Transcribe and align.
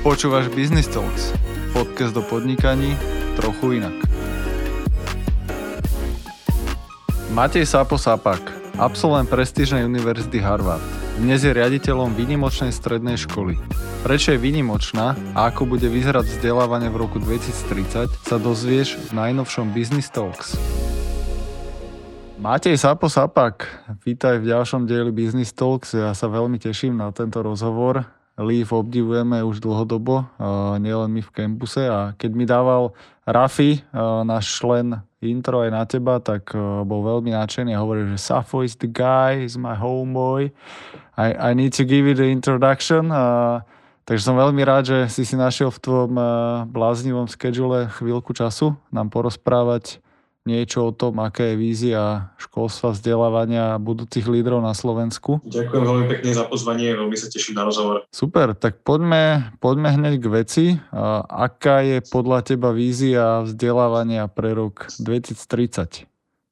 Počúvaš 0.00 0.48
Business 0.56 0.88
Talks, 0.88 1.28
podcast 1.76 2.16
o 2.16 2.24
podnikaní 2.24 2.96
trochu 3.36 3.84
inak. 3.84 3.92
Matej 7.36 7.68
Sapo 7.68 8.00
Sapak, 8.00 8.40
absolvent 8.80 9.28
prestížnej 9.28 9.84
univerzity 9.84 10.40
Harvard. 10.40 10.80
Dnes 11.20 11.44
je 11.44 11.52
riaditeľom 11.52 12.16
výnimočnej 12.16 12.72
strednej 12.72 13.20
školy. 13.20 13.60
Prečo 14.00 14.32
je 14.32 14.40
výnimočná 14.40 15.20
a 15.36 15.52
ako 15.52 15.68
bude 15.68 15.84
vyzerať 15.92 16.32
vzdelávanie 16.32 16.88
v 16.88 16.96
roku 16.96 17.20
2030 17.20 18.08
sa 18.24 18.36
dozvieš 18.40 18.96
v 18.96 19.20
najnovšom 19.20 19.76
Business 19.76 20.08
Talks. 20.08 20.56
Matej 22.40 22.80
Sapo 22.80 23.12
Sapak, 23.12 23.68
vítaj 24.08 24.40
v 24.40 24.48
ďalšom 24.48 24.88
dieli 24.88 25.12
Business 25.12 25.52
Talks. 25.52 25.92
Ja 25.92 26.16
sa 26.16 26.24
veľmi 26.32 26.56
teším 26.56 26.96
na 26.96 27.12
tento 27.12 27.44
rozhovor. 27.44 28.19
Leaf 28.40 28.72
obdivujeme 28.72 29.44
už 29.44 29.60
dlhodobo, 29.60 30.24
nielen 30.80 31.12
my 31.12 31.20
v 31.20 31.30
campuse 31.30 31.84
a 31.84 32.16
keď 32.16 32.30
mi 32.32 32.48
dával 32.48 32.96
Rafi, 33.28 33.84
náš 34.24 34.58
člen 34.58 35.04
intro 35.20 35.60
aj 35.60 35.70
na 35.70 35.84
teba, 35.84 36.16
tak 36.24 36.56
bol 36.88 37.04
veľmi 37.04 37.36
nadšený 37.36 37.76
a 37.76 37.82
hovoril, 37.84 38.08
že 38.16 38.18
Safo 38.18 38.64
is 38.64 38.80
the 38.80 38.88
guy, 38.88 39.44
is 39.44 39.60
my 39.60 39.76
homeboy. 39.76 40.48
I, 41.20 41.28
I 41.36 41.50
need 41.52 41.76
to 41.76 41.84
give 41.84 42.08
you 42.08 42.16
the 42.16 42.32
introduction. 42.32 43.12
Takže 44.08 44.22
som 44.26 44.34
veľmi 44.34 44.64
rád, 44.64 44.88
že 44.88 44.98
si 45.12 45.22
si 45.22 45.36
našiel 45.36 45.70
v 45.70 45.82
tvojom 45.84 46.14
bláznivom 46.72 47.28
schedule 47.28 47.92
chvíľku 47.94 48.32
času 48.32 48.74
nám 48.90 49.12
porozprávať 49.12 50.00
niečo 50.48 50.88
o 50.88 50.92
tom, 50.96 51.20
aká 51.20 51.52
je 51.52 51.56
vízia 51.60 52.32
školstva, 52.40 52.96
vzdelávania 52.96 53.76
budúcich 53.76 54.24
lídrov 54.24 54.64
na 54.64 54.72
Slovensku. 54.72 55.44
Ďakujem 55.44 55.84
veľmi 55.84 56.06
pekne 56.08 56.30
za 56.32 56.44
pozvanie, 56.48 56.96
veľmi 56.96 57.16
sa 57.16 57.28
teším 57.28 57.60
na 57.60 57.68
rozhovor. 57.68 58.08
Super, 58.08 58.56
tak 58.56 58.80
poďme, 58.80 59.52
poďme 59.60 59.92
hneď 60.00 60.14
k 60.16 60.26
veci. 60.32 60.64
Aká 61.28 61.84
je 61.84 62.00
podľa 62.00 62.40
teba 62.40 62.72
vízia 62.72 63.44
vzdelávania 63.44 64.32
pre 64.32 64.56
rok 64.56 64.88
2030? 64.96 66.08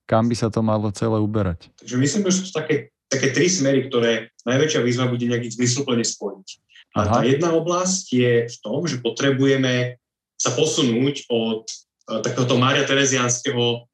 Kam 0.09 0.29
by 0.29 0.37
sa 0.37 0.49
to 0.53 0.61
malo 0.61 0.89
celé 0.93 1.17
uberať? 1.21 1.73
Takže 1.81 1.97
myslím, 1.97 2.23
že 2.29 2.45
sú 2.45 2.53
také, 2.53 2.93
také 3.09 3.33
tri 3.33 3.49
smery, 3.49 3.89
ktoré 3.89 4.33
najväčšia 4.45 4.81
výzva 4.85 5.09
bude 5.09 5.25
nejaký 5.25 5.53
zmysluplne 5.57 6.05
spojiť. 6.05 6.49
A 6.97 7.05
tá 7.05 7.21
jedna 7.21 7.53
oblasť 7.53 8.05
je 8.17 8.33
v 8.49 8.57
tom, 8.65 8.89
že 8.89 9.05
potrebujeme 9.05 10.01
sa 10.41 10.57
posunúť 10.57 11.29
od 11.29 11.69
Eh, 12.09 12.21
takéhoto 12.25 12.57
Mária 12.57 12.89
Terezianského 12.89 13.85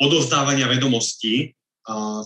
odovzdávania 0.00 0.68
vedomostí 0.70 1.52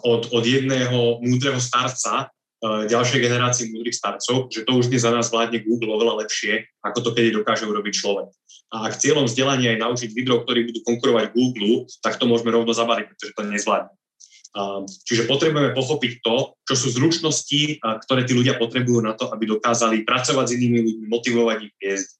od, 0.04 0.30
od 0.32 0.44
jedného 0.46 1.20
múdreho 1.20 1.60
starca 1.60 2.30
uh, 2.30 2.88
ďalšej 2.88 3.20
generácii 3.20 3.74
múdrych 3.76 3.98
starcov, 3.98 4.48
že 4.48 4.64
to 4.64 4.72
už 4.72 4.88
dnes 4.88 5.04
za 5.04 5.12
nás 5.12 5.28
vládne 5.28 5.60
Google 5.60 5.92
oveľa 5.92 6.24
lepšie, 6.24 6.64
ako 6.80 6.98
to 7.04 7.10
kedy 7.12 7.36
dokáže 7.36 7.68
urobiť 7.68 7.92
človek. 7.92 8.32
A 8.70 8.88
ak 8.88 9.02
cieľom 9.02 9.26
vzdelania 9.26 9.74
je 9.74 9.82
naučiť 9.82 10.10
lídrov, 10.14 10.46
ktorí 10.46 10.70
budú 10.70 10.80
konkurovať 10.86 11.34
Google, 11.34 11.90
tak 12.00 12.16
to 12.16 12.24
môžeme 12.24 12.54
rovno 12.54 12.70
zabaliť, 12.70 13.04
pretože 13.10 13.34
to 13.34 13.42
nezvládne. 13.42 13.92
Čiže 15.06 15.30
potrebujeme 15.30 15.74
pochopiť 15.74 16.12
to, 16.26 16.58
čo 16.66 16.74
sú 16.74 16.88
zručnosti, 16.90 17.82
ktoré 17.82 18.26
tí 18.26 18.34
ľudia 18.34 18.58
potrebujú 18.58 18.98
na 19.02 19.14
to, 19.14 19.30
aby 19.30 19.46
dokázali 19.46 20.02
pracovať 20.02 20.46
s 20.50 20.54
inými 20.58 20.78
ľuďmi, 20.86 21.06
motivovať 21.06 21.58
ich 21.66 21.74
viesť 21.78 22.10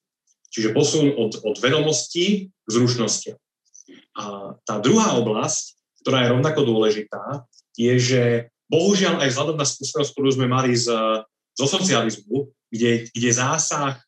Čiže 0.51 0.75
posun 0.75 1.15
od, 1.15 1.39
od 1.47 1.57
vedomostí 1.63 2.51
k 2.51 2.69
zručnostiam. 2.69 3.39
A 4.19 4.57
tá 4.67 4.83
druhá 4.83 5.15
oblasť, 5.19 5.79
ktorá 6.03 6.27
je 6.27 6.33
rovnako 6.35 6.61
dôležitá, 6.67 7.47
je, 7.79 7.95
že 8.01 8.23
bohužiaľ 8.71 9.23
aj 9.23 9.31
vzhľadom 9.31 9.57
na 9.59 9.67
skúsenosť, 9.67 10.11
ktorú 10.15 10.31
sme 10.35 10.47
mali 10.51 10.75
z, 10.75 10.91
zo 11.55 11.67
socializmu, 11.67 12.51
kde, 12.71 13.11
kde 13.11 13.31
zásah 13.31 13.99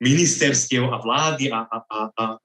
ministerstiev 0.00 0.88
a 0.92 1.00
vlády 1.00 1.48
a, 1.48 1.64
a, 1.64 1.78
a, 1.88 2.00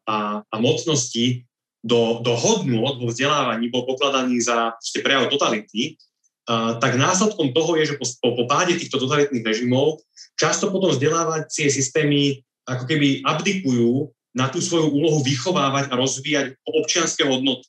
a, 0.08 0.18
a 0.48 0.56
mocnosti 0.60 1.44
do, 1.84 2.24
do 2.24 2.38
hodnôt 2.38 2.96
vo 3.02 3.10
vzdelávaní 3.10 3.68
bol 3.68 3.84
pokladaný 3.84 4.40
za 4.40 4.76
prejav 5.04 5.28
totality, 5.28 6.00
a, 6.48 6.78
tak 6.80 6.96
následkom 6.96 7.52
toho 7.52 7.76
je, 7.80 7.96
že 7.96 7.96
po, 8.00 8.06
po, 8.24 8.30
po 8.40 8.44
páde 8.48 8.80
týchto 8.80 9.02
totalitných 9.02 9.44
režimov 9.44 10.00
často 10.40 10.72
potom 10.72 10.94
vzdelávacie 10.94 11.68
systémy 11.68 12.40
ako 12.68 12.88
keby 12.88 13.26
abdikujú 13.26 14.14
na 14.32 14.48
tú 14.48 14.64
svoju 14.64 14.92
úlohu 14.92 15.20
vychovávať 15.24 15.92
a 15.92 16.00
rozvíjať 16.00 16.46
občianské 16.64 17.28
hodnoty 17.28 17.68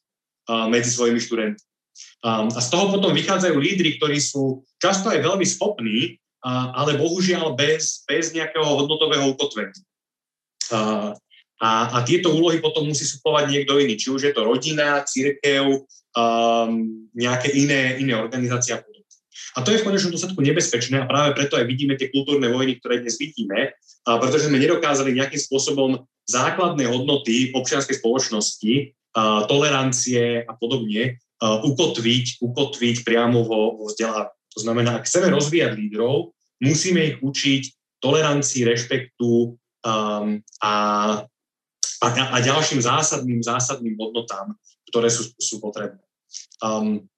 medzi 0.70 0.90
svojimi 0.94 1.18
študentmi. 1.18 1.66
A 2.22 2.48
z 2.50 2.68
toho 2.70 2.94
potom 2.94 3.10
vychádzajú 3.14 3.56
lídry, 3.58 3.98
ktorí 3.98 4.18
sú 4.22 4.62
často 4.78 5.10
aj 5.10 5.22
veľmi 5.22 5.46
schopní, 5.46 6.18
ale 6.46 6.98
bohužiaľ 6.98 7.54
bez, 7.54 8.02
bez 8.06 8.34
nejakého 8.34 8.62
hodnotového 8.62 9.34
ukotvenia. 9.34 9.78
A, 11.62 11.70
a 11.94 11.98
tieto 12.02 12.34
úlohy 12.34 12.58
potom 12.58 12.90
musí 12.90 13.06
suplovať 13.06 13.54
niekto 13.54 13.78
iný, 13.78 13.94
či 13.94 14.10
už 14.10 14.26
je 14.26 14.32
to 14.34 14.42
rodina, 14.42 15.06
církev, 15.06 15.86
um, 16.18 16.72
nejaké 17.14 17.54
iné, 17.54 18.02
iné 18.02 18.18
organizácie 18.18 18.74
a 18.74 18.82
a 19.52 19.60
to 19.60 19.72
je 19.72 19.84
v 19.84 19.86
konečnom 19.86 20.12
dôsledku 20.16 20.40
nebezpečné 20.40 21.04
a 21.04 21.08
práve 21.08 21.36
preto 21.36 21.60
aj 21.60 21.68
vidíme 21.68 21.96
tie 22.00 22.08
kultúrne 22.08 22.48
vojny, 22.48 22.80
ktoré 22.80 23.04
dnes 23.04 23.20
vidíme, 23.20 23.76
a 24.08 24.10
pretože 24.16 24.48
sme 24.48 24.56
nedokázali 24.56 25.12
nejakým 25.12 25.40
spôsobom 25.40 26.08
základné 26.28 26.86
hodnoty 26.86 27.50
občianskej 27.54 27.98
spoločnosti, 27.98 28.94
tolerancie 29.46 30.46
a 30.46 30.52
podobne 30.56 31.18
ukotviť, 31.42 32.40
ukotviť 32.40 32.96
priamo 33.02 33.42
vo, 33.44 33.76
vo 33.76 33.84
vzdelávaní. 33.90 34.32
To 34.52 34.58
znamená, 34.60 35.00
ak 35.00 35.08
chceme 35.08 35.32
rozvíjať 35.32 35.72
lídrov, 35.74 36.36
musíme 36.60 37.00
ich 37.02 37.16
učiť 37.24 37.62
tolerancii, 38.04 38.68
rešpektu 38.68 39.56
um, 39.56 40.44
a, 40.60 40.74
a, 42.04 42.06
a 42.06 42.36
ďalším 42.44 42.84
zásadným, 42.84 43.40
zásadným 43.40 43.96
hodnotám, 43.96 44.52
ktoré 44.92 45.08
sú, 45.08 45.32
sú 45.40 45.56
potrebné. 45.58 46.04
Um, 46.60 47.08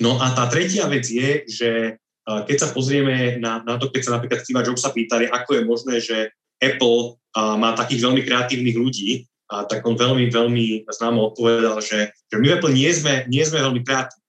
No 0.00 0.16
a 0.16 0.32
tá 0.32 0.48
tretia 0.48 0.88
vec 0.88 1.04
je, 1.04 1.44
že 1.44 2.00
keď 2.24 2.56
sa 2.56 2.72
pozrieme 2.72 3.36
na, 3.36 3.60
na 3.60 3.76
to, 3.76 3.92
keď 3.92 4.00
sa 4.00 4.16
napríklad 4.16 4.40
Steve 4.40 4.64
Jobs 4.64 4.80
sa 4.80 4.96
pýtali, 4.96 5.28
ako 5.28 5.50
je 5.52 5.62
možné, 5.68 5.94
že 6.00 6.16
Apple 6.56 7.19
má 7.36 7.74
takých 7.78 8.06
veľmi 8.06 8.22
kreatívnych 8.26 8.76
ľudí, 8.76 9.10
a 9.50 9.66
tak 9.66 9.82
on 9.82 9.98
veľmi, 9.98 10.30
veľmi 10.30 10.86
známo 10.86 11.34
odpovedal, 11.34 11.82
že, 11.82 12.14
že 12.30 12.34
my 12.38 12.46
v 12.46 12.54
Apple 12.54 12.70
nie 12.70 12.86
sme, 12.94 13.26
nie 13.26 13.42
sme 13.42 13.58
veľmi 13.58 13.82
kreatívni. 13.82 14.22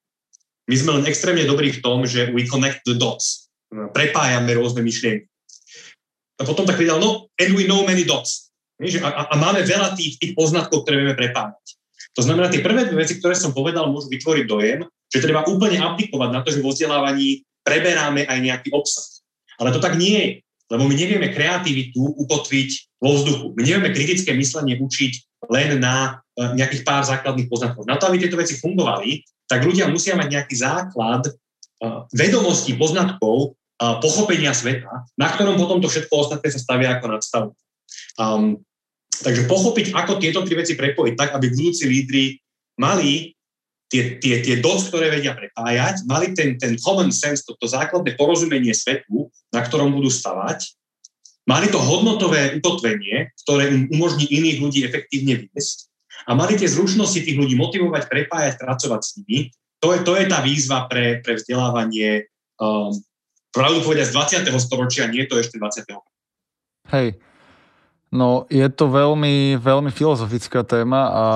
My 0.66 0.76
sme 0.82 0.92
len 0.98 1.06
extrémne 1.06 1.46
dobrí 1.46 1.70
v 1.70 1.82
tom, 1.86 2.10
že 2.10 2.34
we 2.34 2.50
connect 2.50 2.82
the 2.90 2.98
dots. 2.98 3.54
Prepájame 3.70 4.50
rôzne 4.58 4.82
myšlienky. 4.82 5.30
A 6.42 6.46
potom 6.46 6.66
tak 6.66 6.82
povedal, 6.82 6.98
no, 6.98 7.30
and 7.38 7.54
we 7.54 7.70
know 7.70 7.86
many 7.86 8.02
dots. 8.02 8.50
A, 8.82 8.86
a, 8.98 9.22
a 9.30 9.34
máme 9.38 9.62
veľa 9.62 9.94
tých, 9.94 10.18
tých 10.18 10.34
poznatkov, 10.34 10.90
ktoré 10.90 11.06
vieme 11.06 11.14
prepájať. 11.14 11.78
To 12.18 12.26
znamená, 12.26 12.50
tie 12.50 12.66
prvé 12.66 12.90
dve 12.90 13.06
veci, 13.06 13.22
ktoré 13.22 13.38
som 13.38 13.54
povedal, 13.54 13.94
môžu 13.94 14.10
vytvoriť 14.10 14.46
dojem, 14.50 14.82
že 15.06 15.22
treba 15.22 15.46
úplne 15.46 15.78
aplikovať 15.78 16.30
na 16.34 16.42
to, 16.42 16.50
že 16.50 16.66
vo 16.66 16.74
vzdelávaní 16.74 17.46
preberáme 17.62 18.26
aj 18.26 18.40
nejaký 18.42 18.74
obsah. 18.74 19.06
Ale 19.62 19.70
to 19.70 19.78
tak 19.78 20.02
nie 20.02 20.18
je, 20.18 20.30
lebo 20.72 20.88
my 20.88 20.96
nevieme 20.96 21.28
kreativitu 21.36 22.00
ukotviť 22.00 22.70
vo 23.04 23.20
vzduchu. 23.20 23.46
My 23.60 23.62
nevieme 23.68 23.92
kritické 23.92 24.32
myslenie 24.32 24.80
učiť 24.80 25.44
len 25.52 25.84
na 25.84 26.24
e, 26.40 26.56
nejakých 26.56 26.88
pár 26.88 27.04
základných 27.04 27.52
poznatkov. 27.52 27.84
Na 27.84 28.00
to, 28.00 28.08
aby 28.08 28.24
tieto 28.24 28.40
veci 28.40 28.56
fungovali, 28.56 29.22
tak 29.52 29.68
ľudia 29.68 29.92
musia 29.92 30.16
mať 30.16 30.28
nejaký 30.32 30.56
základ 30.56 31.28
e, 31.28 31.32
vedomostí, 32.16 32.80
poznatkov, 32.80 33.60
pochopenia 33.82 34.54
sveta, 34.54 35.10
na 35.18 35.28
ktorom 35.34 35.58
potom 35.58 35.82
to 35.82 35.90
všetko 35.90 36.14
ostatné 36.14 36.54
sa 36.54 36.62
stavia 36.62 36.94
ako 36.94 37.18
nadstavba. 37.18 37.54
Um, 38.14 38.62
takže 39.26 39.50
pochopiť, 39.50 39.98
ako 39.98 40.22
tieto 40.22 40.46
tri 40.46 40.54
veci 40.54 40.78
prepojiť 40.78 41.14
tak, 41.18 41.30
aby 41.34 41.50
budúci 41.50 41.90
lídry 41.90 42.38
mali 42.78 43.34
tie, 43.92 44.18
tie, 44.24 44.40
tie 44.40 44.56
dots, 44.64 44.88
ktoré 44.88 45.12
vedia 45.12 45.36
prepájať, 45.36 46.08
mali 46.08 46.32
ten, 46.32 46.56
ten 46.56 46.80
common 46.80 47.12
sense, 47.12 47.44
toto 47.44 47.68
základné 47.68 48.16
porozumenie 48.16 48.72
svetu, 48.72 49.28
na 49.52 49.60
ktorom 49.62 49.92
budú 49.92 50.08
stavať, 50.08 50.72
mali 51.44 51.68
to 51.68 51.78
hodnotové 51.78 52.56
ukotvenie, 52.56 53.36
ktoré 53.44 53.68
im 53.68 53.92
umožní 53.92 54.32
iných 54.32 54.58
ľudí 54.64 54.80
efektívne 54.88 55.44
viesť 55.44 55.92
a 56.26 56.38
mali 56.38 56.56
tie 56.56 56.70
zručnosti 56.70 57.20
tých 57.20 57.38
ľudí 57.38 57.60
motivovať, 57.60 58.08
prepájať, 58.08 58.62
pracovať 58.62 59.02
s 59.02 59.12
nimi. 59.20 59.40
To 59.82 59.92
je, 59.92 60.00
to 60.06 60.14
je 60.14 60.26
tá 60.30 60.40
výzva 60.46 60.86
pre, 60.86 61.20
pre 61.26 61.42
vzdelávanie 61.42 62.30
um, 62.62 62.94
pravdu 63.50 63.82
povedať 63.82 64.14
z 64.14 64.46
20. 64.46 64.62
storočia, 64.62 65.10
nie 65.10 65.26
to 65.26 65.42
ešte 65.42 65.58
20. 65.58 65.90
Hej, 66.94 67.18
No, 68.12 68.44
je 68.52 68.68
to 68.68 68.92
veľmi, 68.92 69.56
veľmi 69.56 69.88
filozofická 69.88 70.68
téma 70.68 71.08
a, 71.08 71.28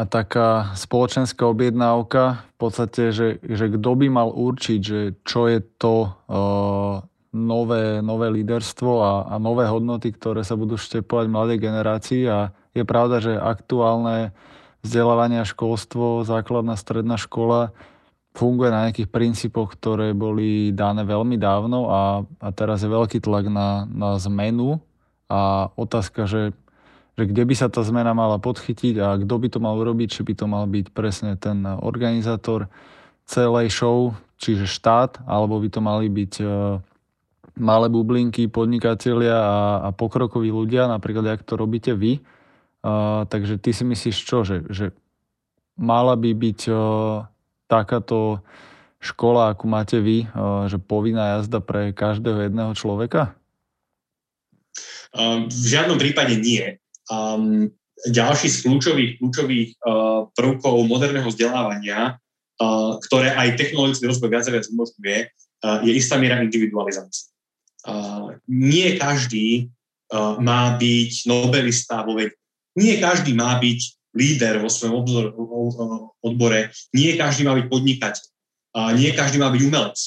a 0.00 0.02
taká 0.08 0.72
spoločenská 0.72 1.44
objednávka. 1.44 2.48
V 2.56 2.58
podstate, 2.58 3.12
že, 3.12 3.36
že 3.44 3.68
kto 3.68 3.90
by 3.92 4.08
mal 4.08 4.32
určiť, 4.32 4.80
že 4.80 5.00
čo 5.28 5.44
je 5.44 5.60
to 5.76 6.08
uh, 6.08 7.04
nové, 7.36 8.00
nové 8.00 8.32
líderstvo 8.32 8.92
a, 9.04 9.12
a 9.28 9.36
nové 9.36 9.68
hodnoty, 9.68 10.08
ktoré 10.08 10.40
sa 10.40 10.56
budú 10.56 10.80
štepovať 10.80 11.26
mladej 11.28 11.58
generácii. 11.60 12.24
A 12.32 12.56
je 12.72 12.84
pravda, 12.88 13.20
že 13.20 13.36
aktuálne 13.36 14.32
vzdelávanie 14.80 15.44
a 15.44 15.44
školstvo, 15.44 16.24
základná 16.24 16.80
stredná 16.80 17.20
škola 17.20 17.76
funguje 18.32 18.72
na 18.72 18.88
nejakých 18.88 19.12
princípoch, 19.12 19.76
ktoré 19.76 20.16
boli 20.16 20.72
dané 20.72 21.04
veľmi 21.04 21.36
dávno 21.36 21.92
a, 21.92 22.24
a 22.40 22.48
teraz 22.56 22.80
je 22.80 22.88
veľký 22.88 23.20
tlak 23.20 23.52
na, 23.52 23.84
na 23.84 24.16
zmenu 24.16 24.80
a 25.32 25.72
otázka, 25.80 26.28
že, 26.28 26.52
že 27.16 27.24
kde 27.24 27.48
by 27.48 27.54
sa 27.56 27.72
tá 27.72 27.80
zmena 27.80 28.12
mala 28.12 28.36
podchytiť 28.36 28.94
a 29.00 29.16
kto 29.16 29.34
by 29.40 29.48
to 29.48 29.58
mal 29.64 29.80
urobiť, 29.80 30.08
či 30.12 30.20
by 30.28 30.34
to 30.36 30.44
mal 30.44 30.68
byť 30.68 30.92
presne 30.92 31.40
ten 31.40 31.64
organizátor 31.64 32.68
celej 33.24 33.72
show, 33.72 34.12
čiže 34.36 34.68
štát, 34.68 35.24
alebo 35.24 35.56
by 35.56 35.68
to 35.72 35.80
mali 35.80 36.12
byť 36.12 36.32
e, 36.42 36.46
malé 37.56 37.86
bublinky, 37.88 38.44
podnikatelia 38.44 39.40
a, 39.40 39.58
a 39.86 39.88
pokrokoví 39.96 40.52
ľudia, 40.52 40.84
napríklad, 40.92 41.24
jak 41.24 41.42
to 41.48 41.56
robíte 41.56 41.96
vy. 41.96 42.20
Uh, 42.82 43.22
takže 43.30 43.62
ty 43.62 43.70
si 43.70 43.86
myslíš 43.86 44.16
čo, 44.26 44.42
že, 44.42 44.66
že 44.66 44.90
mala 45.78 46.18
by 46.18 46.34
byť 46.34 46.60
uh, 46.66 47.22
takáto 47.70 48.42
škola, 48.98 49.54
ako 49.54 49.64
máte 49.70 50.02
vy, 50.02 50.26
uh, 50.26 50.66
že 50.66 50.82
povinná 50.82 51.38
jazda 51.38 51.62
pre 51.62 51.94
každého 51.94 52.50
jedného 52.50 52.74
človeka? 52.74 53.38
Um, 55.12 55.48
v 55.48 55.66
žiadnom 55.68 56.00
prípade 56.00 56.36
nie. 56.40 56.80
Um, 57.12 57.68
ďalší 58.08 58.48
z 58.48 58.56
kľúčových, 58.64 59.10
kľúčových 59.20 59.68
uh, 59.84 60.26
prvkov 60.32 60.88
moderného 60.88 61.28
vzdelávania, 61.28 62.16
uh, 62.16 62.96
ktoré 63.08 63.36
aj 63.36 63.60
technologický 63.60 64.08
rozvoj 64.08 64.30
viac 64.32 64.48
a 64.48 64.54
viac 64.56 64.66
umožňuje, 64.72 65.18
uh, 65.28 65.78
je 65.84 65.92
istá 65.92 66.16
miera 66.16 66.40
individualizácie 66.40 67.32
nie 68.46 68.88
každý 68.98 69.70
má 70.38 70.76
byť 70.76 71.12
nobelista 71.26 72.04
vo 72.06 72.14
vede. 72.14 72.38
Nie 72.76 73.00
každý 73.00 73.36
má 73.36 73.58
byť 73.58 73.80
líder 74.12 74.60
vo 74.60 74.68
svojom 74.68 75.04
odbore, 76.20 76.68
nie 76.92 77.16
každý 77.16 77.48
má 77.48 77.56
byť 77.56 77.66
podnikateľ, 77.68 78.24
nie 78.96 79.10
každý 79.12 79.40
má 79.40 79.48
byť 79.48 79.62
umelec. 79.64 79.98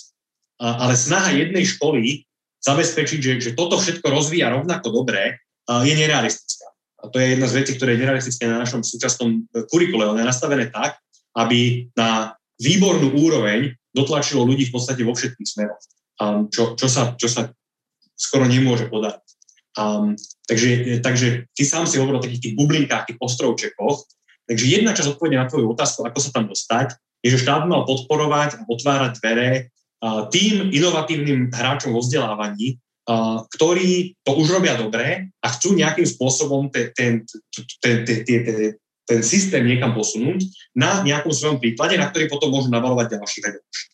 Ale 0.61 0.93
snaha 0.93 1.35
jednej 1.35 1.65
školy 1.65 2.24
zabezpečiť, 2.65 3.19
že, 3.21 3.33
že 3.37 3.51
toto 3.53 3.77
všetko 3.77 4.09
rozvíja 4.09 4.49
rovnako 4.49 4.89
dobre, 4.89 5.45
je 5.69 5.93
nerealistická. 5.93 6.65
A 7.05 7.13
to 7.13 7.21
je 7.21 7.37
jedna 7.37 7.45
z 7.45 7.55
vecí, 7.61 7.71
ktoré 7.77 7.93
je 7.93 8.01
nerealistické 8.01 8.49
na 8.49 8.57
našom 8.57 8.81
súčasnom 8.81 9.29
e, 9.29 9.61
kurikule. 9.69 10.09
Ono 10.09 10.17
je 10.17 10.25
nastavené 10.25 10.73
tak, 10.73 10.97
aby 11.37 11.89
na 11.93 12.33
výbornú 12.57 13.13
úroveň 13.13 13.77
dotlačilo 13.93 14.47
ľudí 14.47 14.69
v 14.69 14.73
podstate 14.73 15.05
vo 15.05 15.13
všetkých 15.13 15.49
smeroch. 15.49 15.83
Čo, 16.47 16.79
čo, 16.79 16.87
sa, 16.87 17.11
čo 17.19 17.27
sa 17.27 17.51
skoro 18.15 18.47
nemôže 18.47 18.87
podať. 18.87 19.19
Um, 19.75 20.15
takže, 20.47 21.03
takže 21.03 21.51
ty 21.51 21.63
sám 21.67 21.83
si 21.83 21.99
hovoril 21.99 22.23
o 22.23 22.25
takých 22.25 22.47
tých 22.47 22.55
bublinkách, 22.55 23.11
tých 23.11 23.19
ostrovčekoch. 23.19 24.07
Takže 24.47 24.65
jedna 24.71 24.95
časť 24.95 25.15
odpovede 25.15 25.35
na 25.35 25.51
tvoju 25.51 25.75
otázku, 25.75 26.07
ako 26.07 26.19
sa 26.23 26.31
tam 26.31 26.47
dostať, 26.47 26.95
je, 27.19 27.35
že 27.35 27.43
štát 27.43 27.67
mal 27.67 27.83
podporovať 27.83 28.63
a 28.63 28.65
otvárať 28.71 29.19
dvere 29.19 29.75
tým 30.29 30.69
inovatívnym 30.69 31.49
hráčom 31.49 31.95
vo 31.95 32.01
vzdelávaní, 32.03 32.77
ktorí 33.53 34.17
to 34.25 34.31
už 34.33 34.57
robia 34.57 34.73
dobre 34.77 35.29
a 35.41 35.47
chcú 35.53 35.77
nejakým 35.77 36.05
spôsobom 36.09 36.73
ten, 36.73 36.89
ten, 36.97 37.21
ten, 37.81 38.01
ten, 38.01 38.19
ten, 38.25 38.43
ten, 39.05 39.19
systém 39.21 39.61
niekam 39.61 39.93
posunúť 39.93 40.41
na 40.73 41.05
nejakom 41.05 41.29
svojom 41.29 41.61
príklade, 41.61 42.01
na 42.01 42.09
ktorý 42.09 42.25
potom 42.25 42.49
môžu 42.49 42.73
navalovať 42.73 43.21
ďalší 43.21 43.39
vedomosti. 43.45 43.93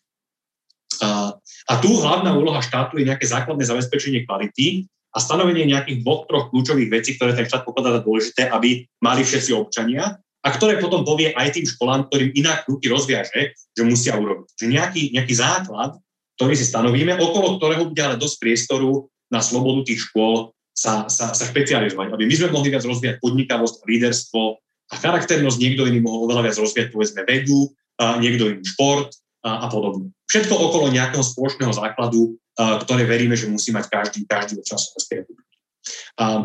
Uh, 1.01 1.33
a 1.67 1.73
tu 1.81 1.91
hlavná 1.97 2.31
úloha 2.37 2.61
štátu 2.61 3.01
je 3.01 3.09
nejaké 3.09 3.25
základné 3.25 3.65
zabezpečenie 3.65 4.23
kvality 4.23 4.85
a 5.11 5.17
stanovenie 5.19 5.67
nejakých 5.67 6.05
dvoch, 6.05 6.29
troch 6.29 6.47
kľúčových 6.53 6.93
vecí, 6.93 7.19
ktoré 7.19 7.35
ten 7.35 7.49
štát 7.49 7.67
pokladá 7.67 7.99
za 7.99 8.01
dôležité, 8.05 8.47
aby 8.47 8.87
mali 9.03 9.27
všetci 9.27 9.51
občania 9.51 10.15
a 10.41 10.47
ktoré 10.49 10.81
potom 10.81 11.05
povie 11.05 11.29
aj 11.37 11.53
tým 11.53 11.65
školám, 11.69 12.09
ktorým 12.09 12.33
inak 12.33 12.65
ruky 12.65 12.89
rozviaže, 12.89 13.53
že 13.53 13.83
musia 13.85 14.17
urobiť. 14.17 14.49
Že 14.57 14.65
nejaký, 14.73 15.01
nejaký 15.13 15.33
základ, 15.37 16.01
ktorý 16.37 16.53
si 16.57 16.65
stanovíme, 16.65 17.13
okolo 17.21 17.61
ktorého 17.61 17.85
bude 17.85 18.01
ale 18.01 18.17
dosť 18.17 18.35
priestoru 18.41 19.05
na 19.29 19.39
slobodu 19.45 19.85
tých 19.85 20.09
škôl 20.09 20.49
sa, 20.73 21.05
sa, 21.05 21.37
sa 21.37 21.45
špecializovať. 21.45 22.17
Aby 22.17 22.25
my 22.25 22.33
sme 22.33 22.49
mohli 22.49 22.73
viac 22.73 22.81
rozvíjať 22.81 23.21
podnikavosť, 23.21 23.85
líderstvo 23.85 24.57
a 24.91 24.93
charakternosť, 24.97 25.61
niekto 25.61 25.85
iný 25.85 26.01
mohol 26.01 26.25
oveľa 26.25 26.49
viac 26.49 26.57
rozvíjať, 26.57 26.89
povedzme, 26.89 27.21
vedu, 27.29 27.69
a 28.01 28.17
niekto 28.17 28.49
iný 28.49 28.65
šport, 28.65 29.13
a, 29.45 29.65
a 29.65 29.67
podobne. 29.69 30.09
Všetko 30.25 30.53
okolo 30.53 30.89
nejakého 30.89 31.21
spoločného 31.21 31.73
základu, 31.73 32.33
a, 32.57 32.81
ktoré 32.81 33.05
veríme, 33.05 33.37
že 33.37 33.45
musí 33.45 33.69
mať 33.69 33.93
každý, 33.93 34.25
každý 34.25 34.57
občan 34.57 34.81
Slovenskej 34.81 35.21
republiky. 35.21 35.49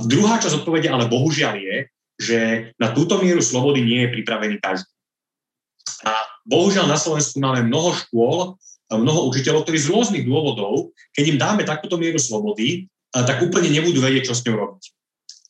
Druhá 0.08 0.40
časť 0.40 0.64
odpovede 0.64 0.88
ale 0.88 1.12
bohužiaľ 1.12 1.60
je, 1.60 1.76
že 2.16 2.72
na 2.80 2.92
túto 2.96 3.20
mieru 3.20 3.44
slobody 3.44 3.84
nie 3.84 4.04
je 4.06 4.12
pripravený 4.20 4.56
každý. 4.60 4.88
A 6.04 6.12
bohužiaľ 6.48 6.88
na 6.88 6.98
Slovensku 6.98 7.36
máme 7.40 7.68
mnoho 7.68 7.92
škôl, 7.94 8.56
mnoho 8.90 9.26
učiteľov, 9.32 9.66
ktorí 9.66 9.78
z 9.82 9.90
rôznych 9.90 10.24
dôvodov, 10.24 10.94
keď 11.12 11.24
im 11.34 11.38
dáme 11.40 11.62
takúto 11.66 11.98
mieru 11.98 12.20
slobody, 12.22 12.86
tak 13.10 13.42
úplne 13.42 13.72
nebudú 13.72 13.98
vedieť, 13.98 14.30
čo 14.30 14.34
s 14.36 14.44
ňou 14.46 14.56
robiť. 14.56 14.84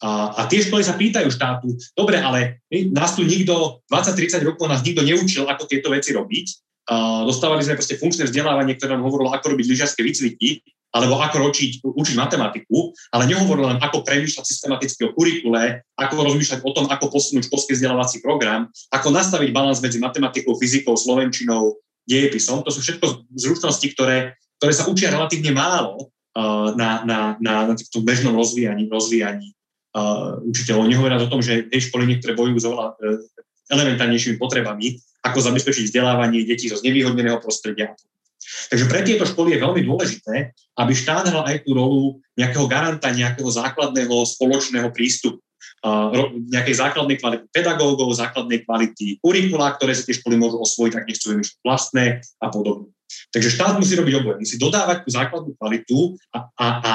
A, 0.05 0.33
a 0.37 0.41
tie 0.45 0.61
školy 0.61 0.85
sa 0.85 0.97
pýtajú 0.97 1.29
štátu, 1.33 1.73
dobre, 1.97 2.21
ale 2.21 2.61
nás 2.93 3.17
tu 3.17 3.25
nikto, 3.25 3.81
20-30 3.89 4.45
rokov 4.45 4.69
nás 4.69 4.85
nikto 4.85 5.01
neučil, 5.01 5.49
ako 5.49 5.65
tieto 5.65 5.89
veci 5.89 6.13
robiť, 6.13 6.47
dostávali 7.27 7.65
sme 7.65 7.81
proste 7.81 7.99
funkčné 7.99 8.29
vzdelávanie, 8.29 8.77
ktoré 8.77 8.95
nám 8.95 9.09
hovorilo, 9.09 9.33
ako 9.33 9.57
robiť 9.57 9.67
lyžiarske 9.67 10.01
výcviky, 10.05 10.63
alebo 10.97 11.21
ako 11.21 11.37
ročiť, 11.45 11.85
učiť 11.85 12.17
matematiku, 12.17 12.97
ale 13.13 13.29
nehovorilo 13.29 13.69
len, 13.69 13.79
ako 13.85 14.01
premýšľať 14.01 14.45
systematicky 14.49 15.05
o 15.05 15.13
kurikule, 15.13 15.85
ako 16.01 16.25
rozmýšľať 16.25 16.65
o 16.65 16.71
tom, 16.73 16.89
ako 16.89 17.13
posunúť 17.13 17.53
školský 17.53 17.77
vzdelávací 17.77 18.25
program, 18.25 18.73
ako 18.89 19.13
nastaviť 19.13 19.53
balans 19.53 19.85
medzi 19.85 20.01
matematikou, 20.01 20.57
fyzikou, 20.57 20.97
slovenčinou, 20.97 21.77
dejepisom. 22.09 22.65
To 22.65 22.73
sú 22.73 22.81
všetko 22.81 23.29
zručnosti, 23.37 23.87
ktoré, 23.93 24.41
ktoré 24.57 24.73
sa 24.73 24.89
učia 24.89 25.13
relatívne 25.13 25.53
málo 25.53 26.09
uh, 26.09 26.73
na, 26.73 27.05
na, 27.05 27.19
na, 27.43 27.55
na 27.69 27.75
tom 27.77 28.03
bežnom 28.07 28.33
rozvíjaní, 28.33 28.89
rozvíjaní 28.89 29.53
uh, 29.93 30.41
učiteľov. 30.49 30.89
Nehovoria 30.89 31.21
o 31.21 31.29
tom, 31.29 31.45
že 31.45 31.69
tej 31.69 31.93
školy 31.93 32.09
niektoré 32.09 32.33
bojujú 32.33 32.59
s 32.63 32.67
oveľa 32.71 32.87
uh, 32.95 33.21
elementárnejšími 33.75 34.39
potrebami, 34.39 35.03
ako 35.27 35.43
zabezpečiť 35.43 35.91
vzdelávanie 35.91 36.47
detí 36.47 36.71
zo 36.71 36.79
znevýhodneného 36.79 37.43
prostredia. 37.43 37.99
Takže 38.73 38.87
pre 38.89 39.01
tieto 39.07 39.25
školy 39.29 39.57
je 39.57 39.63
veľmi 39.63 39.83
dôležité, 39.85 40.57
aby 40.77 40.93
štát 40.93 41.29
hral 41.31 41.45
aj 41.47 41.63
tú 41.63 41.77
rolu 41.77 42.19
nejakého 42.35 42.67
garanta, 42.67 43.13
nejakého 43.13 43.49
základného 43.49 44.15
spoločného 44.27 44.89
prístupu. 44.91 45.41
Nejakej 46.51 46.83
základnej 46.83 47.21
kvality 47.21 47.47
pedagógov, 47.55 48.11
základnej 48.17 48.67
kvality 48.67 49.23
kurikula, 49.23 49.77
ktoré 49.79 49.95
si 49.95 50.03
tie 50.09 50.19
školy 50.19 50.35
môžu 50.35 50.59
osvojiť, 50.59 50.93
ak 50.99 51.07
nechcú 51.07 51.27
vymýšľať 51.37 51.59
vlastné 51.63 52.05
a 52.43 52.47
podobne. 52.51 52.91
Takže 53.31 53.55
štát 53.55 53.79
musí 53.79 53.95
robiť 53.95 54.15
oboje. 54.19 54.37
Musí 54.43 54.57
dodávať 54.59 55.07
tú 55.07 55.09
základnú 55.15 55.55
kvalitu 55.55 56.19
a, 56.35 56.51
a, 56.59 56.67
a 56.83 56.93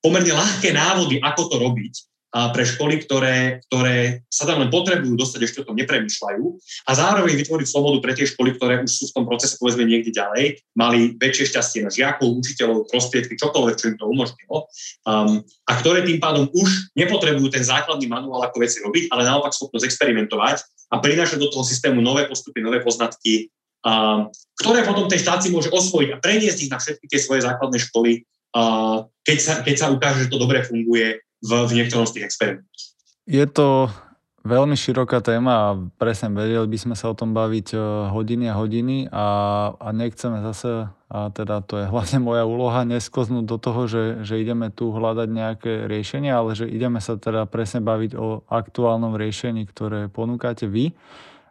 pomerne 0.00 0.32
ľahké 0.32 0.72
návody, 0.72 1.20
ako 1.20 1.42
to 1.52 1.56
robiť, 1.60 1.94
a 2.28 2.52
pre 2.52 2.60
školy, 2.60 3.00
ktoré, 3.08 3.64
ktoré 3.68 4.20
sa 4.28 4.44
tam 4.44 4.60
len 4.60 4.68
potrebujú 4.68 5.16
dostať, 5.16 5.40
ešte 5.48 5.58
o 5.64 5.68
tom 5.72 5.80
nepremýšľajú 5.80 6.44
a 6.84 6.90
zároveň 6.92 7.40
vytvoriť 7.40 7.66
slobodu 7.72 8.04
pre 8.04 8.12
tie 8.12 8.28
školy, 8.28 8.52
ktoré 8.60 8.84
už 8.84 8.92
sú 8.92 9.04
v 9.08 9.14
tom 9.16 9.24
procese 9.24 9.56
povedzme 9.56 9.88
niekde 9.88 10.12
ďalej, 10.12 10.60
mali 10.76 11.16
väčšie 11.16 11.56
šťastie 11.56 11.80
na 11.88 11.90
žiakov, 11.92 12.28
učiteľov, 12.36 12.92
prostriedky, 12.92 13.32
čokoľvek, 13.32 13.76
čo 13.80 13.88
im 13.88 13.96
to 13.96 14.04
umožnilo 14.12 14.68
um, 15.08 15.40
a 15.40 15.72
ktoré 15.80 16.04
tým 16.04 16.20
pádom 16.20 16.52
už 16.52 16.92
nepotrebujú 17.00 17.48
ten 17.48 17.64
základný 17.64 18.04
manuál, 18.04 18.44
ako 18.44 18.60
veci 18.60 18.84
robiť, 18.84 19.08
ale 19.08 19.24
naopak 19.24 19.56
schopnosť 19.56 19.88
experimentovať 19.88 20.60
a 20.92 21.00
prinášať 21.00 21.40
do 21.40 21.48
toho 21.48 21.64
systému 21.64 22.04
nové 22.04 22.28
postupy, 22.28 22.60
nové 22.60 22.84
poznatky, 22.84 23.48
um, 23.88 24.28
ktoré 24.60 24.84
potom 24.84 25.08
ten 25.08 25.16
štát 25.16 25.40
si 25.40 25.48
môže 25.48 25.72
osvojiť 25.72 26.12
a 26.12 26.20
preniesť 26.20 26.68
ich 26.68 26.72
na 26.72 26.76
všetky 26.76 27.08
tie 27.08 27.20
svoje 27.24 27.40
základné 27.48 27.80
školy, 27.88 28.28
uh, 28.52 29.08
keď, 29.24 29.38
sa, 29.40 29.52
keď 29.64 29.74
sa 29.80 29.86
ukáže, 29.88 30.28
že 30.28 30.32
to 30.32 30.36
dobre 30.36 30.60
funguje 30.60 31.24
v, 31.42 31.50
v 31.68 31.72
niektorom 31.82 32.06
z 32.06 32.18
tých 32.18 32.26
experimentov. 32.26 32.74
Je 33.28 33.44
to 33.44 33.92
veľmi 34.48 34.72
široká 34.72 35.20
téma 35.20 35.52
a 35.52 35.66
presne 36.00 36.32
vedeli 36.32 36.64
by 36.64 36.78
sme 36.80 36.94
sa 36.96 37.12
o 37.12 37.18
tom 37.18 37.36
baviť 37.36 37.76
e, 37.76 37.78
hodiny 38.08 38.44
a 38.48 38.54
hodiny 38.56 38.96
a, 39.12 39.26
a 39.76 39.88
nechceme 39.92 40.40
zase, 40.40 40.88
a 40.88 41.18
teda 41.28 41.60
to 41.60 41.84
je 41.84 41.86
hlavne 41.92 42.18
moja 42.24 42.48
úloha, 42.48 42.88
nesklznúť 42.88 43.44
do 43.44 43.56
toho, 43.60 43.84
že, 43.84 44.24
že 44.24 44.40
ideme 44.40 44.72
tu 44.72 44.88
hľadať 44.88 45.28
nejaké 45.28 45.72
riešenie, 45.84 46.32
ale 46.32 46.56
že 46.56 46.64
ideme 46.64 47.02
sa 47.04 47.20
teda 47.20 47.44
presne 47.44 47.84
baviť 47.84 48.16
o 48.16 48.46
aktuálnom 48.48 49.20
riešení, 49.20 49.68
ktoré 49.68 50.08
ponúkate 50.08 50.64
vy. 50.64 50.96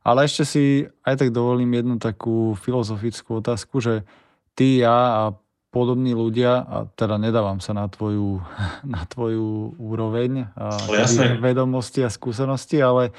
Ale 0.08 0.24
ešte 0.24 0.44
si 0.48 0.64
aj 1.04 1.20
tak 1.20 1.30
dovolím 1.36 1.76
jednu 1.76 2.00
takú 2.00 2.56
filozofickú 2.56 3.44
otázku, 3.44 3.84
že 3.84 4.08
ty, 4.56 4.80
ja 4.80 4.96
a 4.96 5.24
podobní 5.70 6.16
ľudia, 6.16 6.64
a 6.64 6.78
teda 6.96 7.20
nedávam 7.20 7.60
sa 7.60 7.76
na 7.76 7.86
tvoju, 7.92 8.40
na 8.96 9.04
tvoju 9.06 9.76
úroveň 9.78 10.50
a 10.56 10.74
vedomosti 11.38 12.02
a 12.04 12.10
skúsenosti, 12.10 12.80
ale 12.80 13.12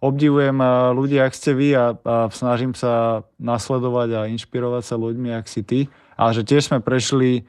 obdivujem 0.00 0.56
ľudí, 0.92 1.18
ak 1.18 1.32
ste 1.34 1.56
vy 1.56 1.68
a, 1.74 1.96
a 1.96 2.28
snažím 2.30 2.76
sa 2.76 3.24
nasledovať 3.40 4.08
a 4.12 4.20
inšpirovať 4.30 4.82
sa 4.84 4.96
ľuďmi, 5.00 5.30
ak 5.34 5.46
si 5.48 5.64
ty. 5.64 5.80
A 6.16 6.32
že 6.32 6.44
tiež 6.44 6.72
sme 6.72 6.80
prešli 6.80 7.44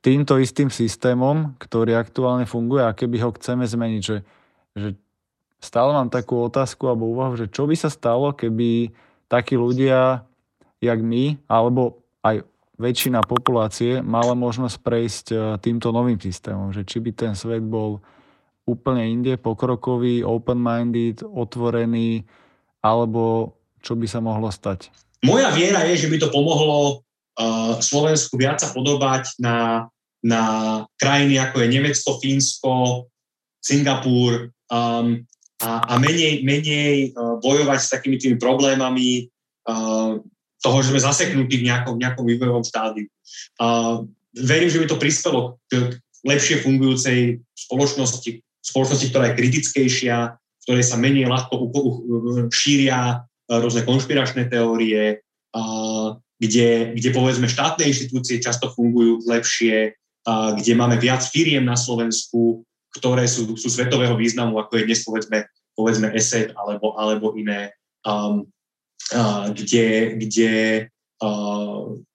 týmto 0.00 0.40
istým 0.40 0.72
systémom, 0.72 1.56
ktorý 1.60 1.96
aktuálne 1.96 2.48
funguje 2.48 2.82
a 2.84 2.96
keby 2.96 3.20
ho 3.20 3.30
chceme 3.36 3.68
zmeniť, 3.68 4.02
že, 4.02 4.16
že 4.72 4.88
stále 5.60 5.92
mám 5.92 6.08
takú 6.08 6.40
otázku 6.40 6.88
alebo 6.88 7.12
úvahu, 7.12 7.36
že 7.36 7.52
čo 7.52 7.68
by 7.68 7.76
sa 7.76 7.92
stalo, 7.92 8.32
keby 8.32 8.96
takí 9.28 9.60
ľudia, 9.60 10.24
jak 10.80 10.98
my, 11.04 11.36
alebo 11.46 12.00
aj 12.24 12.44
väčšina 12.80 13.20
populácie 13.28 14.00
mala 14.00 14.32
možnosť 14.32 14.76
prejsť 14.80 15.26
e, 15.30 15.36
týmto 15.60 15.92
novým 15.92 16.16
systémom, 16.16 16.72
že 16.72 16.88
či 16.88 16.96
by 17.04 17.10
ten 17.12 17.32
svet 17.36 17.60
bol 17.60 18.00
úplne 18.64 19.04
inde, 19.04 19.36
pokrokový, 19.36 20.24
open-minded, 20.24 21.20
otvorený, 21.20 22.24
alebo 22.80 23.52
čo 23.84 23.92
by 23.96 24.06
sa 24.08 24.24
mohlo 24.24 24.48
stať? 24.48 24.88
Moja 25.20 25.52
viera 25.52 25.84
je, 25.92 26.06
že 26.06 26.08
by 26.08 26.16
to 26.16 26.32
pomohlo 26.32 27.04
uh, 27.36 27.76
Slovensku 27.82 28.40
viac 28.40 28.62
sa 28.62 28.72
podobať 28.72 29.36
na, 29.36 29.88
na 30.24 30.42
krajiny 30.96 31.36
ako 31.36 31.60
je 31.60 31.68
Nemecko, 31.68 32.10
Fínsko, 32.22 32.74
Singapur 33.60 34.48
um, 34.72 35.20
a, 35.60 35.70
a 35.84 35.94
menej, 36.00 36.40
menej 36.40 37.12
uh, 37.12 37.36
bojovať 37.44 37.78
s 37.84 37.92
takými 37.92 38.16
tými 38.16 38.36
problémami 38.40 39.28
uh, 39.68 40.16
toho, 40.60 40.84
že 40.84 40.92
sme 40.92 41.00
zaseknutí 41.00 41.60
v 41.60 41.66
nejakom, 41.72 41.96
nejakom 41.96 42.24
vývojovom 42.28 42.64
štádiu. 42.64 43.08
Uh, 43.56 44.04
verím, 44.36 44.70
že 44.70 44.80
by 44.80 44.86
to 44.86 45.00
prispelo 45.00 45.58
k 45.72 45.98
lepšie 46.22 46.60
fungujúcej 46.60 47.40
spoločnosti, 47.56 48.44
spoločnosti, 48.60 49.06
ktorá 49.08 49.32
je 49.32 49.38
kritickejšia, 49.40 50.36
v 50.36 50.62
ktorej 50.68 50.84
sa 50.84 51.00
menej 51.00 51.26
ľahko 51.26 51.72
šíria 52.52 53.24
rôzne 53.48 53.82
konšpiračné 53.82 54.52
teórie, 54.52 55.24
kde, 56.36 56.68
kde 56.94 57.10
povedzme 57.10 57.48
štátne 57.48 57.88
inštitúcie 57.88 58.38
často 58.38 58.70
fungujú 58.70 59.24
lepšie, 59.24 59.96
kde 60.28 60.72
máme 60.76 61.00
viac 61.00 61.24
firiem 61.24 61.64
na 61.64 61.74
Slovensku, 61.74 62.62
ktoré 62.94 63.24
sú, 63.24 63.56
sú 63.56 63.72
svetového 63.72 64.14
významu, 64.14 64.60
ako 64.60 64.78
je 64.78 64.86
dnes 64.86 65.00
povedzme, 65.02 65.38
povedzme 65.72 66.12
ESET 66.12 66.52
alebo, 66.54 66.94
alebo 67.00 67.32
iné. 67.34 67.72
Um, 68.04 68.46
kde, 69.54 70.14
kde 70.18 70.52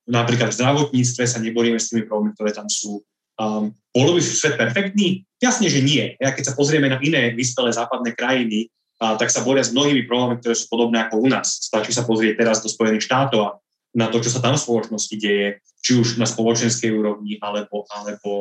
napríklad 0.05 0.49
v 0.53 0.57
zdravotníctve 0.57 1.23
sa 1.25 1.41
neboríme 1.41 1.77
s 1.77 1.89
tými 1.91 2.05
problémami, 2.05 2.33
ktoré 2.37 2.53
tam 2.53 2.69
sú. 2.69 3.01
Um, 3.35 3.75
bolo 3.91 4.15
by 4.15 4.21
svet 4.23 4.55
perfektný? 4.55 5.27
Jasne, 5.43 5.67
že 5.67 5.83
nie. 5.83 6.15
Ja 6.23 6.31
keď 6.31 6.51
sa 6.51 6.57
pozrieme 6.57 6.87
na 6.87 7.03
iné 7.03 7.35
vyspelé 7.35 7.75
západné 7.75 8.15
krajiny, 8.15 8.71
a, 8.95 9.19
tak 9.19 9.27
sa 9.27 9.43
boria 9.43 9.59
s 9.59 9.75
mnohými 9.75 10.07
problémami, 10.07 10.39
ktoré 10.39 10.55
sú 10.55 10.71
podobné 10.71 11.03
ako 11.03 11.19
u 11.19 11.27
nás. 11.27 11.67
Stačí 11.67 11.91
sa 11.91 12.07
pozrieť 12.07 12.39
teraz 12.39 12.63
do 12.63 12.71
Spojených 12.71 13.03
štátov 13.03 13.39
a 13.43 13.49
na 13.95 14.07
to, 14.07 14.23
čo 14.23 14.31
sa 14.31 14.39
tam 14.39 14.55
v 14.55 14.63
spoločnosti 14.63 15.15
deje, 15.19 15.59
či 15.83 15.99
už 15.99 16.15
na 16.15 16.27
spoločenskej 16.27 16.95
úrovni, 16.95 17.35
alebo, 17.43 17.83
alebo, 17.91 18.31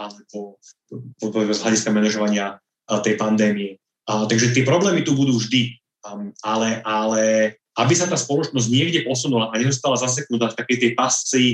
alebo 0.00 0.56
z 1.20 1.60
hľadiska 1.60 1.92
manažovania 1.92 2.56
tej 3.04 3.20
pandémie. 3.20 3.76
A, 4.08 4.24
takže 4.24 4.56
tie 4.56 4.64
problémy 4.64 5.04
tu 5.04 5.12
budú 5.12 5.36
vždy, 5.36 5.76
um, 6.08 6.32
ale, 6.40 6.80
ale 6.88 7.22
aby 7.78 7.94
sa 7.96 8.04
tá 8.04 8.20
spoločnosť 8.20 8.68
niekde 8.68 9.00
posunula 9.08 9.48
a 9.48 9.56
nezostala 9.56 9.96
zaseknutá 9.96 10.52
v 10.52 10.58
takej 10.60 10.76
tej 10.78 10.92
pasci 10.92 11.44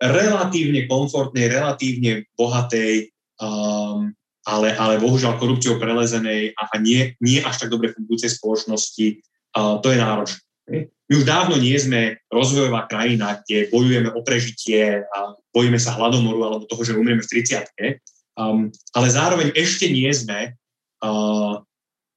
relatívne 0.00 0.88
komfortnej, 0.88 1.50
relatívne 1.50 2.24
bohatej, 2.38 3.12
um, 3.42 4.14
ale, 4.48 4.72
ale 4.78 4.96
bohužiaľ 4.96 5.36
korupciou 5.36 5.76
prelezenej 5.76 6.56
a, 6.56 6.72
a 6.72 6.76
nie, 6.80 7.12
nie 7.20 7.42
až 7.44 7.66
tak 7.66 7.68
dobre 7.68 7.92
fungujúcej 7.92 8.32
spoločnosti, 8.32 9.20
uh, 9.58 9.76
to 9.84 9.92
je 9.92 9.98
náročné. 10.00 10.40
My 11.10 11.12
už 11.18 11.26
dávno 11.26 11.58
nie 11.58 11.74
sme 11.74 12.22
rozvojová 12.30 12.86
krajina, 12.86 13.42
kde 13.42 13.66
bojujeme 13.74 14.14
o 14.14 14.22
prežitie 14.22 15.02
a 15.02 15.34
bojíme 15.50 15.76
sa 15.82 15.98
hladomoru 15.98 16.46
alebo 16.46 16.70
toho, 16.70 16.86
že 16.86 16.94
umrieme 16.94 17.26
v 17.26 17.30
30 17.42 17.66
um, 18.38 18.70
ale 18.94 19.06
zároveň 19.10 19.50
ešte 19.58 19.90
nie 19.90 20.08
sme 20.14 20.54
uh, 21.02 21.60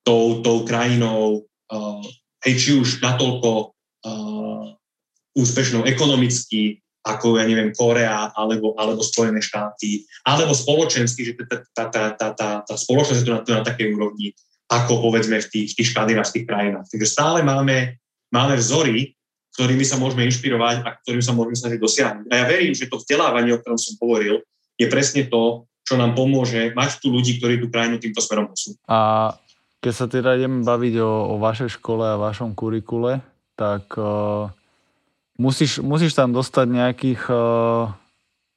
tou, 0.05 0.45
tou 0.45 0.61
krajinou 0.63 1.43
uh, 1.43 2.05
hej, 2.43 2.53
či 2.59 2.69
už 2.75 2.99
natoľko 2.99 3.49
uh, 3.71 4.65
úspešnou 5.33 5.87
ekonomicky, 5.87 6.83
ako, 7.03 7.35
ja 7.35 7.43
neviem, 7.43 7.75
Korea 7.75 8.31
alebo, 8.31 8.79
alebo 8.79 9.03
Spojené 9.03 9.43
štáty, 9.43 10.07
alebo 10.23 10.55
spoločensky, 10.55 11.27
že 11.27 11.33
tá, 11.75 11.91
tá, 11.91 12.03
tá, 12.15 12.27
tá, 12.31 12.49
tá, 12.63 12.73
spoločnosť 12.79 13.19
je 13.19 13.27
tu 13.27 13.31
na, 13.31 13.39
tu 13.43 13.51
na 13.51 13.63
takej 13.63 13.91
úrovni, 13.91 14.31
ako 14.71 15.03
povedzme 15.11 15.43
v 15.43 15.47
tých, 15.51 15.75
tých 15.75 15.91
škandinávskych 15.91 16.47
krajinách. 16.47 16.87
Takže 16.87 17.07
stále 17.07 17.43
máme, 17.43 17.99
máme 18.31 18.55
vzory, 18.55 19.11
ktorými 19.53 19.85
sa 19.85 19.99
môžeme 19.99 20.25
inšpirovať 20.25 20.81
a 20.81 20.89
ktorými 21.03 21.23
sa 21.23 21.35
môžeme 21.35 21.57
snažiť 21.59 21.79
dosiahnuť. 21.79 22.25
A 22.31 22.33
ja 22.41 22.45
verím, 22.49 22.73
že 22.73 22.89
to 22.89 22.97
vzdelávanie, 22.97 23.53
o 23.53 23.61
ktorom 23.61 23.77
som 23.77 23.99
hovoril, 24.01 24.41
je 24.79 24.87
presne 24.89 25.29
to, 25.29 25.69
čo 25.83 25.99
nám 25.99 26.15
pomôže 26.15 26.71
mať 26.73 27.03
tu 27.03 27.11
ľudí, 27.11 27.37
ktorí 27.37 27.59
tú 27.59 27.67
krajinu 27.67 27.99
týmto 27.99 28.23
smerom 28.23 28.49
posunú. 28.49 28.79
A 28.87 29.29
keď 29.83 29.93
sa 29.93 30.07
teda 30.07 30.39
ideme 30.39 30.63
baviť 30.63 30.95
o, 31.03 31.35
o 31.35 31.43
vašej 31.43 31.75
škole 31.75 32.07
a 32.07 32.15
vašom 32.15 32.55
kurikule, 32.55 33.19
tak 33.59 33.91
uh, 33.99 34.47
musíš, 35.35 35.83
musíš 35.83 36.15
tam 36.15 36.31
dostať 36.31 36.67
nejakých 36.71 37.21
uh, 37.27 37.91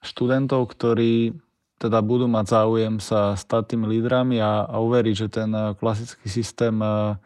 študentov, 0.07 0.71
ktorí 0.71 1.35
teda 1.83 1.99
budú 2.01 2.31
mať 2.31 2.47
záujem 2.47 3.03
sa 3.03 3.35
stať 3.35 3.75
tými 3.75 3.91
lídrami 3.99 4.39
a, 4.39 4.71
a 4.71 4.79
uveriť, 4.79 5.15
že 5.27 5.29
ten 5.29 5.51
uh, 5.51 5.75
klasický 5.75 6.31
systém 6.31 6.79
uh, 6.79 7.19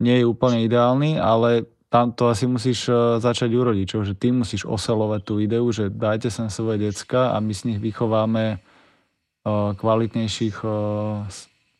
nie 0.00 0.24
je 0.24 0.24
úplne 0.24 0.64
ideálny, 0.64 1.20
ale 1.20 1.68
tam 1.92 2.16
to 2.16 2.32
asi 2.32 2.48
musíš 2.48 2.88
uh, 2.88 3.20
začať 3.20 3.52
u 3.52 3.60
rodičov, 3.60 4.08
že 4.08 4.16
ty 4.16 4.32
musíš 4.32 4.64
oselovať 4.64 5.20
tú 5.20 5.36
ideu, 5.38 5.68
že 5.68 5.92
dajte 5.92 6.32
sem 6.32 6.48
svoje 6.48 6.88
decka 6.90 7.36
a 7.36 7.38
my 7.44 7.52
z 7.52 7.70
nich 7.70 7.78
vychováme 7.78 8.56
uh, 8.56 9.76
kvalitnejších 9.76 10.64
uh, 10.64 11.28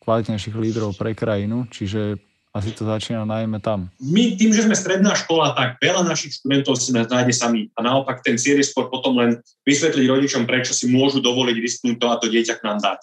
kvalitnejších 0.04 0.54
lídrov 0.54 0.94
pre 0.94 1.16
krajinu, 1.16 1.64
čiže 1.72 2.20
asi 2.54 2.70
to 2.70 2.86
začína 2.86 3.26
najmä 3.26 3.58
tam. 3.58 3.90
My 3.98 4.38
tým, 4.38 4.54
že 4.54 4.62
sme 4.62 4.78
stredná 4.78 5.18
škola, 5.18 5.58
tak 5.58 5.82
veľa 5.82 6.06
našich 6.06 6.38
študentov 6.38 6.78
si 6.78 6.94
nás 6.94 7.10
nájde 7.10 7.34
sami. 7.34 7.66
A 7.74 7.82
naopak 7.82 8.22
ten 8.22 8.38
cieľ 8.38 8.62
je 8.62 8.70
skôr 8.70 8.86
potom 8.86 9.18
len 9.18 9.42
vysvetliť 9.66 10.06
rodičom, 10.06 10.46
prečo 10.46 10.70
si 10.70 10.86
môžu 10.86 11.18
dovoliť 11.18 11.56
risknúť 11.58 11.96
to 11.98 12.06
a 12.06 12.18
to 12.22 12.30
dieťa 12.30 12.62
k 12.62 12.66
nám 12.70 12.78
dať. 12.78 13.02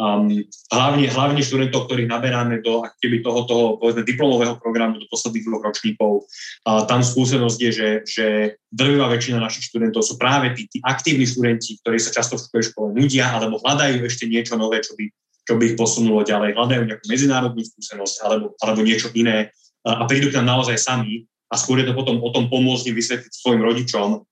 Um, 0.00 0.32
hlavne, 0.72 1.12
hlavne 1.12 1.44
študentov, 1.44 1.84
ktorých 1.84 2.08
naberáme 2.08 2.64
do 2.64 2.84
keby 3.04 3.20
toho, 3.20 3.44
toho 3.44 3.64
povedzme, 3.76 4.00
diplomového 4.00 4.56
programu 4.56 4.96
do 4.96 5.04
posledných 5.12 5.44
dvoch 5.44 5.64
ročníkov. 5.64 6.24
A 6.64 6.88
tam 6.88 7.04
skúsenosť 7.04 7.58
je, 7.60 7.70
že, 7.72 7.88
že 8.08 8.26
drvivá 8.72 9.12
väčšina 9.12 9.40
našich 9.40 9.68
študentov 9.68 10.00
sú 10.00 10.16
práve 10.16 10.56
tí, 10.56 10.68
tí 10.72 10.80
aktívni 10.80 11.28
študenti, 11.28 11.84
ktorí 11.84 12.00
sa 12.00 12.16
často 12.16 12.40
v 12.40 12.64
škole 12.64 12.96
nudia 12.96 13.28
alebo 13.28 13.60
hľadajú 13.60 14.00
ešte 14.08 14.24
niečo 14.24 14.56
nové, 14.56 14.80
čo 14.80 14.96
by 14.96 15.04
čo 15.46 15.58
by 15.58 15.74
ich 15.74 15.76
posunulo 15.76 16.22
ďalej. 16.22 16.54
Hľadajú 16.54 16.82
nejakú 16.86 17.04
medzinárodnú 17.08 17.62
skúsenosť 17.64 18.16
alebo, 18.24 18.54
alebo 18.60 18.80
niečo 18.84 19.10
iné 19.16 19.50
a 19.84 20.04
prídu 20.04 20.28
k 20.28 20.36
nám 20.40 20.60
naozaj 20.60 20.76
sami 20.76 21.24
a 21.50 21.54
skôr 21.56 21.80
je 21.82 21.88
to 21.88 21.96
potom 21.96 22.20
o 22.20 22.30
tom 22.30 22.46
pomôcť 22.46 22.92
im 22.92 22.96
vysvetliť 22.96 23.32
svojim 23.32 23.62
rodičom, 23.64 24.22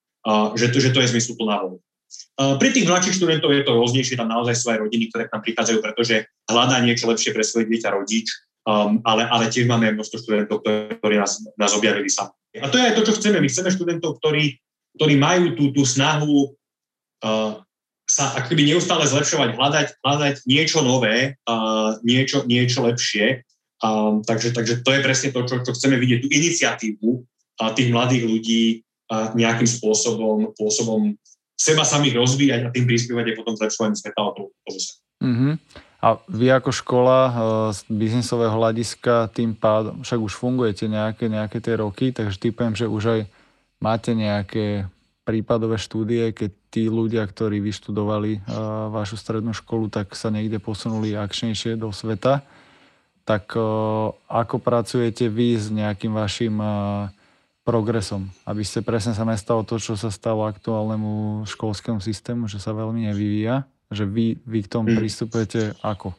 že 0.55 0.71
to, 0.71 0.79
že 0.79 0.93
to 0.95 1.00
je 1.03 1.11
zmysluplná 1.11 1.65
voľba. 1.65 1.83
Pri 2.38 2.71
tých 2.71 2.87
mladších 2.87 3.19
študentov 3.19 3.50
je 3.50 3.67
to 3.67 3.75
rôznejšie, 3.75 4.15
tam 4.15 4.31
naozaj 4.31 4.55
sú 4.55 4.67
aj 4.71 4.87
rodiny, 4.87 5.11
ktoré 5.11 5.27
nám 5.29 5.43
prichádzajú, 5.43 5.79
pretože 5.83 6.31
hľadá 6.47 6.79
niečo 6.81 7.11
lepšie 7.11 7.35
pre 7.35 7.43
svoje 7.43 7.67
dieťa 7.67 7.91
rodič, 7.91 8.31
um, 8.62 9.03
ale, 9.03 9.27
ale 9.27 9.50
tiež 9.50 9.67
máme 9.67 9.91
množstvo 9.99 10.23
študentov, 10.23 10.62
ktorí 10.62 11.19
nás, 11.19 11.43
nás 11.59 11.75
objavili 11.75 12.07
sami. 12.07 12.33
A 12.62 12.71
to 12.71 12.79
je 12.79 12.87
aj 12.87 12.95
to, 12.95 13.03
čo 13.11 13.17
chceme. 13.19 13.43
My 13.43 13.49
chceme 13.50 13.75
študentov, 13.75 14.23
ktorí, 14.23 14.55
ktorí 14.95 15.15
majú 15.19 15.59
tú, 15.59 15.65
tú 15.75 15.83
snahu 15.83 16.55
uh, 17.27 17.59
sa 18.18 18.34
akoby 18.34 18.75
neustále 18.75 19.06
zlepšovať, 19.06 19.54
hľadať, 19.54 19.87
hľadať 20.02 20.34
niečo 20.50 20.82
nové, 20.82 21.38
uh, 21.46 21.94
niečo, 22.02 22.42
niečo 22.50 22.82
lepšie. 22.82 23.46
Um, 23.78 24.26
takže, 24.26 24.50
takže 24.50 24.82
to 24.82 24.90
je 24.90 25.00
presne 25.06 25.30
to, 25.30 25.46
čo, 25.46 25.62
čo 25.62 25.70
chceme 25.70 26.02
vidieť, 26.02 26.26
tú 26.26 26.28
iniciatívu 26.34 27.08
uh, 27.14 27.70
tých 27.78 27.94
mladých 27.94 28.26
ľudí 28.26 28.62
uh, 29.14 29.30
nejakým 29.38 29.70
spôsobom, 29.70 30.50
spôsobom 30.58 31.14
seba 31.54 31.87
samých 31.87 32.18
rozvíjať 32.18 32.60
a 32.66 32.72
tým 32.75 32.90
prispievať 32.90 33.25
aj 33.30 33.37
potom 33.38 33.54
zlepšovaním 33.54 33.94
sveta 33.94 34.22
mm-hmm. 35.22 35.52
A 35.98 36.08
vy 36.26 36.46
ako 36.50 36.70
škola 36.75 37.20
uh, 37.22 37.32
z 37.70 37.87
biznisového 37.87 38.50
hľadiska 38.50 39.30
tým 39.30 39.54
pádom, 39.54 40.02
však 40.02 40.18
už 40.18 40.34
fungujete 40.34 40.90
nejaké, 40.90 41.30
nejaké 41.30 41.62
tie 41.62 41.78
roky, 41.78 42.10
takže 42.10 42.42
typujem, 42.42 42.75
že 42.75 42.90
už 42.90 43.04
aj 43.14 43.20
máte 43.78 44.10
nejaké 44.10 44.90
prípadové 45.28 45.76
štúdie, 45.76 46.32
keď 46.32 46.50
tí 46.73 46.88
ľudia, 46.88 47.20
ktorí 47.28 47.61
vyštudovali 47.61 48.40
uh, 48.40 48.88
vašu 48.88 49.20
strednú 49.20 49.52
školu, 49.52 49.92
tak 49.92 50.16
sa 50.16 50.32
niekde 50.32 50.56
posunuli 50.56 51.12
akčnejšie 51.12 51.76
do 51.76 51.92
sveta. 51.92 52.40
Tak 53.28 53.52
uh, 53.52 54.16
ako 54.25 54.56
pracujete 54.56 55.28
vy 55.28 55.61
s 55.61 55.68
nejakým 55.68 56.16
vašim 56.16 56.56
uh, 56.56 57.12
progresom, 57.61 58.32
aby 58.49 58.64
ste 58.64 58.80
presne 58.80 59.12
sa 59.12 59.28
nestalo 59.28 59.68
to, 59.68 59.76
čo 59.76 60.00
sa 60.00 60.08
stalo 60.08 60.49
aktuálnemu 60.49 61.44
školskému 61.44 62.00
systému, 62.00 62.49
že 62.49 62.56
sa 62.56 62.73
veľmi 62.73 63.12
nevyvíja, 63.12 63.68
že 63.92 64.08
vy, 64.08 64.40
vy 64.49 64.64
k 64.64 64.73
tomu 64.73 64.97
mm. 64.97 64.97
pristupujete 64.97 65.76
ako? 65.85 66.16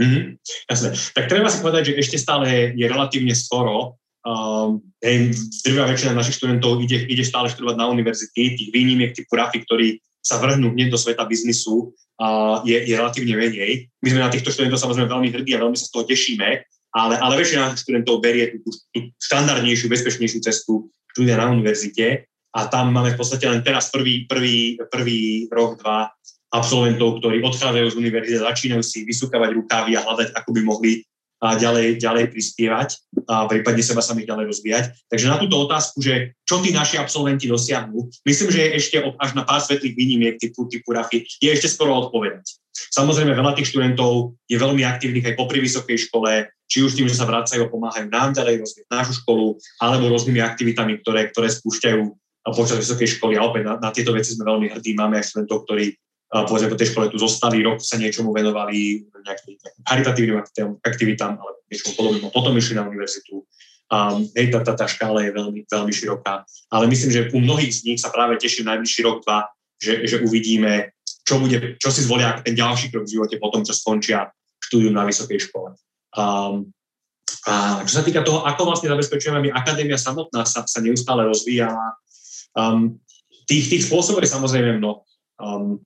Mm-hmm, 0.00 0.24
jasne. 0.72 0.96
Tak 1.12 1.28
treba 1.28 1.52
si 1.52 1.60
povedať, 1.60 1.92
že 1.92 2.00
ešte 2.00 2.16
stále 2.16 2.72
je 2.72 2.84
relatívne 2.88 3.36
skoro 3.36 4.00
Uh, 4.22 4.78
hej, 5.02 5.34
drvá 5.66 5.90
väčšina 5.90 6.14
našich 6.14 6.38
študentov 6.38 6.78
ide, 6.78 7.10
ide 7.10 7.26
stále 7.26 7.50
študovať 7.50 7.74
na 7.74 7.90
univerzity, 7.90 8.54
tých 8.54 8.70
výnimiek 8.70 9.10
typu 9.10 9.34
Rafi, 9.34 9.66
ktorí 9.66 9.98
sa 10.22 10.38
vrhnú 10.38 10.70
hneď 10.70 10.94
do 10.94 10.98
sveta 10.98 11.26
biznisu, 11.26 11.90
uh, 12.22 12.62
je, 12.62 12.78
je 12.86 12.94
relatívne 12.94 13.34
menej. 13.34 13.90
My 13.98 14.08
sme 14.14 14.22
na 14.22 14.30
týchto 14.30 14.54
študentov 14.54 14.78
samozrejme 14.78 15.10
veľmi 15.10 15.28
hrdí 15.34 15.58
a 15.58 15.62
veľmi 15.66 15.74
sa 15.74 15.90
z 15.90 15.92
toho 15.98 16.06
tešíme, 16.06 16.48
ale, 16.94 17.14
ale 17.18 17.34
väčšina 17.34 17.74
študentov 17.74 18.22
berie 18.22 18.62
tú, 18.62 18.70
tú 18.94 18.98
štandardnejšiu, 19.18 19.90
bezpečnejšiu 19.90 20.38
cestu 20.38 20.86
štúdia 21.10 21.34
na 21.34 21.50
univerzite. 21.50 22.30
a 22.52 22.68
tam 22.68 22.92
máme 22.92 23.16
v 23.16 23.18
podstate 23.18 23.48
len 23.48 23.64
teraz 23.64 23.88
prvý, 23.88 24.28
prvý, 24.28 24.76
prvý 24.92 25.48
rok, 25.48 25.80
dva 25.80 26.12
absolventov, 26.52 27.24
ktorí 27.24 27.40
odchádzajú 27.40 27.86
z 27.88 27.96
univerzity, 27.96 28.44
začínajú 28.44 28.84
si 28.84 29.08
vysúkavať 29.08 29.56
rukávy 29.56 29.96
a 29.96 30.04
hľadať, 30.04 30.36
ako 30.36 30.50
by 30.52 30.60
mohli 30.60 31.00
a 31.42 31.58
ďalej, 31.58 31.98
ďalej 31.98 32.30
prispievať 32.30 33.02
a 33.26 33.50
prípadne 33.50 33.82
seba 33.82 33.98
sa 33.98 34.14
ďalej 34.14 34.46
rozvíjať. 34.46 34.84
Takže 35.10 35.26
na 35.26 35.42
túto 35.42 35.58
otázku, 35.58 35.98
že 35.98 36.38
čo 36.46 36.62
tí 36.62 36.70
naši 36.70 37.02
absolventi 37.02 37.50
dosiahnu, 37.50 38.06
myslím, 38.22 38.48
že 38.54 38.60
je 38.62 38.68
ešte 38.78 38.96
až 39.02 39.30
na 39.34 39.42
pár 39.42 39.58
svetlých 39.58 39.98
výnimiek 39.98 40.38
typu, 40.38 40.70
typu 40.70 40.94
Rafy, 40.94 41.26
je 41.26 41.50
ešte 41.50 41.66
skoro 41.66 42.06
odpovedať. 42.06 42.62
Samozrejme, 42.72 43.34
veľa 43.34 43.58
tých 43.58 43.74
študentov 43.74 44.38
je 44.46 44.56
veľmi 44.56 44.86
aktívnych 44.86 45.26
aj 45.26 45.34
popri 45.34 45.58
vysokej 45.58 46.08
škole, 46.08 46.46
či 46.70 46.86
už 46.86 46.96
tým, 46.96 47.10
že 47.10 47.18
sa 47.18 47.28
vracajú 47.28 47.68
a 47.68 47.72
pomáhajú 47.72 48.06
nám 48.08 48.32
ďalej 48.32 48.62
rozvíjať 48.62 48.88
našu 48.88 49.12
školu, 49.20 49.58
alebo 49.82 50.08
rôznymi 50.08 50.40
aktivitami, 50.40 51.02
ktoré, 51.04 51.28
ktoré 51.28 51.52
spúšťajú 51.52 52.00
počas 52.54 52.80
vysokej 52.80 53.18
školy. 53.18 53.36
A 53.36 53.44
opäť 53.44 53.68
na, 53.68 53.74
na 53.76 53.90
tieto 53.92 54.14
veci 54.14 54.32
sme 54.32 54.48
veľmi 54.48 54.72
hrdí. 54.72 54.96
Máme 54.96 55.20
aj 55.20 55.30
študentov, 55.30 55.68
ktorí 55.68 55.94
povedzme 56.32 56.72
po 56.72 56.80
tej 56.80 56.88
škole 56.96 57.12
tu 57.12 57.20
zostali, 57.20 57.60
rok 57.60 57.84
sa 57.84 58.00
niečomu 58.00 58.32
venovali, 58.32 59.04
nejakým 59.04 59.52
charitatívnym 59.84 60.40
aktivitám 60.80 61.36
alebo 61.36 61.60
niečomu 61.68 61.92
podobnému. 61.92 62.28
Potom 62.32 62.56
išli 62.56 62.80
na 62.80 62.88
univerzitu. 62.88 63.44
Um, 63.92 64.24
hej, 64.32 64.48
tá, 64.48 64.64
tá, 64.64 64.72
tá 64.72 64.88
škála 64.88 65.28
je 65.28 65.36
veľmi, 65.36 65.68
veľmi 65.68 65.92
široká. 65.92 66.48
Ale 66.72 66.88
myslím, 66.88 67.10
že 67.12 67.28
u 67.36 67.38
mnohých 67.44 67.72
z 67.76 67.80
nich 67.84 68.00
sa 68.00 68.08
práve 68.08 68.40
teším 68.40 68.64
najbližší 68.72 69.04
rok, 69.04 69.20
dva, 69.28 69.52
že, 69.76 70.08
že 70.08 70.24
uvidíme, 70.24 70.96
čo, 71.28 71.36
bude, 71.36 71.76
čo 71.76 71.92
si 71.92 72.00
zvolia 72.00 72.40
ten 72.40 72.56
ďalší 72.56 72.88
krok 72.88 73.04
v 73.04 73.20
živote 73.20 73.36
po 73.36 73.52
tom, 73.52 73.60
čo 73.60 73.76
skončia 73.76 74.32
štúdium 74.64 74.96
na 74.96 75.04
vysokej 75.04 75.36
škole. 75.52 75.76
Um, 76.16 76.72
a 77.44 77.84
čo 77.84 78.00
sa 78.00 78.06
týka 78.06 78.24
toho, 78.24 78.48
ako 78.48 78.72
vlastne 78.72 78.88
zabezpečujeme, 78.88 79.44
my 79.44 79.50
akadémia 79.52 80.00
samotná 80.00 80.48
sa, 80.48 80.64
sa 80.64 80.80
neustále 80.80 81.28
rozvíja. 81.28 81.68
Um, 82.56 82.96
tých, 83.44 83.68
tých 83.68 83.82
spôsobov 83.84 84.24
je 84.24 84.32
samozrejme 84.32 84.80
mnoho. 84.80 85.04
Um, 85.36 85.84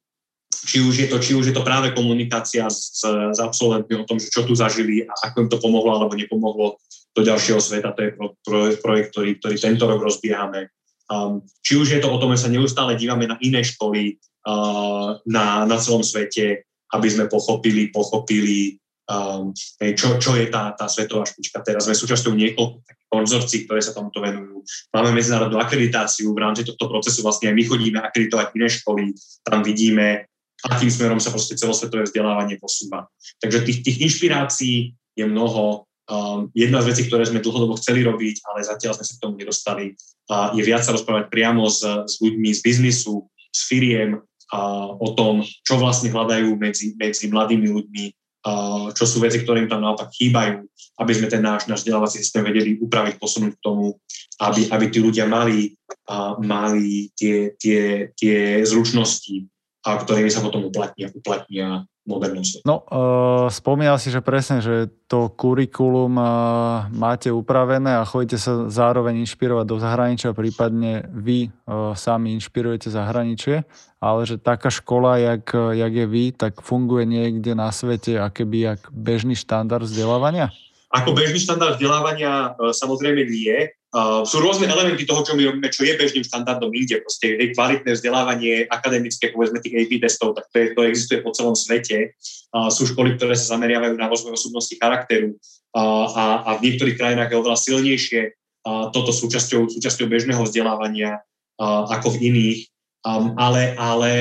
či 0.66 0.82
už 0.82 0.94
je 0.98 1.06
to, 1.06 1.22
či 1.22 1.32
už 1.38 1.50
je 1.50 1.54
to 1.54 1.62
práve 1.62 1.94
komunikácia 1.94 2.66
s, 2.66 2.98
s 3.06 3.38
absolventmi 3.38 4.02
o 4.02 4.08
tom, 4.08 4.18
že 4.18 4.32
čo 4.32 4.42
tu 4.42 4.58
zažili 4.58 5.06
a 5.06 5.12
ako 5.30 5.46
im 5.46 5.50
to 5.50 5.62
pomohlo 5.62 5.94
alebo 5.94 6.18
nepomohlo 6.18 6.82
do 7.16 7.22
ďalšieho 7.22 7.62
sveta. 7.62 7.94
To 7.94 8.00
je 8.02 8.10
pro, 8.12 8.26
pro, 8.42 8.58
projekt, 8.82 9.14
ktorý, 9.14 9.30
ktorý 9.38 9.54
tento 9.56 9.84
rok 9.86 10.02
rozbiehame. 10.02 10.68
Um, 11.06 11.46
či 11.62 11.78
už 11.78 11.96
je 11.96 12.00
to 12.02 12.10
o 12.10 12.18
tom, 12.18 12.34
že 12.34 12.44
sa 12.44 12.52
neustále 12.52 12.98
dívame 12.98 13.30
na 13.30 13.38
iné 13.38 13.62
školy 13.62 14.18
uh, 14.44 15.22
na, 15.22 15.64
na 15.64 15.76
celom 15.78 16.02
svete, 16.02 16.66
aby 16.90 17.08
sme 17.08 17.30
pochopili, 17.30 17.94
pochopili 17.94 18.74
um, 19.06 19.54
čo, 19.94 20.18
čo 20.18 20.34
je 20.34 20.50
tá, 20.50 20.74
tá 20.74 20.90
svetová 20.90 21.22
špička 21.24 21.62
teraz. 21.62 21.86
Sme 21.86 21.94
súčasťou 21.94 22.34
niekoľko 22.34 22.82
konzorcií, 23.06 23.64
ktoré 23.64 23.78
sa 23.78 23.94
tomuto 23.94 24.18
venujú. 24.18 24.66
Máme 24.90 25.14
medzinárodnú 25.14 25.62
akreditáciu, 25.62 26.34
v 26.34 26.42
rámci 26.42 26.66
tohto 26.66 26.90
procesu 26.90 27.22
vlastne 27.22 27.54
aj 27.54 27.54
my 27.54 27.64
chodíme 27.64 27.98
akreditovať 28.02 28.46
iné 28.58 28.66
školy, 28.66 29.04
tam 29.46 29.62
vidíme 29.62 30.26
akým 30.66 30.90
smerom 30.90 31.20
sa 31.22 31.30
proste 31.30 31.54
celosvetové 31.54 32.06
vzdelávanie 32.06 32.58
posúva. 32.58 33.06
Takže 33.38 33.62
tých, 33.66 33.78
tých 33.86 33.98
inšpirácií 34.10 34.94
je 35.16 35.24
mnoho. 35.24 35.86
Um, 36.06 36.54
jedna 36.54 36.78
z 36.86 36.94
vecí, 36.94 37.02
ktoré 37.10 37.26
sme 37.26 37.42
dlhodobo 37.42 37.74
chceli 37.82 38.06
robiť, 38.06 38.46
ale 38.46 38.62
zatiaľ 38.62 38.94
sme 38.94 39.06
sa 39.10 39.14
k 39.18 39.22
tomu 39.26 39.34
nedostali, 39.42 39.98
uh, 40.30 40.54
je 40.54 40.62
viac 40.62 40.86
sa 40.86 40.94
rozprávať 40.94 41.34
priamo 41.34 41.66
s, 41.66 41.82
s 41.82 42.22
ľuďmi 42.22 42.54
z 42.54 42.60
biznisu, 42.62 43.26
s 43.50 43.66
firiem, 43.66 44.22
uh, 44.22 44.90
o 45.02 45.08
tom, 45.18 45.42
čo 45.42 45.74
vlastne 45.82 46.14
hľadajú 46.14 46.54
medzi, 46.54 46.94
medzi 46.94 47.26
mladými 47.26 47.66
ľuďmi, 47.74 48.04
uh, 48.06 48.94
čo 48.94 49.02
sú 49.02 49.18
veci, 49.18 49.42
ktoré 49.42 49.66
im 49.66 49.70
tam 49.72 49.82
naopak 49.82 50.14
chýbajú, 50.14 50.62
aby 51.02 51.12
sme 51.12 51.26
ten 51.26 51.42
náš, 51.42 51.66
náš 51.66 51.82
vzdelávací 51.82 52.22
systém 52.22 52.46
vedeli 52.46 52.78
upraviť, 52.78 53.18
posunúť 53.18 53.58
k 53.58 53.64
tomu, 53.66 53.98
aby, 54.46 54.70
aby 54.70 54.84
tí 54.86 55.02
ľudia 55.02 55.26
mali, 55.26 55.74
uh, 56.06 56.38
mali 56.38 57.10
tie, 57.18 57.50
tie, 57.58 58.14
tie 58.14 58.62
zručnosti, 58.62 59.42
a 59.86 60.02
ktorými 60.02 60.26
sa 60.26 60.42
potom 60.42 60.66
uplatnia, 60.66 61.14
uplatnia 61.14 61.86
modernosti. 62.06 62.62
No, 62.66 62.82
uh, 62.86 63.46
spomínal 63.50 63.98
si, 64.02 64.10
že 64.10 64.18
presne, 64.18 64.58
že 64.58 64.90
to 65.06 65.30
kurikulum 65.30 66.18
uh, 66.18 66.90
máte 66.90 67.30
upravené 67.30 67.98
a 67.98 68.06
chodíte 68.06 68.38
sa 68.38 68.66
zároveň 68.66 69.22
inšpirovať 69.22 69.66
do 69.66 69.76
zahraničia, 69.78 70.34
prípadne 70.34 71.06
vy 71.10 71.50
uh, 71.50 71.94
sami 71.94 72.34
inšpirujete 72.34 72.90
zahraničie, 72.90 73.62
ale 74.02 74.20
že 74.26 74.42
taká 74.42 74.70
škola, 74.70 75.18
jak, 75.18 75.54
jak 75.54 75.92
je 75.94 76.06
vy, 76.06 76.24
tak 76.34 76.62
funguje 76.62 77.06
niekde 77.06 77.54
na 77.54 77.70
svete 77.70 78.18
akéby 78.18 78.66
jak 78.66 78.80
bežný 78.90 79.38
štandard 79.38 79.86
vzdelávania? 79.86 80.50
Ako 80.94 81.14
bežný 81.14 81.42
štandard 81.42 81.78
vzdelávania 81.78 82.54
samozrejme 82.58 83.26
nie. 83.26 83.74
Uh, 83.96 84.28
sú 84.28 84.44
rôzne 84.44 84.68
elementy 84.68 85.08
toho, 85.08 85.24
čo 85.24 85.32
my 85.32 85.48
robíme, 85.48 85.72
čo 85.72 85.88
je 85.88 85.96
bežným 85.96 86.20
štandardom 86.20 86.68
inde. 86.68 87.00
Proste 87.00 87.32
je 87.32 87.56
kvalitné 87.56 87.96
vzdelávanie 87.96 88.68
akademické, 88.68 89.32
povedzme 89.32 89.64
tých 89.64 89.72
AP 89.72 90.04
testov, 90.04 90.36
tak 90.36 90.52
to, 90.52 90.56
je, 90.60 90.66
to 90.76 90.80
existuje 90.84 91.24
po 91.24 91.32
celom 91.32 91.56
svete. 91.56 92.12
Uh, 92.52 92.68
sú 92.68 92.84
školy, 92.84 93.16
ktoré 93.16 93.32
sa 93.32 93.56
zameriavajú 93.56 93.96
na 93.96 94.12
rozvoj 94.12 94.36
osobnosti 94.36 94.76
charakteru 94.76 95.32
uh, 95.32 96.06
a, 96.12 96.24
a 96.44 96.50
v 96.60 96.68
niektorých 96.68 97.00
krajinách 97.00 97.32
je 97.32 97.40
oveľa 97.40 97.56
silnejšie 97.56 98.20
uh, 98.68 98.92
toto 98.92 99.16
súčasťou, 99.16 99.72
súčasťou 99.72 100.12
bežného 100.12 100.44
vzdelávania 100.44 101.24
uh, 101.56 101.88
ako 101.88 102.20
v 102.20 102.28
iných. 102.28 102.60
Um, 103.00 103.32
ale 103.40 103.72
ale 103.80 104.12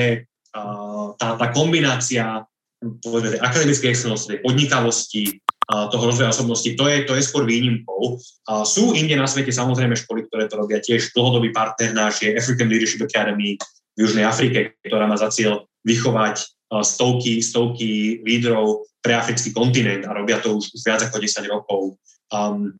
uh, 0.56 1.12
tá, 1.20 1.36
tá 1.36 1.52
kombinácia 1.52 2.48
povedzme, 2.80 3.40
akademickej 3.40 3.92
excelnosti, 3.92 4.40
podnikavosti, 4.40 5.40
toho 5.66 6.04
rozvoja 6.06 6.30
osobnosti, 6.30 6.70
to 6.78 6.84
je, 6.86 7.02
to 7.02 7.18
je 7.18 7.26
skôr 7.26 7.42
výnimkou. 7.42 8.22
A 8.46 8.62
sú 8.62 8.94
inde 8.94 9.18
na 9.18 9.26
svete 9.26 9.50
samozrejme 9.50 9.98
školy, 9.98 10.30
ktoré 10.30 10.46
to 10.46 10.62
robia 10.62 10.78
tiež. 10.78 11.10
Dlhodobý 11.10 11.50
partner 11.50 11.90
náš 11.90 12.22
je 12.22 12.38
African 12.38 12.70
Leadership 12.70 13.02
Academy 13.02 13.58
v 13.98 13.98
Južnej 14.06 14.22
Afrike, 14.22 14.78
ktorá 14.86 15.10
má 15.10 15.18
za 15.18 15.26
cieľ 15.34 15.66
vychovať 15.82 16.46
stovky, 16.86 17.42
stovky 17.42 18.22
lídrov 18.22 18.86
pre 19.02 19.14
africký 19.14 19.50
kontinent 19.50 20.06
a 20.06 20.14
robia 20.14 20.38
to 20.42 20.58
už, 20.58 20.70
viac 20.82 21.02
ako 21.02 21.18
10 21.18 21.46
rokov. 21.50 21.98
Um, 22.30 22.74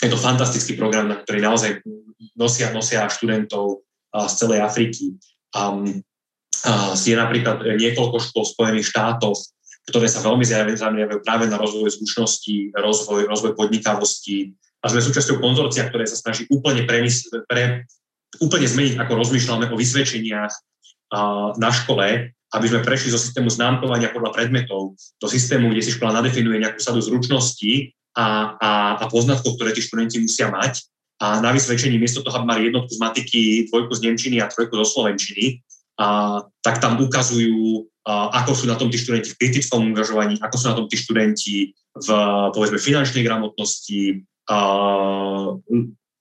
je 0.00 0.08
to 0.12 0.20
fantastický 0.20 0.76
program, 0.76 1.08
na 1.08 1.16
ktorý 1.20 1.40
naozaj 1.40 1.80
nosia, 2.36 2.68
nosia 2.72 3.08
študentov 3.08 3.80
z 4.12 4.32
celej 4.36 4.60
Afriky. 4.64 5.16
Um, 5.56 6.04
je 6.96 7.16
napríklad 7.16 7.64
niekoľko 7.64 8.16
škôl 8.20 8.44
Spojených 8.44 8.92
štátoch, 8.92 9.36
ktoré 9.86 10.10
sa 10.10 10.18
veľmi 10.18 10.42
zameriavajú 10.74 11.22
práve 11.22 11.46
na 11.46 11.56
rozvoj 11.62 11.94
zručností, 11.94 12.74
rozvoj, 12.74 13.30
rozvoj 13.30 13.54
podnikavosti. 13.54 14.50
A 14.82 14.90
sme 14.90 14.98
súčasťou 14.98 15.38
konzorcia, 15.38 15.86
ktoré 15.86 16.10
sa 16.10 16.18
snaží 16.18 16.46
úplne, 16.50 16.82
premysl- 16.86 17.46
pre, 17.46 17.86
úplne 18.42 18.66
zmeniť, 18.66 18.98
ako 18.98 19.12
rozmýšľame 19.14 19.70
o 19.70 19.78
vysvedčeniach 19.78 20.52
a, 20.52 20.58
na 21.54 21.70
škole, 21.70 22.34
aby 22.54 22.66
sme 22.66 22.82
prešli 22.82 23.14
zo 23.14 23.18
systému 23.18 23.46
známkovania 23.46 24.10
podľa 24.10 24.34
predmetov 24.34 24.98
do 24.98 25.26
systému, 25.30 25.70
kde 25.70 25.82
si 25.82 25.94
škola 25.94 26.18
nadefinuje 26.18 26.62
nejakú 26.62 26.82
sadu 26.82 26.98
zručností 26.98 27.94
a, 28.18 28.58
a, 28.58 28.70
a 29.02 29.04
poznatkov, 29.06 29.54
ktoré 29.54 29.70
tí 29.70 29.86
študenti 29.86 30.18
musia 30.18 30.50
mať. 30.50 30.82
A 31.22 31.40
na 31.40 31.54
vysvedčení 31.54 31.96
miesto 31.96 32.20
toho, 32.20 32.42
aby 32.42 32.46
mali 32.46 32.68
jednotku 32.68 32.92
z 32.92 33.00
matiky, 33.00 33.42
dvojku 33.72 33.92
z 33.96 34.00
nemčiny 34.04 34.36
a 34.42 34.50
trojku 34.50 34.76
zo 34.82 34.86
slovenčiny, 34.98 35.62
a, 35.98 36.42
tak 36.62 36.82
tam 36.82 36.98
ukazujú 36.98 37.86
ako 38.06 38.54
sú 38.54 38.64
na 38.70 38.78
tom 38.78 38.86
tí 38.86 39.02
študenti 39.02 39.34
v 39.34 39.38
kritickom 39.42 39.90
angažovaní, 39.90 40.38
ako 40.38 40.54
sú 40.54 40.66
na 40.70 40.76
tom 40.78 40.86
tí 40.86 40.94
študenti 40.94 41.74
v, 41.74 42.08
povedzme, 42.54 42.78
finančnej 42.78 43.26
gramotnosti, 43.26 44.22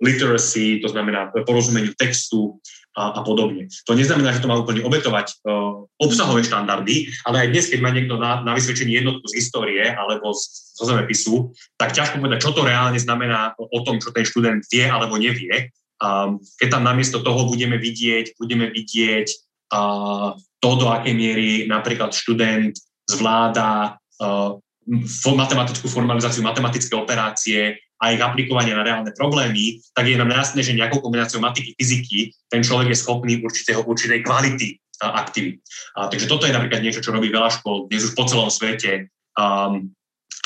literacy, 0.01 0.79
to 0.83 0.87
znamená 0.91 1.31
porozumeniu 1.47 1.95
textu 1.95 2.59
a, 2.95 3.19
a 3.19 3.19
podobne. 3.23 3.67
To 3.87 3.95
neznamená, 3.95 4.35
že 4.35 4.43
to 4.43 4.51
má 4.51 4.59
úplne 4.59 4.83
obetovať 4.83 5.39
uh, 5.43 5.87
obsahové 5.99 6.43
štandardy, 6.43 7.11
ale 7.27 7.47
aj 7.47 7.51
dnes, 7.51 7.65
keď 7.71 7.79
má 7.79 7.91
niekto 7.91 8.19
na, 8.19 8.43
na 8.43 8.51
vysvedčení 8.55 8.91
jednotku 8.91 9.23
z 9.31 9.39
histórie 9.39 9.83
alebo 9.83 10.35
z, 10.35 10.75
zo 10.75 10.83
zemepisu, 10.87 11.51
tak 11.79 11.95
ťažko 11.95 12.19
povedať, 12.19 12.39
čo 12.43 12.51
to 12.51 12.67
reálne 12.67 12.99
znamená 12.99 13.55
o 13.55 13.79
tom, 13.83 13.99
čo 13.99 14.11
ten 14.11 14.27
študent 14.27 14.63
vie 14.67 14.83
alebo 14.83 15.15
nevie. 15.15 15.71
Um, 15.99 16.43
keď 16.59 16.79
tam 16.79 16.83
namiesto 16.83 17.23
toho 17.23 17.47
budeme 17.47 17.79
vidieť, 17.79 18.35
budeme 18.35 18.67
vidieť 18.67 19.27
uh, 19.71 20.35
to, 20.65 20.81
do 20.81 20.89
akej 20.89 21.13
miery 21.13 21.49
napríklad 21.69 22.09
študent 22.09 22.73
zvláda 23.05 24.01
uh, 24.17 24.57
matematickú 25.29 25.85
formalizáciu, 25.85 26.41
matematické 26.41 26.97
operácie 26.97 27.77
a 28.01 28.11
ich 28.11 28.21
aplikovanie 28.21 28.73
na 28.73 28.81
reálne 28.81 29.13
problémy, 29.13 29.77
tak 29.93 30.09
je 30.09 30.17
nám 30.17 30.33
jasné, 30.33 30.65
že 30.65 30.73
nejakou 30.73 31.05
kombináciou 31.05 31.39
matiky, 31.39 31.77
fyziky 31.77 32.33
ten 32.49 32.65
človek 32.65 32.91
je 32.91 32.97
schopný 32.97 33.39
určitého, 33.45 33.85
určitej 33.85 34.25
kvality 34.25 34.81
uh, 35.05 35.13
aktivít. 35.21 35.61
Uh, 35.93 36.09
takže 36.09 36.25
toto 36.25 36.49
je 36.49 36.57
napríklad 36.57 36.81
niečo, 36.81 37.05
čo 37.05 37.13
robí 37.13 37.29
veľa 37.29 37.61
škôl 37.61 37.85
dnes 37.85 38.09
už 38.09 38.17
po 38.17 38.25
celom 38.25 38.49
svete 38.49 39.13
um, 39.37 39.93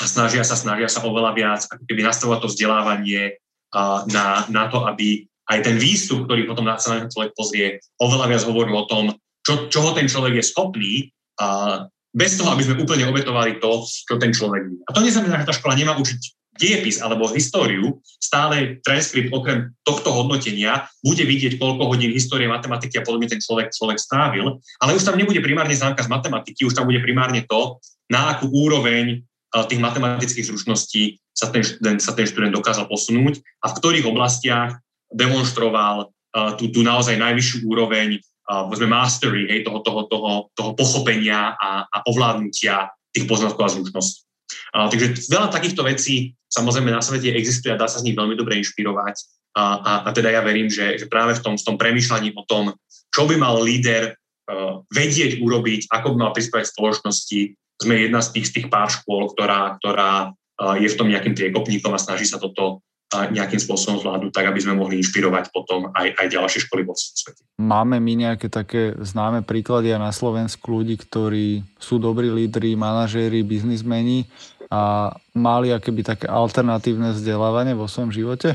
a 0.00 0.04
snažia 0.04 0.44
sa, 0.44 0.52
snažia 0.52 0.88
sa 0.92 1.00
oveľa 1.00 1.32
viac 1.32 1.60
ako 1.64 1.84
keby 1.88 2.04
nastavovať 2.04 2.38
to 2.44 2.48
vzdelávanie 2.52 3.40
uh, 3.72 4.04
na, 4.12 4.44
na 4.52 4.68
to, 4.68 4.84
aby 4.84 5.24
aj 5.48 5.66
ten 5.66 5.76
výstup, 5.80 6.28
ktorý 6.28 6.46
potom 6.46 6.68
sa 6.78 7.00
na 7.00 7.10
človek 7.10 7.32
pozrie, 7.34 7.82
oveľa 7.98 8.26
viac 8.30 8.42
hovoril 8.46 8.76
o 8.76 8.86
tom, 8.86 9.10
čo, 9.46 9.72
čoho 9.72 9.96
ten 9.96 10.06
človek 10.06 10.40
je 10.40 10.44
schopný 10.44 10.92
a 11.40 11.88
bez 12.10 12.34
toho, 12.34 12.50
aby 12.50 12.66
sme 12.66 12.82
úplne 12.82 13.06
obetovali 13.06 13.62
to, 13.62 13.86
čo 13.86 14.18
ten 14.18 14.34
človek 14.34 14.62
vie. 14.66 14.80
A 14.86 14.90
to 14.90 15.00
neznamená, 15.00 15.40
že 15.40 15.48
tá 15.48 15.54
škola 15.54 15.78
nemá 15.78 15.94
učiť 15.94 16.20
diepis 16.60 17.00
alebo 17.00 17.30
históriu, 17.32 18.02
stále 18.20 18.82
transkript 18.84 19.32
okrem 19.32 19.72
tohto 19.86 20.12
hodnotenia 20.12 20.84
bude 21.00 21.24
vidieť, 21.24 21.56
koľko 21.56 21.88
hodín 21.88 22.12
histórie, 22.12 22.50
matematiky 22.50 23.00
a 23.00 23.06
podobne 23.06 23.30
ten 23.30 23.40
človek, 23.40 23.72
človek 23.72 23.96
strávil, 23.96 24.60
ale 24.82 24.92
už 24.92 25.06
tam 25.06 25.16
nebude 25.16 25.40
primárne 25.40 25.72
známka 25.72 26.04
z 26.04 26.12
matematiky, 26.12 26.68
už 26.68 26.76
tam 26.76 26.84
bude 26.84 27.00
primárne 27.00 27.46
to, 27.48 27.80
na 28.12 28.36
akú 28.36 28.50
úroveň 28.50 29.24
tých 29.70 29.80
matematických 29.80 30.46
zručností 30.46 31.18
sa 31.32 31.48
ten, 31.48 31.64
študent, 31.64 31.98
sa 32.02 32.12
ten 32.12 32.28
študent 32.28 32.52
dokázal 32.52 32.86
posunúť 32.86 33.40
a 33.64 33.72
v 33.72 33.76
ktorých 33.80 34.06
oblastiach 34.06 34.78
demonstroval 35.10 36.12
tú, 36.60 36.70
tú 36.70 36.86
naozaj 36.86 37.18
najvyššiu 37.18 37.66
úroveň 37.66 38.22
povedzme 38.50 38.90
mastery, 38.90 39.46
hej, 39.46 39.60
toho, 39.62 39.78
toho, 39.86 40.10
toho, 40.10 40.30
toho 40.58 40.70
pochopenia 40.74 41.54
a, 41.54 41.86
a 41.86 41.96
ovládnutia 42.10 42.90
tých 43.14 43.30
poznatkov 43.30 43.70
a 43.70 43.72
zručností. 43.78 44.26
A, 44.74 44.90
takže 44.90 45.30
veľa 45.30 45.54
takýchto 45.54 45.86
vecí 45.86 46.34
samozrejme 46.50 46.90
na 46.90 47.02
svete 47.02 47.30
existuje 47.30 47.70
a 47.70 47.78
dá 47.78 47.86
sa 47.86 48.02
z 48.02 48.10
nich 48.10 48.18
veľmi 48.18 48.34
dobre 48.34 48.58
inšpirovať. 48.58 49.16
A, 49.54 49.62
a, 49.62 49.92
a 50.06 50.08
teda 50.14 50.30
ja 50.30 50.42
verím, 50.42 50.70
že, 50.70 50.98
že 50.98 51.06
práve 51.10 51.38
v 51.38 51.42
tom, 51.42 51.54
v 51.58 51.66
tom 51.66 51.76
premyšľaní 51.78 52.34
o 52.34 52.46
tom, 52.46 52.74
čo 53.10 53.26
by 53.26 53.34
mal 53.38 53.58
líder 53.58 54.14
uh, 54.14 54.82
vedieť 54.90 55.42
urobiť, 55.42 55.90
ako 55.90 56.14
by 56.14 56.16
mal 56.18 56.32
prispievať 56.34 56.70
spoločnosti, 56.70 57.40
sme 57.80 57.94
jedna 58.06 58.20
z 58.22 58.28
tých, 58.38 58.46
z 58.46 58.52
tých 58.60 58.66
pár 58.70 58.90
škôl, 58.90 59.34
ktorá, 59.34 59.78
ktorá 59.82 60.30
uh, 60.30 60.74
je 60.78 60.86
v 60.86 60.98
tom 60.98 61.10
nejakým 61.10 61.34
priekopníkom 61.34 61.90
a 61.94 62.02
snaží 62.02 62.30
sa 62.30 62.38
toto 62.38 62.82
nejakým 63.10 63.58
spôsobom 63.58 63.98
zvládnuť, 63.98 64.30
tak 64.30 64.46
aby 64.46 64.60
sme 64.62 64.78
mohli 64.78 65.02
inšpirovať 65.02 65.50
potom 65.50 65.90
aj, 65.90 66.14
aj 66.14 66.26
ďalšie 66.30 66.70
školy 66.70 66.86
vo 66.86 66.94
svete. 66.94 67.42
Máme 67.58 67.98
my 67.98 68.12
nejaké 68.14 68.46
také 68.46 68.94
známe 69.02 69.42
príklady 69.42 69.90
aj 69.90 70.00
na 70.00 70.12
Slovensku 70.14 70.70
ľudí, 70.70 70.94
ktorí 70.94 71.66
sú 71.82 71.98
dobrí 71.98 72.30
lídri, 72.30 72.78
manažéri, 72.78 73.42
biznismeni 73.42 74.30
a 74.70 75.10
mali 75.34 75.74
akéby 75.74 76.06
také 76.06 76.30
alternatívne 76.30 77.10
vzdelávanie 77.10 77.74
vo 77.74 77.90
svojom 77.90 78.14
živote? 78.14 78.54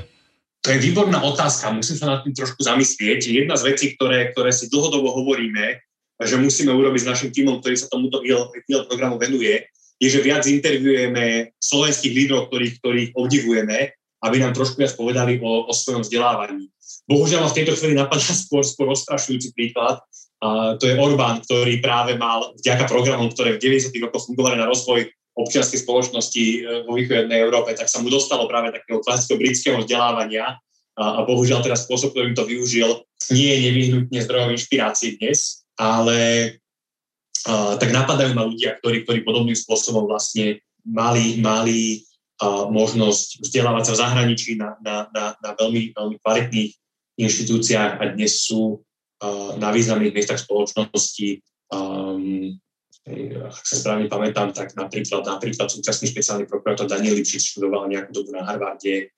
To 0.63 0.73
je 0.73 0.81
výborná 0.81 1.21
otázka, 1.21 1.75
musím 1.75 1.99
sa 1.99 2.17
nad 2.17 2.19
tým 2.25 2.33
trošku 2.33 2.57
zamyslieť. 2.63 3.27
Jedna 3.27 3.53
z 3.59 3.75
vecí, 3.75 3.85
ktoré, 3.93 4.33
ktoré 4.33 4.49
si 4.49 4.71
dlhodobo 4.71 5.13
hovoríme, 5.13 5.83
že 6.23 6.39
musíme 6.39 6.71
urobiť 6.71 7.05
s 7.05 7.09
našim 7.11 7.29
týmom, 7.35 7.59
ktorý 7.59 7.75
sa 7.75 7.91
tomuto 7.91 8.23
IL 8.23 8.49
programu 8.87 9.19
venuje, 9.19 9.67
je, 9.99 10.07
že 10.09 10.23
viac 10.23 10.43
interviujeme 10.47 11.55
slovenských 11.59 12.13
lídrov, 12.15 12.47
ktorých, 12.49 12.73
ktorých 12.81 13.09
obdivujeme 13.15 13.93
aby 14.25 14.41
nám 14.41 14.57
trošku 14.57 14.81
viac 14.81 14.97
povedali 14.97 15.38
o, 15.38 15.69
o 15.69 15.73
svojom 15.73 16.01
vzdelávaní. 16.01 16.67
Bohužiaľ 17.05 17.49
v 17.49 17.57
tejto 17.61 17.77
chvíli 17.77 17.93
napadá 17.93 18.25
skôr, 18.43 18.65
skôr 18.65 18.89
ostrašujúci 18.89 19.53
príklad. 19.53 20.01
A 20.43 20.75
to 20.77 20.89
je 20.89 20.99
Orbán, 20.99 21.41
ktorý 21.41 21.79
práve 21.79 22.19
mal 22.19 22.53
vďaka 22.59 22.85
programom, 22.91 23.31
ktoré 23.31 23.55
v 23.55 23.79
90. 23.79 23.93
rokoch 24.03 24.27
fungovali 24.27 24.59
na 24.59 24.67
rozvoj 24.67 25.07
občianskej 25.35 25.83
spoločnosti 25.83 26.43
e, 26.43 26.57
vo 26.88 26.95
východnej 26.95 27.43
Európe, 27.43 27.75
tak 27.75 27.91
sa 27.91 27.99
mu 27.99 28.07
dostalo 28.07 28.47
práve 28.47 28.71
takého 28.71 29.03
klasického 29.03 29.39
britského 29.39 29.77
vzdelávania 29.83 30.55
a, 30.95 31.05
a 31.19 31.19
bohužiaľ 31.27 31.59
teraz 31.59 31.83
spôsob, 31.83 32.15
ktorým 32.15 32.35
to 32.35 32.47
využil, 32.47 33.03
nie 33.35 33.51
je 33.51 33.59
nevyhnutne 33.67 34.19
zdrojom 34.23 34.55
inšpirácií 34.55 35.19
dnes, 35.19 35.67
ale 35.75 36.19
a, 37.43 37.75
tak 37.75 37.91
napadajú 37.91 38.31
ma 38.31 38.47
ľudia, 38.47 38.79
ktorí, 38.79 39.03
ktorí 39.03 39.27
podobným 39.27 39.59
spôsobom 39.59 40.07
vlastne 40.07 40.63
mali, 40.88 41.43
mali 41.43 41.99
možnosť 42.43 43.45
vzdelávať 43.48 43.84
sa 43.88 43.93
v 43.95 44.02
zahraničí 44.02 44.52
na, 44.60 44.76
na, 44.84 45.08
na, 45.15 45.26
na 45.39 45.50
veľmi, 45.56 45.95
veľmi 45.95 46.15
kvalitných 46.19 46.71
inštitúciách 47.15 47.91
a 48.00 48.04
dnes 48.12 48.43
sú 48.43 48.84
na 49.56 49.71
významných 49.71 50.12
miestach 50.12 50.43
spoločnosti. 50.43 51.39
Um, 51.71 52.60
ak 53.45 53.63
sa 53.63 53.78
správne 53.80 54.10
pamätám, 54.10 54.52
tak 54.52 54.74
napríklad, 54.76 55.24
napríklad 55.24 55.69
súčasný 55.69 56.12
špeciálny 56.12 56.50
prokurátor 56.50 56.89
Daniel 56.89 57.15
Lipšic 57.15 57.56
študoval 57.56 57.88
nejakú 57.88 58.12
dobu 58.12 58.34
na 58.36 58.43
Harvarde, 58.43 59.13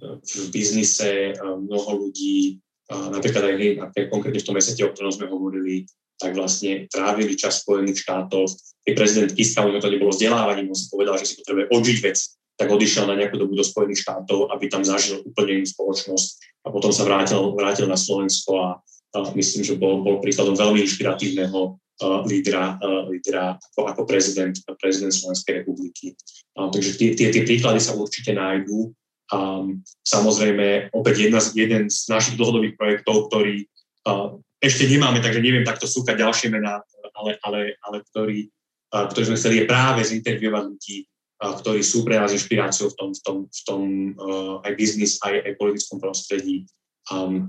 v 0.00 0.44
biznise 0.54 1.34
mnoho 1.42 2.06
ľudí, 2.06 2.62
napríklad 2.88 3.42
aj 3.90 4.06
konkrétne 4.08 4.38
v 4.38 4.46
tom 4.46 4.54
mesete, 4.54 4.86
o 4.86 4.94
ktorom 4.94 5.10
sme 5.10 5.26
hovorili, 5.26 5.82
tak 6.20 6.38
vlastne 6.38 6.86
trávili 6.86 7.34
čas 7.34 7.60
v 7.60 7.64
Spojených 7.64 8.06
štátoch. 8.06 8.48
Keď 8.86 8.92
prezident 8.94 9.32
Kiska, 9.34 9.66
to 9.66 9.90
nebolo 9.90 10.14
vzdelávaním, 10.14 10.70
on 10.70 10.78
si 10.78 10.86
povedal, 10.86 11.18
že 11.18 11.32
si 11.32 11.34
potrebuje 11.42 11.74
odžiť 11.74 11.98
vec 12.06 12.18
tak 12.60 12.68
odišiel 12.68 13.08
na 13.08 13.16
nejakú 13.16 13.40
dobu 13.40 13.56
do 13.56 13.64
Spojených 13.64 14.04
štátov, 14.04 14.52
aby 14.52 14.68
tam 14.68 14.84
zažil 14.84 15.24
úplne 15.24 15.64
inú 15.64 15.66
spoločnosť 15.66 16.28
a 16.60 16.68
potom 16.68 16.92
sa 16.92 17.08
vrátil, 17.08 17.56
vrátil 17.56 17.88
na 17.88 17.96
Slovensko 17.96 18.52
a, 18.60 18.68
a 19.16 19.18
myslím, 19.32 19.64
že 19.64 19.80
bol, 19.80 20.04
bol 20.04 20.20
príkladom 20.20 20.52
veľmi 20.52 20.84
inšpiratívneho 20.84 21.80
uh, 21.80 22.20
lídra, 22.28 22.76
lídra 23.08 23.56
ako, 23.56 23.80
ako 23.88 24.00
prezident, 24.04 24.52
prezident 24.76 25.08
Slovenskej 25.08 25.64
republiky. 25.64 26.12
Uh, 26.52 26.68
takže 26.68 27.00
tie, 27.00 27.16
tie, 27.16 27.32
tie 27.32 27.48
príklady 27.48 27.80
sa 27.80 27.96
určite 27.96 28.36
nájdú. 28.36 28.92
Um, 29.32 29.80
samozrejme, 30.04 30.92
opäť 30.92 31.32
jedna 31.32 31.40
z, 31.40 31.56
jeden 31.56 31.88
z 31.88 32.12
našich 32.12 32.36
dlhodobých 32.36 32.76
projektov, 32.76 33.32
ktorý 33.32 33.64
uh, 34.04 34.36
ešte 34.60 34.84
nemáme, 34.84 35.24
takže 35.24 35.40
neviem 35.40 35.64
takto 35.64 35.88
súkať 35.88 36.20
ďalšie 36.20 36.52
mená, 36.52 36.84
ale, 37.16 37.40
ale, 37.40 37.80
ale 37.80 38.04
ktorý, 38.04 38.52
uh, 38.92 39.08
ktorý 39.08 39.32
sme 39.32 39.38
chceli 39.40 39.64
je 39.64 39.70
práve 39.70 40.04
zinterviovať 40.04 40.64
ľudí, 40.68 41.08
ktorí 41.40 41.80
sú 41.80 42.04
pre 42.04 42.20
nás 42.20 42.36
inšpiráciou 42.36 42.92
v 42.92 42.96
tom, 43.00 43.10
v 43.16 43.20
tom, 43.24 43.36
v 43.48 43.60
tom 43.64 43.82
uh, 44.20 44.54
aj 44.60 44.72
biznis, 44.76 45.16
aj, 45.24 45.40
aj 45.40 45.52
politickom 45.56 45.96
prostredí, 45.96 46.68
um, 47.08 47.48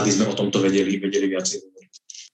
aby 0.00 0.08
sme 0.08 0.32
o 0.32 0.34
tomto 0.34 0.64
vedeli, 0.64 0.96
vedeli 0.96 1.28
viacej 1.28 1.60
hovoriť. 1.60 1.92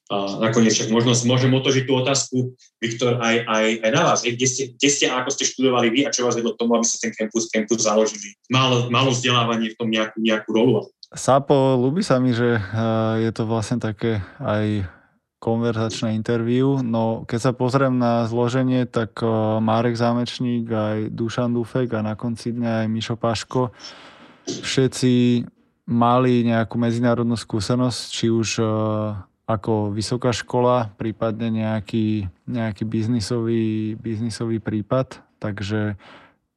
A 0.09 0.41
nakoniec 0.41 0.73
však 0.73 0.89
možno 0.89 1.13
môžem 1.29 1.53
otožiť 1.53 1.85
tú 1.85 1.93
otázku, 2.01 2.57
Viktor, 2.81 3.21
aj, 3.21 3.45
aj, 3.45 3.67
aj 3.85 3.91
na 3.93 4.03
vás. 4.09 4.25
Kde 4.25 4.47
ste, 4.49 4.73
kde 4.73 4.89
ste 4.89 5.05
ako 5.13 5.29
ste 5.29 5.45
študovali 5.45 5.93
vy 5.93 6.01
a 6.09 6.15
čo 6.15 6.25
vás 6.25 6.33
vedlo 6.33 6.57
k 6.57 6.61
tomu, 6.65 6.81
aby 6.81 6.87
ste 6.89 6.97
ten 7.05 7.13
campus, 7.13 7.53
campus 7.53 7.85
založili? 7.85 8.33
Malo, 8.49 8.89
malo 8.89 9.13
vzdelávanie 9.13 9.75
v 9.75 9.77
tom 9.77 9.93
nejakú, 9.93 10.17
nejakú 10.17 10.49
rolu? 10.49 10.89
Sapo, 11.13 11.77
ľúbi 11.77 12.01
sa 12.01 12.17
mi, 12.23 12.33
že 12.33 12.57
uh, 12.57 13.21
je 13.21 13.31
to 13.37 13.45
vlastne 13.45 13.81
také 13.81 14.25
aj 14.41 14.89
konverzačné 15.39 16.19
interviu. 16.19 16.83
No 16.83 17.23
keď 17.25 17.41
sa 17.41 17.53
pozriem 17.55 17.95
na 17.95 18.27
zloženie, 18.27 18.91
tak 18.91 19.23
Marek 19.63 19.95
Zámečník, 19.95 20.67
aj 20.67 20.99
Dušan 21.15 21.55
Dufek 21.55 21.95
a 21.95 22.03
na 22.03 22.19
konci 22.19 22.51
dňa 22.55 22.85
aj 22.85 22.87
Mišo 22.91 23.15
Paško, 23.15 23.71
všetci 24.45 25.47
mali 25.89 26.45
nejakú 26.45 26.77
medzinárodnú 26.77 27.39
skúsenosť, 27.39 28.01
či 28.13 28.27
už 28.29 28.61
ako 29.49 29.97
vysoká 29.97 30.29
škola, 30.29 30.93
prípadne 31.01 31.49
nejaký, 31.49 32.29
nejaký 32.45 32.85
biznisový, 32.85 33.97
biznisový 33.97 34.61
prípad. 34.61 35.25
Takže 35.41 35.97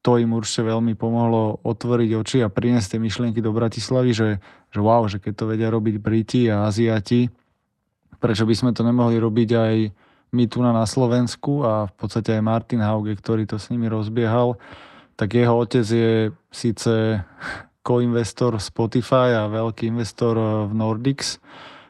to 0.03 0.19
im 0.19 0.35
určite 0.35 0.67
veľmi 0.67 0.99
pomohlo 0.99 1.63
otvoriť 1.63 2.09
oči 2.17 2.37
a 2.43 2.51
priniesť 2.51 2.97
tie 2.97 2.99
myšlienky 2.99 3.39
do 3.39 3.55
Bratislavy, 3.55 4.11
že, 4.11 4.29
že 4.73 4.79
wow, 4.83 5.07
že 5.07 5.23
keď 5.23 5.33
to 5.39 5.45
vedia 5.47 5.69
robiť 5.71 5.95
Briti 6.01 6.51
a 6.51 6.67
Aziati, 6.67 7.31
prečo 8.21 8.45
by 8.45 8.53
sme 8.53 8.71
to 8.71 8.85
nemohli 8.85 9.17
robiť 9.17 9.49
aj 9.57 9.75
my 10.31 10.43
tu 10.47 10.63
na 10.63 10.85
Slovensku 10.85 11.65
a 11.67 11.89
v 11.91 11.93
podstate 11.97 12.37
aj 12.37 12.45
Martin 12.45 12.79
Hauge, 12.79 13.17
ktorý 13.19 13.43
to 13.43 13.59
s 13.59 13.67
nimi 13.67 13.91
rozbiehal, 13.91 14.55
tak 15.19 15.35
jeho 15.35 15.51
otec 15.57 15.83
je 15.83 16.31
síce 16.53 17.19
koinvestor 17.87 18.61
Spotify 18.61 19.33
a 19.35 19.51
veľký 19.51 19.89
investor 19.89 20.37
v 20.69 20.73
Nordics, 20.77 21.41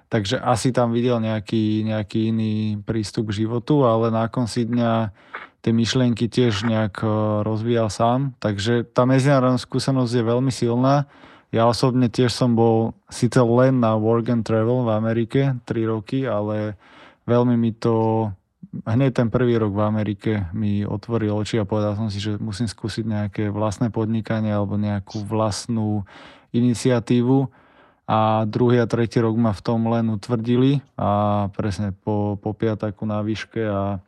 takže 0.07 0.39
asi 0.39 0.71
tam 0.71 0.95
videl 0.95 1.19
nejaký, 1.19 1.83
nejaký 1.83 2.31
iný 2.31 2.79
prístup 2.79 3.29
k 3.29 3.43
životu, 3.43 3.83
ale 3.83 4.07
na 4.07 4.31
konci 4.31 4.63
dňa 4.63 5.11
tie 5.61 5.71
myšlienky 5.75 6.25
tiež 6.31 6.65
nejak 6.65 7.03
eh, 7.03 7.11
rozvíjal 7.45 7.91
sám, 7.91 8.33
takže 8.41 8.87
tá 8.89 9.05
medzinárodná 9.05 9.61
skúsenosť 9.61 10.11
je 10.15 10.23
veľmi 10.23 10.51
silná 10.51 11.05
ja 11.51 11.67
osobne 11.67 12.07
tiež 12.07 12.31
som 12.31 12.55
bol 12.55 12.95
síce 13.11 13.37
len 13.43 13.83
na 13.83 13.99
work 13.99 14.31
and 14.31 14.47
travel 14.47 14.87
v 14.87 14.89
Amerike 14.95 15.41
3 15.67 15.91
roky, 15.91 16.23
ale 16.23 16.79
veľmi 17.27 17.59
mi 17.59 17.75
to 17.75 18.27
hneď 18.87 19.11
ten 19.11 19.27
prvý 19.27 19.59
rok 19.59 19.75
v 19.75 19.83
Amerike 19.83 20.31
mi 20.55 20.87
otvoril 20.87 21.35
oči 21.35 21.59
a 21.59 21.67
povedal 21.67 21.99
som 21.99 22.07
si, 22.07 22.23
že 22.23 22.39
musím 22.39 22.71
skúsiť 22.71 23.03
nejaké 23.03 23.43
vlastné 23.51 23.91
podnikanie 23.91 24.55
alebo 24.55 24.79
nejakú 24.79 25.27
vlastnú 25.27 26.07
iniciatívu. 26.55 27.51
A 28.11 28.43
druhý 28.43 28.83
a 28.83 28.87
tretí 28.87 29.23
rok 29.23 29.39
ma 29.39 29.55
v 29.55 29.63
tom 29.63 29.87
len 29.87 30.11
utvrdili 30.11 30.83
a 30.99 31.47
presne 31.55 31.95
po, 31.95 32.35
po 32.39 32.51
piataku 32.51 33.07
na 33.07 33.23
výške 33.23 33.61
a 33.63 34.03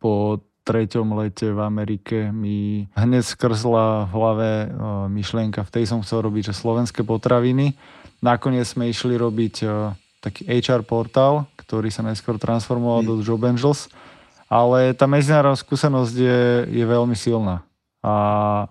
po 0.00 0.40
treťom 0.64 1.16
lete 1.16 1.50
v 1.50 1.60
Amerike 1.60 2.28
mi 2.30 2.86
hneď 2.92 3.24
skrzla 3.24 4.08
v 4.08 4.12
hlave 4.12 4.50
e, 4.50 4.66
myšlienka, 5.08 5.64
v 5.64 5.72
tej 5.72 5.84
som 5.88 6.04
chcel 6.04 6.24
robiť, 6.26 6.52
že 6.52 6.60
slovenské 6.60 7.02
potraviny. 7.02 7.74
Nakoniec 8.20 8.68
sme 8.68 8.92
išli 8.92 9.16
robiť 9.16 9.54
e, 9.64 9.66
taký 10.20 10.44
HR 10.46 10.84
portál, 10.84 11.48
ktorý 11.56 11.88
sa 11.88 12.04
neskôr 12.04 12.36
transformoval 12.36 13.02
do 13.02 13.14
Job 13.24 13.40
Angels, 13.42 13.88
ale 14.50 14.92
tá 14.92 15.08
medzinárodná 15.08 15.56
skúsenosť 15.56 16.14
je, 16.14 16.40
je 16.68 16.84
veľmi 16.84 17.16
silná. 17.16 17.64
A, 18.00 18.16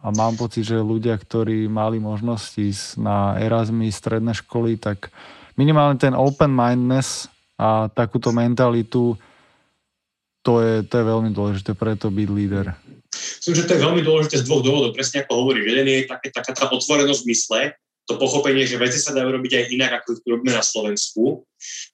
a 0.01 0.09
mám 0.13 0.33
pocit, 0.33 0.65
že 0.65 0.77
ľudia, 0.77 1.13
ktorí 1.13 1.69
mali 1.69 2.01
možnosť 2.01 2.49
ísť 2.57 2.85
na 2.97 3.37
Erasmy, 3.37 3.93
stredné 3.93 4.33
školy, 4.33 4.81
tak 4.81 5.13
minimálne 5.53 6.01
ten 6.01 6.17
open 6.17 6.49
mindness 6.49 7.29
a 7.59 7.91
takúto 7.93 8.33
mentalitu 8.33 9.13
to 10.49 10.65
je, 10.65 10.73
to 10.89 10.95
je 10.97 11.05
veľmi 11.05 11.29
dôležité, 11.29 11.77
preto 11.77 12.09
byť 12.09 12.29
líder. 12.33 12.73
Myslím, 13.13 13.53
že 13.53 13.67
to 13.69 13.73
je 13.77 13.85
veľmi 13.85 14.01
dôležité 14.01 14.41
z 14.41 14.47
dvoch 14.49 14.65
dôvodov, 14.65 14.97
presne 14.97 15.21
ako 15.21 15.45
hovorí. 15.45 15.61
Jeden 15.61 15.85
je 15.85 16.09
také, 16.09 16.33
taká 16.33 16.57
tá 16.57 16.65
otvorenosť 16.73 17.23
mysle, 17.29 17.77
to 18.09 18.17
pochopenie, 18.17 18.65
že 18.65 18.81
veci 18.81 18.97
sa 18.97 19.13
dajú 19.13 19.29
robiť 19.29 19.51
aj 19.53 19.65
inak, 19.69 19.91
ako 20.01 20.17
ich 20.17 20.25
robíme 20.25 20.49
na 20.49 20.65
Slovensku. 20.65 21.45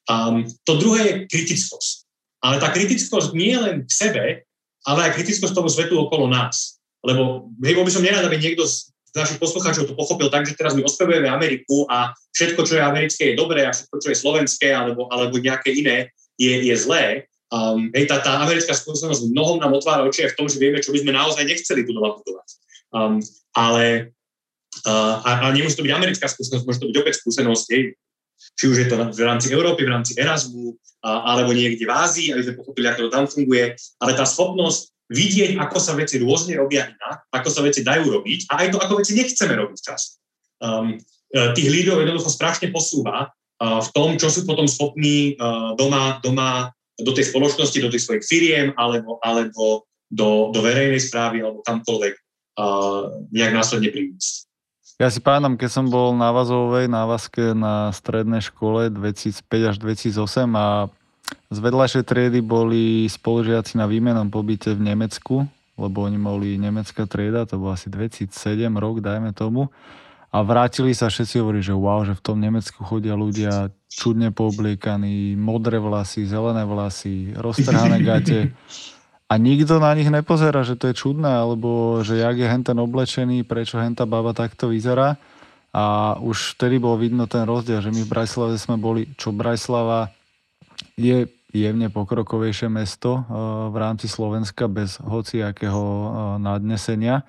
Um, 0.07 0.47
to 0.63 0.79
druhé 0.79 1.01
je 1.03 1.13
kritickosť. 1.27 2.07
Ale 2.39 2.63
tá 2.63 2.71
kritickosť 2.71 3.35
nie 3.35 3.51
je 3.51 3.59
len 3.59 3.75
k 3.83 3.91
sebe, 3.91 4.23
ale 4.87 4.99
aj 5.11 5.19
kritickosť 5.19 5.51
tomu 5.51 5.67
svetu 5.67 5.99
okolo 5.99 6.31
nás. 6.31 6.79
Lebo 7.03 7.51
hej, 7.59 7.75
by 7.75 7.91
som 7.91 8.05
nerád, 8.07 8.23
aby 8.31 8.39
niekto 8.39 8.63
z 8.63 8.87
našich 9.11 9.43
poslucháčov 9.43 9.91
to 9.91 9.99
pochopil 9.99 10.31
tak, 10.31 10.47
že 10.47 10.55
teraz 10.55 10.71
my 10.71 10.87
ospevujeme 10.87 11.27
Ameriku 11.27 11.83
a 11.91 12.15
všetko, 12.31 12.63
čo 12.63 12.79
je 12.79 12.83
americké, 12.83 13.21
je 13.31 13.39
dobré 13.39 13.67
a 13.67 13.75
všetko, 13.75 13.95
čo 13.99 14.07
je 14.15 14.17
slovenské 14.23 14.67
alebo, 14.71 15.11
alebo 15.11 15.35
nejaké 15.35 15.75
iné, 15.75 16.15
je, 16.39 16.71
je 16.71 16.75
zlé. 16.79 17.27
Um, 17.55 17.87
hej, 17.95 18.11
tá, 18.11 18.19
tá 18.19 18.43
americká 18.43 18.75
skúsenosť 18.75 19.31
mnohom 19.31 19.63
nám 19.63 19.71
otvára 19.71 20.03
oči 20.03 20.27
v 20.27 20.35
tom, 20.35 20.51
že 20.51 20.59
vieme, 20.59 20.83
čo 20.83 20.91
by 20.91 20.99
sme 20.99 21.15
naozaj 21.15 21.47
nechceli 21.47 21.87
budovať. 21.87 22.27
Um, 22.91 23.23
ale 23.55 24.11
Uh, 24.83 25.23
a, 25.23 25.47
a 25.47 25.55
nemusí 25.55 25.79
to 25.79 25.87
byť 25.87 25.95
americká 25.95 26.27
skúsenosť, 26.27 26.67
môže 26.67 26.83
to 26.83 26.91
byť 26.91 26.99
opäť 26.99 27.15
skúsenosť, 27.23 27.65
hej, 27.71 27.95
či 28.59 28.63
už 28.67 28.77
je 28.83 28.87
to 28.91 28.95
v 28.99 29.21
rámci 29.23 29.47
Európy, 29.55 29.87
v 29.87 29.93
rámci 29.95 30.19
Erasmu, 30.19 30.75
a, 31.05 31.31
alebo 31.31 31.55
niekde 31.55 31.87
v 31.87 31.95
Ázii, 31.95 32.27
aby 32.35 32.43
sme 32.43 32.59
pochopili, 32.59 32.85
ako 32.89 33.07
to 33.07 33.11
tam 33.13 33.25
funguje. 33.29 33.77
Ale 34.03 34.11
tá 34.17 34.27
schopnosť 34.27 34.91
vidieť, 35.07 35.61
ako 35.61 35.77
sa 35.77 35.93
veci 35.93 36.17
rôzne 36.17 36.57
robia 36.57 36.89
inak, 36.89 37.29
ako 37.29 37.49
sa 37.49 37.61
veci 37.61 37.85
dajú 37.85 38.09
robiť 38.09 38.49
a 38.49 38.65
aj 38.65 38.67
to, 38.73 38.77
ako 38.81 38.93
veci 38.99 39.13
nechceme 39.13 39.53
robiť 39.53 39.77
čas. 39.79 40.17
Um, 40.57 40.97
e, 41.29 41.39
tých 41.53 41.69
lídrov 41.69 42.01
jednoducho 42.01 42.33
strašne 42.33 42.73
posúva 42.73 43.29
uh, 43.29 43.79
v 43.85 43.89
tom, 43.93 44.17
čo 44.17 44.33
sú 44.33 44.49
potom 44.49 44.65
schopní 44.65 45.37
uh, 45.37 45.77
doma, 45.77 46.17
doma 46.25 46.73
do 46.95 47.11
tej 47.11 47.31
spoločnosti, 47.31 47.75
do 47.83 47.91
tých 47.91 48.03
svojich 48.07 48.25
firiem 48.25 48.67
alebo, 48.79 49.19
alebo 49.19 49.83
do, 50.07 50.51
do 50.55 50.59
verejnej 50.63 51.01
správy 51.01 51.43
alebo 51.43 51.65
kamkoľvek 51.65 52.13
uh, 52.15 53.25
nejak 53.35 53.53
následne 53.53 53.91
priniesť. 53.91 54.47
Ja 54.95 55.11
si 55.11 55.19
pamätám, 55.19 55.59
keď 55.59 55.69
som 55.75 55.91
bol 55.91 56.15
na 56.15 56.31
Vazovej 56.31 56.87
na 56.87 57.03
Vazke 57.03 57.51
na 57.51 57.91
strednej 57.91 58.39
škole 58.39 58.87
2005 58.87 59.71
až 59.75 59.75
2008 59.83 60.47
a 60.55 60.87
z 61.51 61.57
vedľajšej 61.59 62.03
triedy 62.07 62.39
boli 62.39 63.03
spolužiaci 63.11 63.75
na 63.75 63.91
výmenom 63.91 64.31
pobyte 64.31 64.71
v 64.71 64.79
Nemecku, 64.79 65.43
lebo 65.75 65.97
oni 66.07 66.15
boli 66.15 66.55
nemecká 66.55 67.03
trieda, 67.03 67.43
to 67.43 67.59
bol 67.59 67.75
asi 67.75 67.91
2007 67.91 68.31
rok, 68.79 69.03
dajme 69.03 69.35
tomu. 69.35 69.67
A 70.35 70.43
vrátili 70.43 70.91
sa 70.91 71.07
všetci 71.07 71.39
hovorí, 71.39 71.63
že 71.63 71.71
wow, 71.71 72.03
že 72.03 72.11
v 72.11 72.19
tom 72.19 72.43
Nemecku 72.43 72.83
chodia 72.83 73.15
ľudia 73.15 73.71
čudne 73.87 74.35
poobliekaní, 74.35 75.39
modré 75.39 75.79
vlasy, 75.79 76.27
zelené 76.27 76.67
vlasy, 76.67 77.31
roztrhané 77.39 78.03
gate. 78.03 78.51
a 79.31 79.33
nikto 79.39 79.79
na 79.79 79.95
nich 79.95 80.11
nepozerá, 80.11 80.67
že 80.67 80.75
to 80.75 80.91
je 80.91 80.99
čudné, 80.99 81.31
alebo 81.31 82.03
že 82.03 82.19
jak 82.19 82.35
je 82.35 82.51
henten 82.51 82.75
oblečený, 82.75 83.47
prečo 83.47 83.79
henta 83.79 84.03
baba 84.03 84.35
takto 84.35 84.67
vyzerá. 84.67 85.15
A 85.71 86.15
už 86.19 86.59
vtedy 86.59 86.83
bol 86.83 86.99
vidno 86.99 87.31
ten 87.31 87.47
rozdiel, 87.47 87.79
že 87.79 87.95
my 87.95 88.03
v 88.03 88.11
Brajslave 88.11 88.59
sme 88.59 88.75
boli, 88.75 89.07
čo 89.15 89.31
Brajslava 89.31 90.11
je 90.99 91.31
jemne 91.55 91.87
pokrokovejšie 91.87 92.67
mesto 92.67 93.23
eh, 93.23 93.23
v 93.71 93.75
rámci 93.79 94.11
Slovenska 94.11 94.67
bez 94.67 94.99
hociakého 94.99 95.83
eh, 95.83 96.09
nadnesenia, 96.43 97.23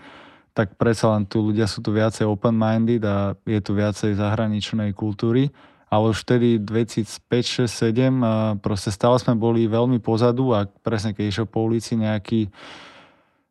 tak 0.57 0.81
predsa 0.81 1.13
len 1.13 1.29
tu 1.29 1.45
ľudia 1.45 1.69
sú 1.69 1.85
tu 1.85 1.93
viacej 1.93 2.25
open-minded 2.25 3.05
a 3.05 3.37
je 3.45 3.61
tu 3.61 3.77
viacej 3.77 4.17
zahraničnej 4.17 4.97
kultúry. 4.97 5.53
Ale 5.93 6.11
už 6.11 6.25
vtedy 6.25 6.57
2005, 6.59 7.69
6, 7.69 8.59
7 8.59 8.65
proste 8.65 8.89
stále 8.89 9.21
sme 9.21 9.37
boli 9.37 9.69
veľmi 9.69 10.01
pozadu 10.01 10.57
a 10.57 10.65
presne 10.67 11.13
keď 11.13 11.25
išiel 11.29 11.47
po 11.47 11.63
ulici 11.63 11.95
nejaký 11.95 12.51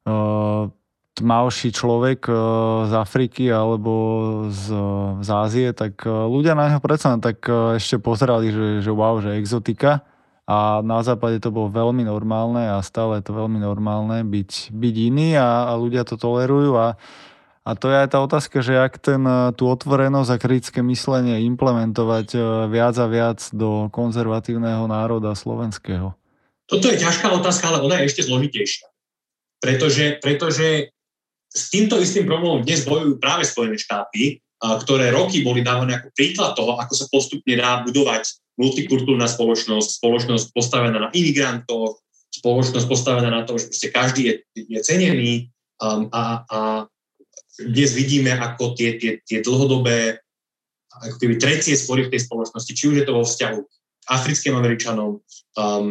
uh, 0.10 0.68
tmavší 1.16 1.70
človek 1.72 2.28
uh, 2.28 2.36
z 2.90 2.94
Afriky 2.98 3.48
alebo 3.54 3.94
z, 4.52 4.68
z 5.24 5.30
Ázie, 5.32 5.68
tak 5.72 6.04
ľudia 6.04 6.58
na 6.58 6.74
neho 6.74 6.82
predsa 6.84 7.16
tak 7.22 7.46
ešte 7.78 8.02
pozerali, 8.02 8.52
že, 8.52 8.68
že 8.84 8.92
wow, 8.92 9.22
že 9.22 9.40
exotika 9.40 10.04
a 10.46 10.86
na 10.86 11.02
západe 11.02 11.42
to 11.42 11.50
bolo 11.50 11.74
veľmi 11.74 12.06
normálne 12.06 12.70
a 12.70 12.78
stále 12.86 13.18
je 13.18 13.26
to 13.26 13.34
veľmi 13.34 13.58
normálne 13.58 14.22
byť, 14.22 14.70
byť 14.70 14.96
iný 15.10 15.34
a, 15.38 15.70
a 15.70 15.74
ľudia 15.74 16.06
to 16.06 16.22
tolerujú 16.22 16.78
a 16.78 16.88
a 17.66 17.74
to 17.74 17.90
je 17.90 17.98
aj 17.98 18.14
tá 18.14 18.22
otázka, 18.22 18.62
že 18.62 18.78
ak 18.78 19.02
ten, 19.02 19.26
e, 19.26 19.50
tú 19.58 19.66
otvorenosť 19.66 20.30
a 20.30 20.38
kritické 20.38 20.80
myslenie 20.86 21.42
implementovať 21.50 22.38
e, 22.38 22.40
viac 22.70 22.94
a 23.02 23.10
viac 23.10 23.42
do 23.50 23.90
konzervatívneho 23.90 24.86
národa 24.86 25.34
slovenského. 25.34 26.14
Toto 26.70 26.86
je 26.94 27.02
ťažká 27.02 27.26
otázka, 27.34 27.74
ale 27.74 27.82
ona 27.82 27.98
je 28.02 28.14
ešte 28.14 28.30
zložitejšia. 28.30 28.86
Pretože, 29.58 30.22
pretože 30.22 30.94
s 31.50 31.64
týmto 31.74 31.98
istým 31.98 32.30
problémom 32.30 32.62
dnes 32.62 32.86
bojujú 32.86 33.18
práve 33.18 33.50
Spojené 33.50 33.82
štáty, 33.82 34.45
ktoré 34.82 35.14
roky 35.14 35.46
boli 35.46 35.62
dávané 35.62 36.00
ako 36.00 36.10
príklad 36.16 36.58
toho, 36.58 36.80
ako 36.80 36.94
sa 36.96 37.06
postupne 37.12 37.54
dá 37.54 37.84
budovať 37.86 38.26
multikultúrna 38.56 39.28
spoločnosť, 39.28 40.00
spoločnosť 40.00 40.46
postavená 40.56 40.98
na 40.98 41.10
imigrantoch, 41.12 42.00
spoločnosť 42.32 42.88
postavená 42.88 43.30
na 43.32 43.44
tom, 43.44 43.60
že 43.60 43.92
každý 43.92 44.22
je, 44.32 44.34
je 44.56 44.80
cenený 44.80 45.52
um, 45.84 46.08
a, 46.12 46.44
a 46.48 46.60
dnes 47.56 47.96
vidíme, 47.96 48.36
ako 48.36 48.76
tie, 48.76 49.00
tie, 49.00 49.20
tie 49.24 49.40
dlhodobé 49.40 50.20
ako 50.96 51.20
keby 51.20 51.36
trecie 51.36 51.76
spory 51.76 52.08
v 52.08 52.12
tej 52.16 52.24
spoločnosti, 52.24 52.72
či 52.72 52.88
už 52.88 52.96
je 53.04 53.06
to 53.08 53.16
vo 53.16 53.28
vzťahu 53.28 53.60
k 53.60 53.72
africkým 54.08 54.56
Američanom, 54.56 55.20
um, 55.60 55.88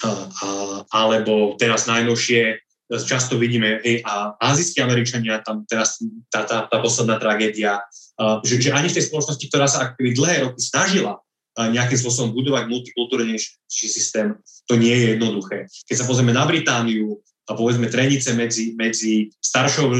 a, 0.00 0.10
a, 0.28 0.48
alebo 0.92 1.56
teraz 1.56 1.88
najnovšie 1.88 2.60
často 2.98 3.38
vidíme, 3.38 3.78
hej, 3.86 4.02
a 4.02 4.34
azijskí 4.40 4.82
Američania, 4.82 5.44
tam 5.46 5.62
teraz 5.68 6.02
tá, 6.26 6.42
tá, 6.42 6.66
tá 6.66 6.76
posledná 6.82 7.22
tragédia, 7.22 7.78
uh, 8.18 8.42
že, 8.42 8.58
že 8.58 8.74
ani 8.74 8.90
v 8.90 8.96
tej 8.98 9.06
spoločnosti, 9.06 9.44
ktorá 9.46 9.66
sa 9.70 9.78
akoby 9.90 10.10
dlhé 10.16 10.36
roky 10.50 10.58
snažila 10.58 11.22
uh, 11.22 11.68
nejakým 11.70 11.98
spôsobom 11.98 12.34
budovať 12.34 12.66
multikultúrnejší 12.66 13.86
systém, 13.86 14.34
to 14.66 14.74
nie 14.74 14.94
je 14.94 15.06
jednoduché. 15.14 15.70
Keď 15.86 15.96
sa 16.02 16.08
pozrieme 16.08 16.34
na 16.34 16.42
Britániu, 16.46 17.22
a 17.50 17.58
povedzme 17.58 17.90
trenice 17.90 18.30
medzi, 18.38 18.78
medzi 18.78 19.34
staršou 19.42 19.90
e, 19.90 19.98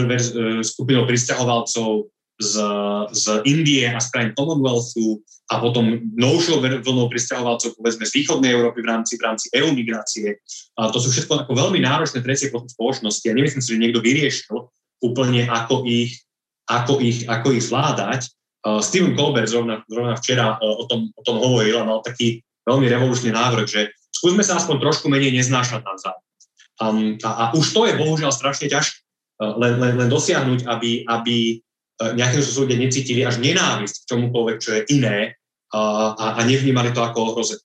skupinou 0.62 1.02
pristahovalcov 1.02 2.06
z, 2.40 2.54
z 3.12 3.24
Indie 3.44 3.84
a 3.84 4.00
z 4.00 4.08
krajín 4.08 4.32
Commonwealthu 4.32 5.20
a 5.52 5.60
potom 5.60 6.00
novšou 6.16 6.64
vlnou 6.64 7.12
pristahovalcov 7.12 7.76
povedzme 7.76 8.08
z 8.08 8.16
východnej 8.22 8.56
Európy 8.56 8.80
v 8.80 8.88
rámci, 8.88 9.20
v 9.20 9.22
rámci 9.28 9.46
EU 9.60 9.76
migrácie. 9.76 10.40
A 10.80 10.88
to 10.88 10.96
sú 11.02 11.12
všetko 11.12 11.44
ako 11.44 11.52
veľmi 11.52 11.84
náročné 11.84 12.24
trecie 12.24 12.48
spoločnosti 12.48 13.26
a 13.28 13.36
nemyslím 13.36 13.62
si, 13.62 13.70
že 13.76 13.82
niekto 13.82 14.00
vyriešil 14.00 14.56
úplne 15.04 15.44
ako 15.52 15.84
ich, 15.84 16.24
ako 16.70 17.02
ich, 17.04 17.28
ako 17.28 17.48
ich 17.52 17.68
zvládať. 17.68 18.30
Uh, 18.60 18.80
Stephen 18.80 19.16
Colbert 19.16 19.48
zrovna, 19.48 19.84
zrovna 19.88 20.16
včera 20.16 20.56
uh, 20.60 20.76
o, 20.80 20.84
tom, 20.84 21.08
o 21.16 21.22
tom 21.24 21.40
hovoril 21.40 21.80
a 21.80 21.88
mal 21.88 22.04
taký 22.04 22.44
veľmi 22.68 22.86
revolučný 22.92 23.32
návrh, 23.32 23.66
že 23.66 23.88
skúsme 24.12 24.44
sa 24.44 24.60
aspoň 24.60 24.84
trošku 24.84 25.08
menej 25.08 25.32
neznášať 25.32 25.80
navzájom. 25.80 26.24
Um, 26.80 27.16
a, 27.24 27.28
a 27.28 27.44
už 27.56 27.72
to 27.72 27.88
je 27.88 27.96
bohužiaľ 27.96 28.32
strašne 28.32 28.68
ťažké. 28.68 29.00
Uh, 29.40 29.56
len, 29.56 29.80
len, 29.80 29.92
len 29.96 30.08
dosiahnuť, 30.12 30.68
aby, 30.68 31.08
aby 31.08 31.36
nejakým 32.00 32.40
spôsobom 32.40 32.64
ľudia 32.66 32.80
necítili 32.80 33.20
až 33.22 33.36
nenávisť 33.44 34.04
k 34.04 34.08
čomukoľvek, 34.08 34.56
čo 34.56 34.70
je 34.72 34.82
iné 34.96 35.36
uh, 35.76 36.16
a, 36.16 36.26
a 36.38 36.40
nevnímali 36.48 36.96
to 36.96 37.04
ako 37.04 37.18
ohrozené. 37.32 37.62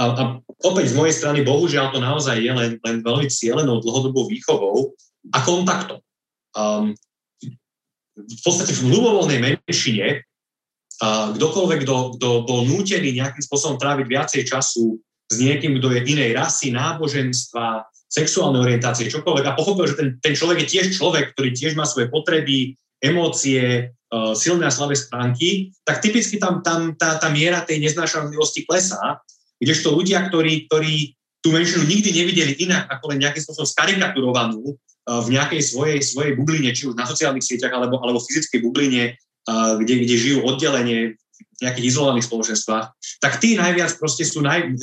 A, 0.00 0.02
a 0.16 0.22
opäť 0.64 0.94
z 0.94 0.98
mojej 0.98 1.14
strany, 1.14 1.44
bohužiaľ, 1.44 1.92
to 1.92 2.00
naozaj 2.00 2.40
je 2.40 2.48
len, 2.48 2.80
len 2.80 2.96
veľmi 3.04 3.28
cieľenou 3.28 3.84
dlhodobou 3.84 4.24
výchovou 4.24 4.96
a 5.36 5.38
kontaktom. 5.44 6.00
Um, 6.56 6.96
v 8.16 8.40
podstate 8.42 8.72
v 8.72 8.88
ľubovoľnej 8.88 9.38
menšine 9.68 10.24
uh, 10.24 11.36
kdokoľvek, 11.36 11.78
kto, 11.84 11.96
kto 12.16 12.28
bol 12.48 12.64
nútený 12.64 13.20
nejakým 13.20 13.44
spôsobom 13.44 13.76
tráviť 13.76 14.06
viacej 14.08 14.42
času 14.48 14.96
s 15.28 15.34
niekým, 15.36 15.76
kto 15.76 15.92
je 15.92 16.00
inej 16.08 16.32
rasy, 16.40 16.72
náboženstva, 16.72 17.84
sexuálnej 18.08 18.64
orientácie, 18.64 19.12
čokoľvek 19.12 19.44
a 19.44 19.52
pochopil, 19.52 19.92
že 19.92 20.00
ten, 20.00 20.08
ten 20.24 20.32
človek 20.32 20.64
je 20.64 20.70
tiež 20.72 20.96
človek, 20.96 21.36
ktorý 21.36 21.52
tiež 21.52 21.76
má 21.76 21.84
svoje 21.84 22.08
potreby, 22.08 22.72
emócie, 23.02 23.94
uh, 24.10 24.34
silné 24.34 24.66
a 24.66 24.74
slabé 24.74 24.98
stránky, 24.98 25.70
tak 25.86 26.02
typicky 26.02 26.38
tam, 26.38 26.60
tam 26.62 26.94
tá, 26.98 27.18
tá 27.18 27.28
miera 27.30 27.62
tej 27.62 27.82
neznášanlivosti 27.82 28.66
klesá, 28.66 29.20
kdežto 29.58 29.94
ľudia, 29.94 30.26
ktorí, 30.30 30.70
ktorí 30.70 31.14
tú 31.38 31.54
menšinu 31.54 31.86
nikdy 31.86 32.10
nevideli 32.10 32.52
inak 32.58 32.90
ako 32.90 33.14
len 33.14 33.22
nejakým 33.22 33.42
spôsobom 33.42 33.68
skarikaturovanú 33.68 34.74
uh, 34.74 35.20
v 35.22 35.38
nejakej 35.38 35.60
svojej, 35.62 35.98
svojej 36.02 36.32
bubline, 36.34 36.70
či 36.74 36.90
už 36.90 36.98
na 36.98 37.06
sociálnych 37.06 37.46
sieťach 37.46 37.74
alebo, 37.74 38.02
alebo 38.02 38.22
fyzickej 38.22 38.60
bubline, 38.62 39.14
uh, 39.46 39.78
kde, 39.78 40.06
kde 40.06 40.14
žijú 40.14 40.38
oddelenie 40.46 41.14
v 41.38 41.60
nejakých 41.62 41.94
izolovaných 41.94 42.26
spoločenstvách, 42.26 42.86
tak 43.18 43.32
tí 43.42 43.58
najviac 43.58 43.94
proste 43.98 44.22
sú, 44.22 44.42
naj, 44.42 44.74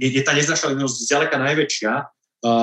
je, 0.00 0.08
je 0.08 0.22
tá 0.24 0.36
neznášanlivosť 0.36 0.96
zďaleka 1.08 1.36
najväčšia 1.36 1.92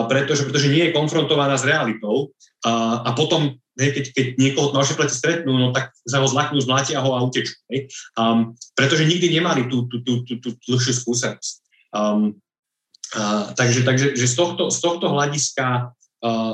pretože, 0.09 0.41
pretože 0.49 0.73
nie 0.73 0.89
je 0.89 0.95
konfrontovaná 0.95 1.53
s 1.53 1.67
realitou 1.67 2.33
a 2.65 3.13
potom, 3.13 3.53
hej, 3.77 3.89
keď, 3.93 4.05
keď 4.13 4.25
niekoho 4.41 4.73
naše 4.73 4.97
pleci 4.97 5.15
stretnú, 5.15 5.53
no 5.53 5.69
tak 5.71 5.93
sa 6.03 6.19
ho 6.19 6.27
zlaknú, 6.27 6.57
zmlátia 6.57 6.99
ho 6.99 7.13
a 7.13 7.23
utečú. 7.23 7.53
Hej. 7.69 7.93
Um, 8.17 8.57
pretože 8.73 9.05
nikdy 9.05 9.29
nemali 9.29 9.69
tú, 9.69 9.85
tú, 9.85 10.01
tú, 10.01 10.25
tú, 10.25 10.35
tú 10.41 10.49
dlhšiu 10.53 10.93
skúsenosť. 10.97 11.53
Um, 11.93 12.41
uh, 13.13 13.53
takže 13.53 13.85
takže 13.85 14.17
že 14.17 14.27
z, 14.27 14.35
tohto, 14.35 14.73
z 14.73 14.79
tohto 14.81 15.13
hľadiska 15.13 15.93
uh, 15.93 16.53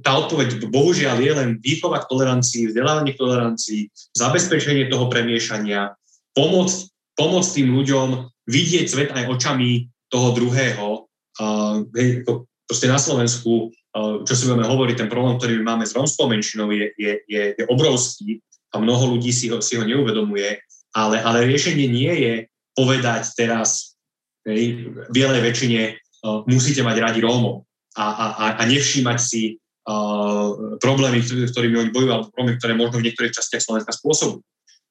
tá 0.00 0.10
odpoveď 0.16 0.70
bohužiaľ 0.70 1.16
je 1.20 1.32
len 1.34 1.50
výchova 1.60 2.00
k 2.00 2.08
tolerancii, 2.08 2.72
vzdelávanie 2.72 3.12
k 3.12 3.20
tolerancii, 3.20 3.80
zabezpečenie 4.16 4.88
toho 4.88 5.10
premiešania, 5.12 5.92
pomoc, 6.32 6.72
pomoc 7.18 7.44
tým 7.44 7.74
ľuďom 7.74 8.30
vidieť 8.48 8.86
svet 8.88 9.10
aj 9.12 9.28
očami 9.28 9.92
toho 10.08 10.32
druhého. 10.32 11.10
Uh, 11.40 11.86
ako 12.24 12.50
proste 12.70 12.86
na 12.86 12.98
Slovensku, 13.02 13.74
čo 13.98 14.32
si 14.38 14.46
budeme 14.46 14.66
hovoriť, 14.70 14.96
ten 15.02 15.10
problém, 15.10 15.34
ktorý 15.34 15.66
máme 15.66 15.82
s 15.82 15.94
romskou 15.98 16.30
menšinou, 16.30 16.70
je, 16.70 16.94
je, 16.94 17.12
je, 17.26 17.42
je 17.58 17.64
obrovský 17.66 18.38
a 18.70 18.78
mnoho 18.78 19.18
ľudí 19.18 19.34
si 19.34 19.50
ho, 19.50 19.58
si 19.58 19.74
ho 19.74 19.82
neuvedomuje, 19.82 20.62
ale, 20.94 21.18
ale 21.18 21.46
riešenie 21.46 21.90
nie 21.90 22.12
je 22.22 22.34
povedať 22.78 23.34
teraz 23.34 23.98
hej, 24.46 24.94
bielej 25.10 25.42
väčšine 25.42 25.80
uh, 25.90 26.46
musíte 26.46 26.86
mať 26.86 26.96
radi 27.02 27.18
Rómov 27.18 27.66
a, 27.98 28.06
a, 28.06 28.26
a 28.58 28.62
nevšímať 28.70 29.18
si 29.18 29.58
uh, 29.58 30.78
problémy, 30.78 31.18
ktorými 31.26 31.76
oni 31.82 31.90
bojujú, 31.90 32.10
alebo 32.14 32.30
problémy, 32.30 32.58
ktoré 32.62 32.72
možno 32.78 33.02
v 33.02 33.10
niektorých 33.10 33.34
častiach 33.34 33.62
Slovenska 33.66 33.90
spôsobujú. 33.90 34.42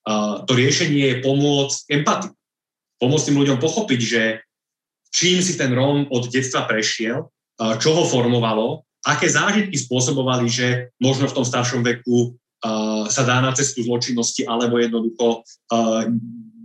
Uh, 0.03 0.43
to 0.43 0.59
riešenie 0.59 1.07
je 1.07 1.15
pomôcť 1.23 1.77
empatii. 1.87 2.35
Pomôcť 2.99 3.25
tým 3.31 3.39
ľuďom 3.39 3.57
pochopiť, 3.63 3.99
že 4.03 4.23
čím 5.15 5.39
si 5.39 5.55
ten 5.55 5.71
Róm 5.71 6.11
od 6.11 6.27
detstva 6.27 6.67
prešiel, 6.67 7.31
čo 7.79 7.89
ho 7.95 8.03
formovalo, 8.03 8.87
aké 9.05 9.31
zážitky 9.31 9.77
spôsobovali, 9.79 10.47
že 10.51 10.91
možno 10.99 11.27
v 11.29 11.35
tom 11.39 11.45
staršom 11.47 11.83
veku 11.83 12.35
uh, 12.35 13.07
sa 13.07 13.23
dá 13.23 13.39
na 13.39 13.55
cestu 13.55 13.83
zločinnosti, 13.83 14.43
alebo 14.43 14.79
jednoducho 14.79 15.43
uh, 15.71 16.03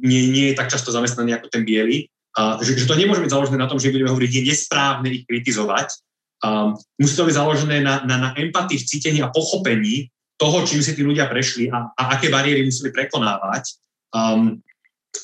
nie, 0.03 0.31
nie 0.31 0.47
je 0.53 0.59
tak 0.59 0.70
často 0.70 0.90
zamestnaný 0.90 1.38
ako 1.38 1.49
ten 1.51 1.62
biely. 1.62 2.11
Uh, 2.35 2.59
že, 2.59 2.75
že 2.75 2.90
to 2.90 2.99
nemôže 2.99 3.23
byť 3.23 3.31
založené 3.31 3.59
na 3.62 3.70
tom, 3.70 3.79
že 3.79 3.94
budeme 3.94 4.11
hovoriť, 4.11 4.31
je 4.31 4.42
nesprávne 4.51 5.09
ich 5.14 5.23
kritizovať, 5.23 5.94
Um, 6.44 6.77
musí 7.01 7.16
to 7.16 7.25
byť 7.25 7.40
založené 7.40 7.81
na, 7.81 8.05
na, 8.05 8.16
na 8.20 8.31
empatii, 8.37 8.77
cítení 8.77 9.25
a 9.25 9.33
pochopení 9.33 10.12
toho, 10.37 10.61
čím 10.68 10.85
si 10.85 10.92
tí 10.92 11.01
ľudia 11.01 11.25
prešli 11.25 11.73
a, 11.73 11.88
a 11.97 12.03
aké 12.18 12.29
bariéry 12.29 12.68
museli 12.68 12.92
prekonávať, 12.92 13.81
um, 14.12 14.61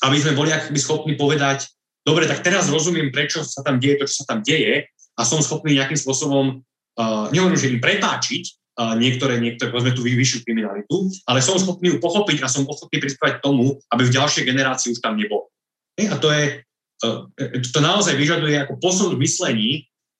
aby 0.01 0.17
sme 0.17 0.33
boli 0.33 0.49
akoby 0.49 0.79
schopní 0.81 1.13
povedať, 1.13 1.69
dobre, 2.01 2.25
tak 2.25 2.41
teraz 2.41 2.73
rozumiem, 2.73 3.13
prečo 3.13 3.45
sa 3.45 3.61
tam 3.61 3.77
deje 3.77 4.01
to, 4.01 4.09
čo 4.09 4.25
sa 4.25 4.33
tam 4.33 4.39
deje 4.41 4.89
a 5.13 5.21
som 5.21 5.37
schopný 5.45 5.77
nejakým 5.77 5.99
spôsobom, 5.99 6.65
uh, 6.97 7.31
nehovorím, 7.31 7.59
že 7.59 7.71
im 7.71 7.79
pretáčiť 7.79 8.43
uh, 8.47 8.93
niektoré, 8.97 9.39
niektoré, 9.39 9.71
povedzme 9.71 9.95
tú 9.95 10.03
vyššiu 10.03 10.43
kriminalitu, 10.43 11.11
ale 11.27 11.39
som 11.39 11.59
schopný 11.59 11.95
ju 11.95 11.97
pochopiť 12.01 12.43
a 12.43 12.51
som 12.51 12.67
ochotný 12.67 12.97
prispievať 12.99 13.39
tomu, 13.39 13.79
aby 13.91 14.03
v 14.07 14.15
ďalšej 14.15 14.43
generácii 14.47 14.91
už 14.95 14.99
tam 14.99 15.15
nebol. 15.15 15.47
A 16.01 16.15
to 16.17 16.27
je, 16.33 16.65
uh, 17.07 17.27
to 17.61 17.79
naozaj 17.79 18.17
vyžaduje 18.17 18.55
ako 18.59 18.79
posun 18.81 19.15
v 19.15 19.21
myslení, 19.23 19.69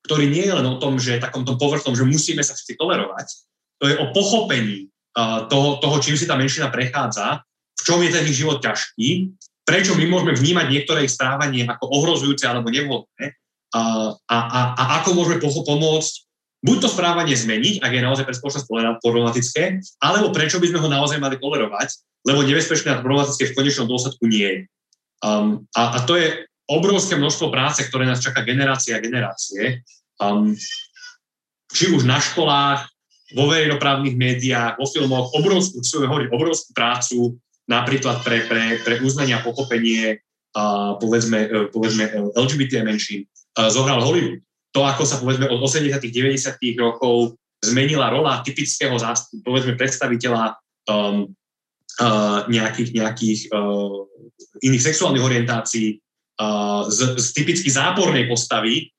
ktorý 0.06 0.30
nie 0.30 0.50
je 0.50 0.54
len 0.58 0.66
o 0.66 0.80
tom, 0.82 0.98
že 0.98 1.22
takomto 1.22 1.58
povrchnom, 1.58 1.94
že 1.94 2.08
musíme 2.08 2.42
sa 2.42 2.58
všetci 2.58 2.74
tolerovať, 2.80 3.28
to 3.82 3.86
je 3.90 3.96
o 3.98 4.10
pochopení 4.14 4.90
toho, 5.50 5.78
toho, 5.84 5.96
čím 6.00 6.16
si 6.16 6.30
tá 6.30 6.40
menšina 6.40 6.72
prechádza, 6.72 7.44
v 7.76 7.82
čom 7.84 8.00
je 8.00 8.14
ten 8.14 8.24
ich 8.24 8.38
život 8.38 8.62
ťažký, 8.64 9.34
prečo 9.66 9.98
my 9.98 10.06
môžeme 10.08 10.38
vnímať 10.38 10.66
niektoré 10.70 11.06
ich 11.06 11.14
správanie 11.14 11.66
ako 11.66 11.90
ohrozujúce 11.90 12.46
alebo 12.46 12.70
nevhodné 12.70 13.34
uh, 13.76 14.14
a, 14.16 14.38
a, 14.38 14.60
a 14.78 14.84
ako 15.02 15.18
môžeme 15.18 15.42
pomôcť 15.42 16.14
buď 16.62 16.78
to 16.82 16.88
správanie 16.90 17.34
zmeniť, 17.34 17.82
ak 17.82 17.92
je 17.92 18.06
naozaj 18.06 18.26
pre 18.26 18.38
spoločnosť 18.38 18.70
problematické, 19.02 19.64
alebo 20.02 20.30
prečo 20.30 20.62
by 20.62 20.70
sme 20.70 20.80
ho 20.82 20.90
naozaj 20.90 21.18
mali 21.18 21.42
tolerovať, 21.42 21.90
lebo 22.26 22.46
nebezpečné 22.46 22.94
a 22.94 23.02
problematické 23.02 23.50
v 23.50 23.58
konečnom 23.58 23.90
dôsledku 23.90 24.30
nie 24.30 24.46
je. 24.46 24.62
Um, 25.22 25.66
a, 25.74 25.98
a 25.98 26.06
to 26.06 26.18
je 26.18 26.46
obrovské 26.70 27.18
množstvo 27.18 27.50
práce, 27.50 27.82
ktoré 27.86 28.06
nás 28.06 28.22
čaká 28.22 28.46
generácie 28.46 28.94
a 28.94 29.04
generácie. 29.04 29.82
Um, 30.22 30.54
či 31.72 31.90
už 31.90 32.06
na 32.06 32.22
školách, 32.22 32.92
vo 33.32 33.48
verejnoprávnych 33.48 34.16
médiách, 34.16 34.76
vo 34.76 34.88
filmoch, 34.88 35.32
obrovskú, 35.32 35.80
hovoriť, 35.80 36.28
obrovskú 36.36 36.72
prácu 36.76 37.40
napríklad 37.68 38.20
pre, 38.28 38.44
pre, 38.48 38.84
pre 38.84 39.00
uznanie 39.00 39.32
a 39.32 39.44
pochopenie 39.44 40.20
uh, 40.56 41.00
povedzme, 41.00 41.48
uh, 41.48 41.68
povedzme 41.72 42.12
LGBT 42.36 42.84
menšín 42.84 43.24
uh, 43.56 43.72
zohral 43.72 44.04
Hollywood. 44.04 44.44
To, 44.72 44.88
ako 44.88 45.04
sa 45.04 45.20
povedzme 45.20 45.52
od 45.52 45.60
80 45.60 46.00
90 46.00 46.58
rokov 46.80 47.36
zmenila 47.62 48.10
rola 48.10 48.42
typického 48.42 48.96
zástupu, 48.96 49.44
povedzme 49.44 49.76
predstaviteľa 49.76 50.58
um, 50.90 51.30
uh, 52.00 52.48
nejakých, 52.48 52.90
nejakých 52.96 53.40
uh, 53.52 54.08
iných 54.64 54.84
sexuálnych 54.84 55.24
orientácií, 55.24 56.02
z, 56.90 57.00
z 57.22 57.28
typicky 57.38 57.70
zápornej 57.70 58.26
postavy 58.26 58.90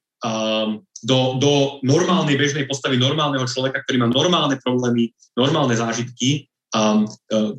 do, 1.02 1.18
do 1.42 1.52
normálnej 1.82 2.38
bežnej 2.38 2.70
postavy 2.70 2.94
normálneho 2.94 3.42
človeka, 3.50 3.82
ktorý 3.82 4.06
má 4.06 4.08
normálne 4.08 4.54
problémy, 4.62 5.10
normálne 5.34 5.74
zážitky, 5.74 6.46
um, 6.70 7.02
uh, 7.34 7.50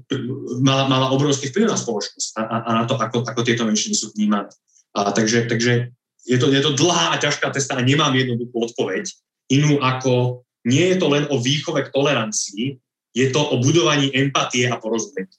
mala, 0.63 0.88
mala 0.88 1.08
obrovský 1.12 1.52
vplyv 1.52 1.67
na 1.67 1.76
spoločnosť 1.76 2.39
a, 2.39 2.41
a, 2.41 2.56
a 2.63 2.69
na 2.80 2.84
to, 2.88 2.95
ako, 2.95 3.28
ako 3.28 3.41
tieto 3.43 3.67
menšiny 3.67 3.99
sú 3.99 4.15
vnímané. 4.15 4.47
A, 4.95 5.12
takže 5.12 5.52
takže 5.52 5.91
je, 6.24 6.38
to, 6.40 6.48
je 6.52 6.62
to 6.64 6.72
dlhá 6.76 7.14
a 7.14 7.22
ťažká 7.22 7.52
cesta 7.52 7.76
a 7.76 7.86
nemám 7.86 8.16
jednoduchú 8.16 8.72
odpoveď. 8.72 9.08
Inú 9.52 9.80
ako 9.84 10.44
nie 10.64 10.96
je 10.96 10.98
to 11.00 11.08
len 11.12 11.28
o 11.28 11.40
výchove 11.40 11.84
k 11.84 11.92
tolerancii, 11.92 12.80
je 13.14 13.28
to 13.30 13.42
o 13.44 13.60
budovaní 13.60 14.10
empatie 14.16 14.66
a 14.72 14.80
porozumenia. 14.80 15.36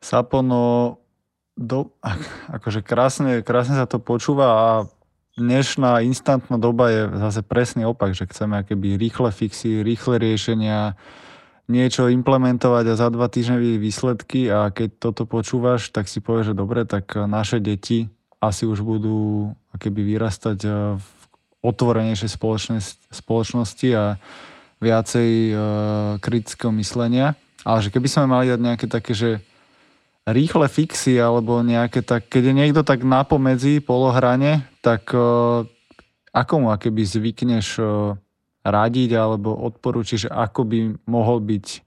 Sapono, 0.00 0.96
do, 1.58 1.92
akože 2.50 2.80
krásne, 2.82 3.42
krásne 3.42 3.78
sa 3.78 3.86
to 3.86 4.02
počúva 4.02 4.46
a 4.48 4.68
dnešná 5.34 6.02
instantná 6.06 6.56
doba 6.58 6.90
je 6.90 7.02
zase 7.18 7.40
presný 7.42 7.86
opak, 7.86 8.14
že 8.14 8.30
chceme 8.30 8.62
akéby 8.62 8.94
rýchle 8.94 9.30
fixy, 9.34 9.82
rýchle 9.82 10.18
riešenia, 10.22 10.94
niečo 11.66 12.12
implementovať 12.12 12.84
a 12.92 12.98
za 12.98 13.08
dva 13.08 13.26
týždne 13.26 13.58
výsledky 13.80 14.52
a 14.52 14.68
keď 14.68 15.10
toto 15.10 15.24
počúvaš, 15.24 15.88
tak 15.90 16.06
si 16.06 16.20
povieš, 16.20 16.52
že 16.52 16.58
dobre, 16.58 16.84
tak 16.84 17.16
naše 17.16 17.58
deti 17.58 18.12
asi 18.48 18.68
už 18.68 18.84
budú 18.84 19.50
akéby 19.74 20.04
vyrastať 20.14 20.58
e, 20.64 20.68
v 20.98 21.06
otvorenejšej 21.64 22.30
spoločnosti 23.08 23.88
a 23.96 24.20
viacej 24.84 25.30
uh, 25.48 25.56
kritického 26.20 26.68
myslenia. 26.76 27.32
Ale 27.64 27.80
že 27.80 27.88
keby 27.88 28.04
sme 28.04 28.28
mali 28.28 28.52
dať 28.52 28.60
nejaké 28.60 28.84
také, 28.84 29.16
že 29.16 29.30
rýchle 30.28 30.68
fixy 30.68 31.16
alebo 31.16 31.64
nejaké 31.64 32.04
tak, 32.04 32.28
keď 32.28 32.52
je 32.52 32.54
niekto 32.54 32.84
tak 32.84 33.00
na 33.00 33.24
pomedzi 33.24 33.80
polohrane, 33.80 34.68
tak 34.84 35.08
uh, 35.16 35.64
ako 36.36 36.54
mu 36.60 36.68
akéby 36.68 37.00
zvykneš 37.00 37.80
uh, 37.80 38.12
radiť 38.60 39.16
alebo 39.16 39.56
odporúčiš, 39.56 40.28
ako 40.28 40.68
by 40.68 40.78
mohol 41.08 41.40
byť 41.40 41.80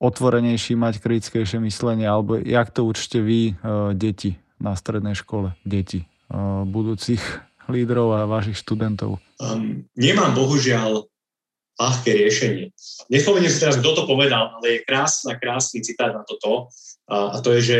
otvorenejší, 0.00 0.80
mať 0.80 1.00
kritickejšie 1.00 1.60
myslenie, 1.60 2.08
alebo 2.08 2.40
jak 2.40 2.72
to 2.72 2.84
určite 2.84 3.24
vy, 3.24 3.56
deti 3.96 4.41
na 4.62 4.78
strednej 4.78 5.18
škole, 5.18 5.58
deti 5.66 6.06
uh, 6.30 6.62
budúcich 6.62 7.18
lídrov 7.74 8.14
a 8.14 8.30
vašich 8.30 8.62
študentov? 8.62 9.18
Um, 9.42 9.84
nemám 9.98 10.38
bohužiaľ 10.38 11.10
ľahké 11.82 12.10
riešenie. 12.14 12.70
Nespomeniem 13.10 13.50
si 13.50 13.58
teraz, 13.58 13.80
kto 13.80 13.90
to 13.96 14.02
povedal, 14.06 14.54
ale 14.54 14.78
je 14.78 14.86
krásna, 14.86 15.34
krásny 15.34 15.82
citát 15.82 16.14
na 16.14 16.22
toto. 16.22 16.70
A, 17.10 17.34
a 17.34 17.36
to 17.42 17.50
je, 17.58 17.60
že 17.64 17.78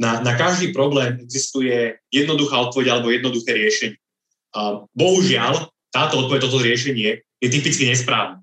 na, 0.00 0.20
na 0.20 0.34
každý 0.34 0.74
problém 0.74 1.22
existuje 1.22 2.00
jednoduchá 2.10 2.56
odpoveď 2.68 2.98
alebo 2.98 3.14
jednoduché 3.14 3.54
riešenie. 3.54 3.98
A 4.56 4.82
bohužiaľ, 4.96 5.68
táto 5.92 6.26
odpoveď, 6.26 6.40
toto 6.48 6.58
riešenie 6.64 7.22
je 7.22 7.48
typicky 7.48 7.86
nesprávne. 7.86 8.40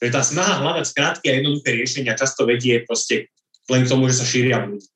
Tá 0.00 0.20
snaha 0.24 0.64
hľadať 0.64 0.86
krátke 0.96 1.26
a 1.28 1.36
jednoduché 1.40 1.76
riešenia 1.76 2.16
často 2.16 2.48
vedie 2.48 2.84
proste 2.84 3.28
len 3.68 3.84
k 3.84 3.90
tomu, 3.92 4.08
že 4.08 4.20
sa 4.20 4.24
šíria 4.24 4.64
ľudí. 4.64 4.88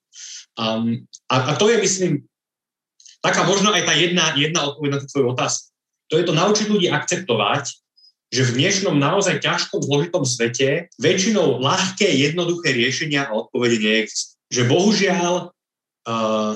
Um, 0.57 1.05
a, 1.29 1.53
a 1.53 1.61
to 1.61 1.69
je, 1.69 1.77
myslím, 1.81 2.13
taká 3.21 3.45
možno 3.45 3.73
aj 3.73 3.85
tá 3.85 3.93
jedna, 3.93 4.33
jedna 4.37 4.73
odpoveď 4.73 4.91
na 4.97 5.01
tú 5.05 5.07
tvoju 5.13 5.27
otázku. 5.37 5.69
To 6.09 6.15
je 6.17 6.25
to 6.25 6.33
naučiť 6.33 6.67
ľudí 6.71 6.89
akceptovať, 6.89 7.65
že 8.31 8.43
v 8.43 8.55
dnešnom 8.63 8.97
naozaj 8.99 9.43
ťažkom, 9.43 9.83
zložitom 9.83 10.23
svete 10.27 10.91
väčšinou 10.99 11.63
ľahké, 11.63 12.07
jednoduché 12.07 12.75
riešenia 12.75 13.31
a 13.31 13.35
odpovede 13.35 13.79
neexistujú. 13.79 14.35
Že 14.47 14.63
bohužiaľ 14.71 15.33
uh, 15.51 16.53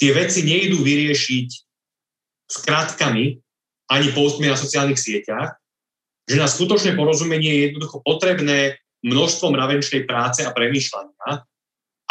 tie 0.00 0.10
veci 0.16 0.40
nejdú 0.44 0.80
vyriešiť 0.80 1.48
skratkami 2.48 3.36
ani 3.92 4.08
postmi 4.16 4.48
na 4.48 4.56
sociálnych 4.56 4.96
sieťach, 4.96 5.60
že 6.24 6.40
na 6.40 6.48
skutočné 6.48 6.96
porozumenie 6.96 7.52
je 7.52 7.62
jednoducho 7.68 8.00
potrebné 8.00 8.80
množstvo 9.04 9.52
mravenčnej 9.52 10.08
práce 10.08 10.40
a 10.40 10.56
premýšľania 10.56 11.44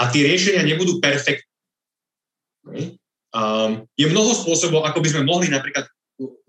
a 0.04 0.12
tie 0.12 0.28
riešenia 0.28 0.68
nebudú 0.68 1.00
perfektné. 1.00 1.48
Um, 3.34 3.88
je 3.96 4.12
mnoho 4.12 4.36
spôsobov, 4.36 4.84
ako 4.84 5.00
by 5.00 5.08
sme 5.10 5.24
mohli 5.24 5.48
napríklad 5.48 5.88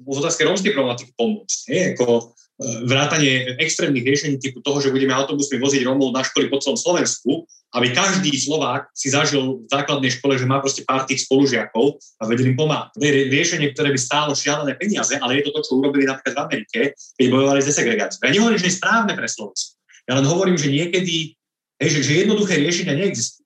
v 0.02 0.06
otázke 0.18 0.42
rómskej 0.44 0.74
problematiky 0.74 1.14
pomôcť. 1.16 1.58
Nie? 1.70 1.82
Ako, 1.96 2.34
vrátanie 2.62 3.58
extrémnych 3.58 4.06
riešení 4.06 4.38
typu 4.38 4.62
toho, 4.62 4.78
že 4.78 4.94
budeme 4.94 5.10
autobusmi 5.10 5.58
voziť 5.58 5.82
Romov 5.82 6.14
na 6.14 6.22
školy 6.22 6.46
po 6.46 6.62
celom 6.62 6.78
Slovensku, 6.78 7.50
aby 7.74 7.90
každý 7.90 8.30
Slovák 8.30 8.94
si 8.94 9.10
zažil 9.10 9.66
v 9.66 9.66
základnej 9.66 10.14
škole, 10.14 10.38
že 10.38 10.46
má 10.46 10.62
proste 10.62 10.86
pár 10.86 11.02
tých 11.02 11.26
spolužiakov 11.26 11.98
a 12.22 12.30
vedeli 12.30 12.54
im 12.54 12.58
pomáhať. 12.58 12.94
To 12.94 13.02
je 13.02 13.26
riešenie, 13.34 13.74
ktoré 13.74 13.90
by 13.90 13.98
stálo 13.98 14.38
šialené 14.38 14.78
peniaze, 14.78 15.18
ale 15.18 15.42
je 15.42 15.50
to 15.50 15.54
to, 15.58 15.60
čo 15.66 15.82
urobili 15.82 16.06
napríklad 16.06 16.34
v 16.38 16.42
Amerike, 16.46 16.80
keď 16.94 17.26
bojovali 17.26 17.58
s 17.58 17.68
desegregáciou. 17.74 18.22
Ja 18.22 18.30
nehovorím, 18.30 18.60
že 18.62 18.68
je 18.70 18.78
správne 18.78 19.12
pre 19.18 19.26
Slovensko. 19.26 19.74
Ja 20.06 20.12
len 20.14 20.26
hovorím, 20.30 20.54
že 20.54 20.70
niekedy, 20.70 21.34
hej, 21.82 21.88
že, 21.90 22.00
že 22.06 22.22
jednoduché 22.22 22.54
riešenia 22.62 22.94
neexistujú. 22.94 23.42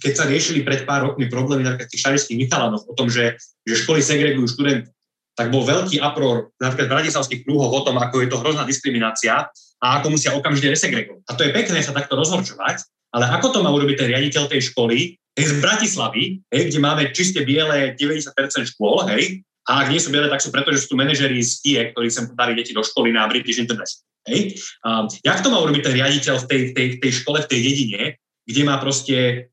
Keď 0.00 0.12
sa 0.16 0.24
riešili 0.24 0.64
pred 0.64 0.88
pár 0.88 1.12
rokmi 1.12 1.28
problémy 1.28 1.64
napríklad 1.64 1.88
tých 1.92 2.04
šarišských 2.04 2.40
Michalanoch 2.40 2.88
o 2.88 2.96
tom, 2.96 3.12
že, 3.12 3.36
že 3.68 3.74
školy 3.84 4.00
segregujú 4.00 4.48
študentov, 4.48 4.92
tak 5.38 5.54
bol 5.54 5.62
veľký 5.62 6.02
apror 6.02 6.50
napríklad 6.58 6.90
v 6.90 6.94
bratislavských 6.98 7.46
krúhoch 7.46 7.70
o 7.70 7.84
tom, 7.86 7.94
ako 8.02 8.26
je 8.26 8.28
to 8.32 8.40
hrozná 8.42 8.66
diskriminácia 8.66 9.46
a 9.78 9.86
ako 10.02 10.18
musia 10.18 10.34
okamžite 10.34 10.74
resegregovať. 10.74 11.22
A 11.30 11.32
to 11.38 11.46
je 11.46 11.54
pekné 11.54 11.78
sa 11.78 11.94
takto 11.94 12.18
rozhorčovať, 12.18 12.82
ale 13.14 13.24
ako 13.38 13.54
to 13.54 13.58
má 13.62 13.70
urobiť 13.70 14.02
ten 14.02 14.10
riaditeľ 14.10 14.50
tej 14.50 14.74
školy, 14.74 15.14
hej, 15.14 15.44
z 15.46 15.54
Bratislavy, 15.62 16.42
hej, 16.50 16.62
kde 16.74 16.78
máme 16.82 17.14
čiste 17.14 17.46
biele 17.46 17.94
90% 17.94 18.34
škôl, 18.74 19.06
hej, 19.14 19.46
a 19.68 19.84
ak 19.84 19.92
nie 19.92 20.00
sú 20.00 20.08
biele, 20.08 20.32
tak 20.32 20.40
sú 20.40 20.48
preto, 20.48 20.72
že 20.72 20.82
sú 20.82 20.96
tu 20.96 20.96
manažery 20.96 21.44
z 21.44 21.60
TIE, 21.60 21.82
ktorí 21.92 22.08
sem 22.08 22.32
dali 22.32 22.56
deti 22.56 22.72
do 22.72 22.80
školy 22.80 23.12
na 23.12 23.28
British 23.28 23.60
International. 23.60 24.08
Hej. 24.24 24.56
A 24.80 25.04
jak 25.20 25.44
to 25.44 25.52
má 25.52 25.60
urobiť 25.60 25.82
ten 25.84 25.94
riaditeľ 25.94 26.34
v 26.40 26.46
tej, 26.48 26.62
tej, 26.72 26.86
tej 27.04 27.12
škole, 27.20 27.44
v 27.44 27.50
tej 27.52 27.60
dedine, 27.60 28.02
kde 28.48 28.62
má 28.64 28.80
proste 28.80 29.48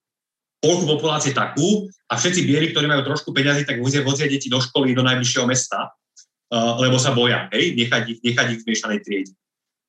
polku 0.65 0.89
populácie 0.89 1.29
takú 1.29 1.85
a 2.09 2.17
všetci 2.17 2.41
bieli, 2.49 2.73
ktorí 2.73 2.89
majú 2.89 3.05
trošku 3.05 3.29
peňazí, 3.29 3.69
tak 3.69 3.77
vozia, 3.77 4.01
vozia 4.01 4.25
deti 4.25 4.49
do 4.49 4.57
školy, 4.57 4.97
do 4.97 5.05
najbližšieho 5.05 5.45
mesta, 5.45 5.93
uh, 5.93 6.81
lebo 6.81 6.97
sa 6.97 7.13
boja, 7.13 7.45
hej, 7.53 7.77
nechať 7.77 8.03
ich, 8.09 8.19
nechať 8.25 8.47
ich 8.57 8.59
v 8.65 8.67
miešanej 8.73 8.99
triede. 9.05 9.33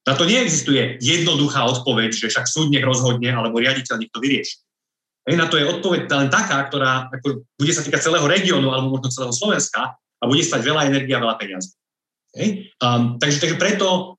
Na 0.05 0.15
to 0.15 0.29
neexistuje 0.29 1.01
jednoduchá 1.01 1.65
odpoveď, 1.67 2.13
že 2.13 2.29
však 2.29 2.45
súd 2.47 2.69
nech 2.69 2.85
rozhodne, 2.85 3.33
alebo 3.33 3.57
riaditeľ 3.57 3.97
nech 3.97 4.13
to 4.13 4.21
vyrieši. 4.21 4.61
Hej, 5.27 5.35
na 5.41 5.51
to 5.51 5.59
je 5.59 5.67
odpoveď 5.67 6.07
len 6.07 6.31
taká, 6.31 6.63
ktorá 6.71 7.11
ako, 7.11 7.43
bude 7.59 7.73
sa 7.75 7.83
týkať 7.83 7.99
celého 7.99 8.29
regiónu 8.31 8.71
alebo 8.71 8.95
možno 8.95 9.11
celého 9.11 9.35
Slovenska 9.35 9.99
a 9.99 10.25
bude 10.29 10.45
stať 10.45 10.63
veľa 10.63 10.87
energie 10.87 11.11
a 11.17 11.25
veľa 11.25 11.35
peniazí. 11.35 11.75
Hej? 12.39 12.71
Um, 12.79 13.19
takže, 13.19 13.43
takže 13.43 13.59
preto 13.59 14.15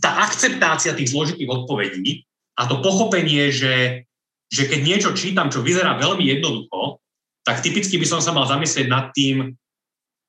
tá 0.00 0.24
akceptácia 0.24 0.96
tých 0.96 1.12
zložitých 1.12 1.52
odpovedí 1.52 2.24
a 2.56 2.64
to 2.64 2.80
pochopenie, 2.80 3.52
že 3.52 4.06
že 4.50 4.70
keď 4.70 4.80
niečo 4.82 5.10
čítam, 5.12 5.50
čo 5.50 5.62
vyzerá 5.62 5.98
veľmi 5.98 6.22
jednoducho, 6.22 7.02
tak 7.46 7.62
typicky 7.62 7.98
by 7.98 8.06
som 8.06 8.20
sa 8.22 8.34
mal 8.34 8.46
zamyslieť 8.46 8.86
nad 8.90 9.10
tým, 9.14 9.54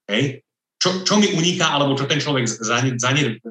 hej, 0.09 0.41
čo, 0.77 1.01
čo 1.01 1.17
mi 1.17 1.33
uniká, 1.33 1.73
alebo 1.73 1.97
čo 1.97 2.05
ten 2.05 2.21
človek 2.21 2.45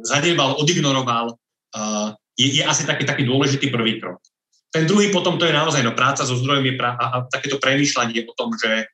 zanedbal, 0.06 0.62
odignoroval, 0.62 1.34
uh, 1.34 2.14
je, 2.38 2.62
je 2.62 2.62
asi 2.62 2.86
taký, 2.86 3.02
taký 3.02 3.26
dôležitý 3.26 3.74
prvý 3.74 3.98
krok. 3.98 4.22
Ten 4.70 4.86
druhý 4.86 5.10
potom 5.10 5.34
to 5.34 5.46
je 5.46 5.54
naozaj 5.56 5.82
no, 5.82 5.96
práca 5.98 6.22
so 6.22 6.38
zdrojom 6.38 6.78
pra, 6.78 6.94
a, 6.94 7.04
a 7.10 7.16
takéto 7.26 7.58
premýšľanie 7.58 8.26
o 8.30 8.32
tom, 8.38 8.54
že 8.54 8.86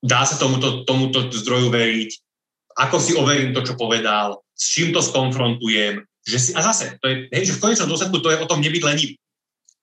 dá 0.00 0.24
sa 0.24 0.40
tomuto, 0.40 0.88
tomuto 0.88 1.28
zdroju 1.28 1.68
veriť, 1.68 2.10
ako 2.78 2.96
si 2.96 3.12
overím 3.18 3.52
to, 3.52 3.66
čo 3.66 3.74
povedal, 3.74 4.40
s 4.54 4.64
čím 4.72 4.94
to 4.94 5.02
skonfrontujem, 5.02 6.06
že 6.24 6.38
si, 6.38 6.50
a 6.54 6.62
zase, 6.62 6.96
to 7.02 7.10
je, 7.10 7.14
hej, 7.34 7.52
že 7.52 7.56
v 7.58 7.62
konečnom 7.68 7.90
dôsledku 7.90 8.22
to 8.22 8.30
je 8.32 8.40
o 8.40 8.48
tom 8.48 8.62
nebyť 8.62 8.82
lenivý 8.86 9.14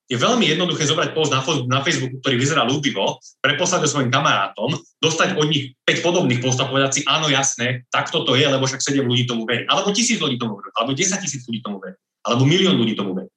je 0.05 0.17
veľmi 0.21 0.45
jednoduché 0.45 0.85
zobrať 0.85 1.17
post 1.17 1.33
na, 1.33 1.41
na 1.65 1.81
Facebooku, 1.81 2.21
ktorý 2.21 2.37
vyzerá 2.37 2.61
ľúbivo, 2.61 3.17
preposlať 3.41 3.85
ho 3.85 3.89
svojim 3.89 4.13
kamarátom, 4.13 4.77
dostať 5.01 5.33
od 5.33 5.49
nich 5.49 5.73
5 5.81 6.05
podobných 6.05 6.41
post 6.45 6.61
a 6.61 6.69
povedať 6.69 6.91
si, 6.93 7.01
áno, 7.09 7.25
jasné, 7.25 7.89
takto 7.89 8.21
to 8.21 8.37
je, 8.37 8.45
lebo 8.45 8.69
však 8.69 8.85
7 8.85 9.01
ľudí 9.01 9.25
tomu 9.25 9.49
verí. 9.49 9.65
Alebo 9.65 9.89
tisíc 9.89 10.21
ľudí 10.21 10.37
tomu 10.37 10.61
verí, 10.61 10.69
alebo 10.77 10.93
10 10.93 11.25
tisíc 11.25 11.41
ľudí 11.49 11.65
tomu 11.65 11.81
verí, 11.81 11.97
alebo 12.21 12.45
milión 12.45 12.77
ľudí 12.77 12.93
tomu 12.93 13.17
verí. 13.17 13.29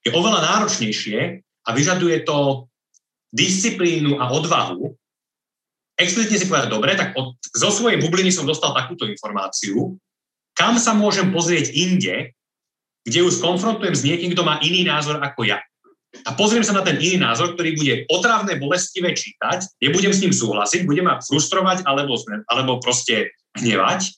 Je 0.00 0.16
oveľa 0.16 0.40
náročnejšie 0.40 1.44
a 1.64 1.68
vyžaduje 1.76 2.24
to 2.24 2.68
disciplínu 3.28 4.16
a 4.16 4.32
odvahu, 4.32 4.96
explicitne 6.00 6.40
si 6.40 6.48
povedať, 6.48 6.72
dobre, 6.72 6.96
tak 6.96 7.12
od, 7.20 7.36
zo 7.52 7.68
svojej 7.68 8.00
bubliny 8.00 8.32
som 8.32 8.48
dostal 8.48 8.72
takúto 8.72 9.04
informáciu, 9.04 10.00
kam 10.56 10.80
sa 10.80 10.96
môžem 10.96 11.28
pozrieť 11.28 11.68
inde, 11.76 12.32
kde 13.04 13.18
ju 13.20 13.28
skonfrontujem 13.28 13.92
s 13.92 14.06
niekým, 14.08 14.32
kto 14.32 14.40
má 14.40 14.56
iný 14.64 14.88
názor 14.88 15.20
ako 15.20 15.44
ja 15.44 15.60
a 16.22 16.30
pozriem 16.38 16.62
sa 16.62 16.72
na 16.72 16.86
ten 16.86 16.96
iný 17.02 17.18
názor, 17.18 17.58
ktorý 17.58 17.70
bude 17.74 17.94
otravné, 18.06 18.56
bolestivé 18.62 19.12
čítať, 19.12 19.66
nebudem 19.82 20.14
s 20.14 20.22
ním 20.22 20.30
súhlasiť, 20.30 20.86
budem 20.86 21.10
ma 21.10 21.18
frustrovať 21.18 21.82
alebo, 21.82 22.14
alebo 22.46 22.78
proste 22.78 23.34
hnevať, 23.58 24.14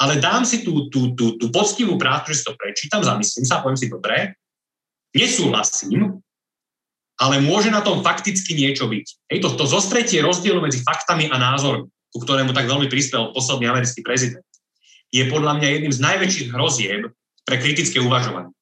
ale 0.00 0.22
dám 0.22 0.46
si 0.46 0.62
tú, 0.62 0.88
tú, 0.88 1.12
tú, 1.18 1.36
tú 1.36 1.46
poctivú 1.52 2.00
prácu, 2.00 2.32
že 2.32 2.40
si 2.40 2.44
to 2.46 2.54
prečítam, 2.56 3.04
zamyslím 3.04 3.44
sa, 3.44 3.60
poviem 3.60 3.76
si, 3.76 3.92
dobre, 3.92 4.38
nesúhlasím, 5.12 6.22
ale 7.20 7.36
môže 7.44 7.68
na 7.68 7.84
tom 7.84 8.00
fakticky 8.00 8.56
niečo 8.56 8.88
byť. 8.88 9.06
Hej, 9.28 9.38
to, 9.44 9.48
to 9.60 9.64
zostretie 9.68 10.24
rozdielu 10.24 10.56
medzi 10.64 10.80
faktami 10.80 11.28
a 11.28 11.36
názormi, 11.36 11.90
ku 12.10 12.18
ktorému 12.24 12.56
tak 12.56 12.64
veľmi 12.64 12.88
prispel 12.88 13.36
posledný 13.36 13.68
americký 13.68 14.00
prezident, 14.00 14.46
je 15.12 15.28
podľa 15.28 15.60
mňa 15.60 15.68
jedným 15.68 15.92
z 15.92 16.00
najväčších 16.00 16.48
hrozieb 16.54 17.12
pre 17.44 17.56
kritické 17.60 18.00
uvažovanie. 18.00 18.54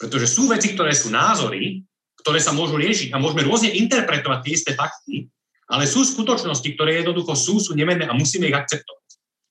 Pretože 0.00 0.26
sú 0.32 0.48
veci, 0.48 0.72
ktoré 0.72 0.96
sú 0.96 1.12
názory, 1.12 1.84
ktoré 2.24 2.40
sa 2.40 2.56
môžu 2.56 2.80
riešiť 2.80 3.12
a 3.12 3.20
môžeme 3.20 3.44
rôzne 3.44 3.68
interpretovať 3.68 4.38
tie 4.40 4.52
isté 4.56 4.70
fakty, 4.72 5.28
ale 5.70 5.84
sú 5.84 6.02
skutočnosti, 6.02 6.66
ktoré 6.74 7.00
jednoducho 7.00 7.36
sú, 7.36 7.60
sú 7.60 7.76
nemenné 7.76 8.08
a 8.08 8.16
musíme 8.16 8.48
ich 8.48 8.56
akceptovať. 8.56 9.08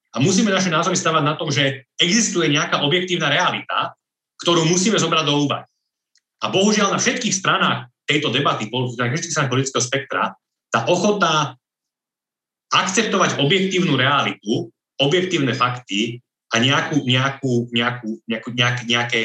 A 0.10 0.18
musíme 0.18 0.50
naše 0.50 0.74
názory 0.74 0.97
stavať 0.97 1.24
na 1.24 1.38
tom, 1.38 1.54
že 1.54 1.86
existuje 2.02 2.50
nejaká 2.50 2.82
objektívna 2.82 3.30
realita, 3.30 3.93
ktorú 4.41 4.66
musíme 4.66 4.97
zobrať 4.97 5.24
do 5.30 5.45
úvahy. 5.45 5.70
A 6.41 6.45
bohužiaľ 6.50 6.97
na 6.97 7.00
všetkých 7.00 7.36
stranách 7.36 7.93
tejto 8.10 8.34
debaty, 8.34 8.68
na 8.74 9.06
všetkých 9.14 9.34
stranách 9.34 9.54
politického 9.54 9.86
spektra, 9.86 10.34
tá 10.74 10.89
ochota 10.89 11.54
akceptovať 12.74 13.38
objektívnu 13.38 13.93
realitu, 13.97 14.74
objektívne 14.97 15.54
fakty 15.54 16.22
a 16.50 16.58
nejakú, 16.58 17.06
nejakú, 17.06 17.70
nejakú, 17.70 18.10
nejakú, 18.26 18.50
nejaké, 18.54 18.82
nejaké 18.89 19.20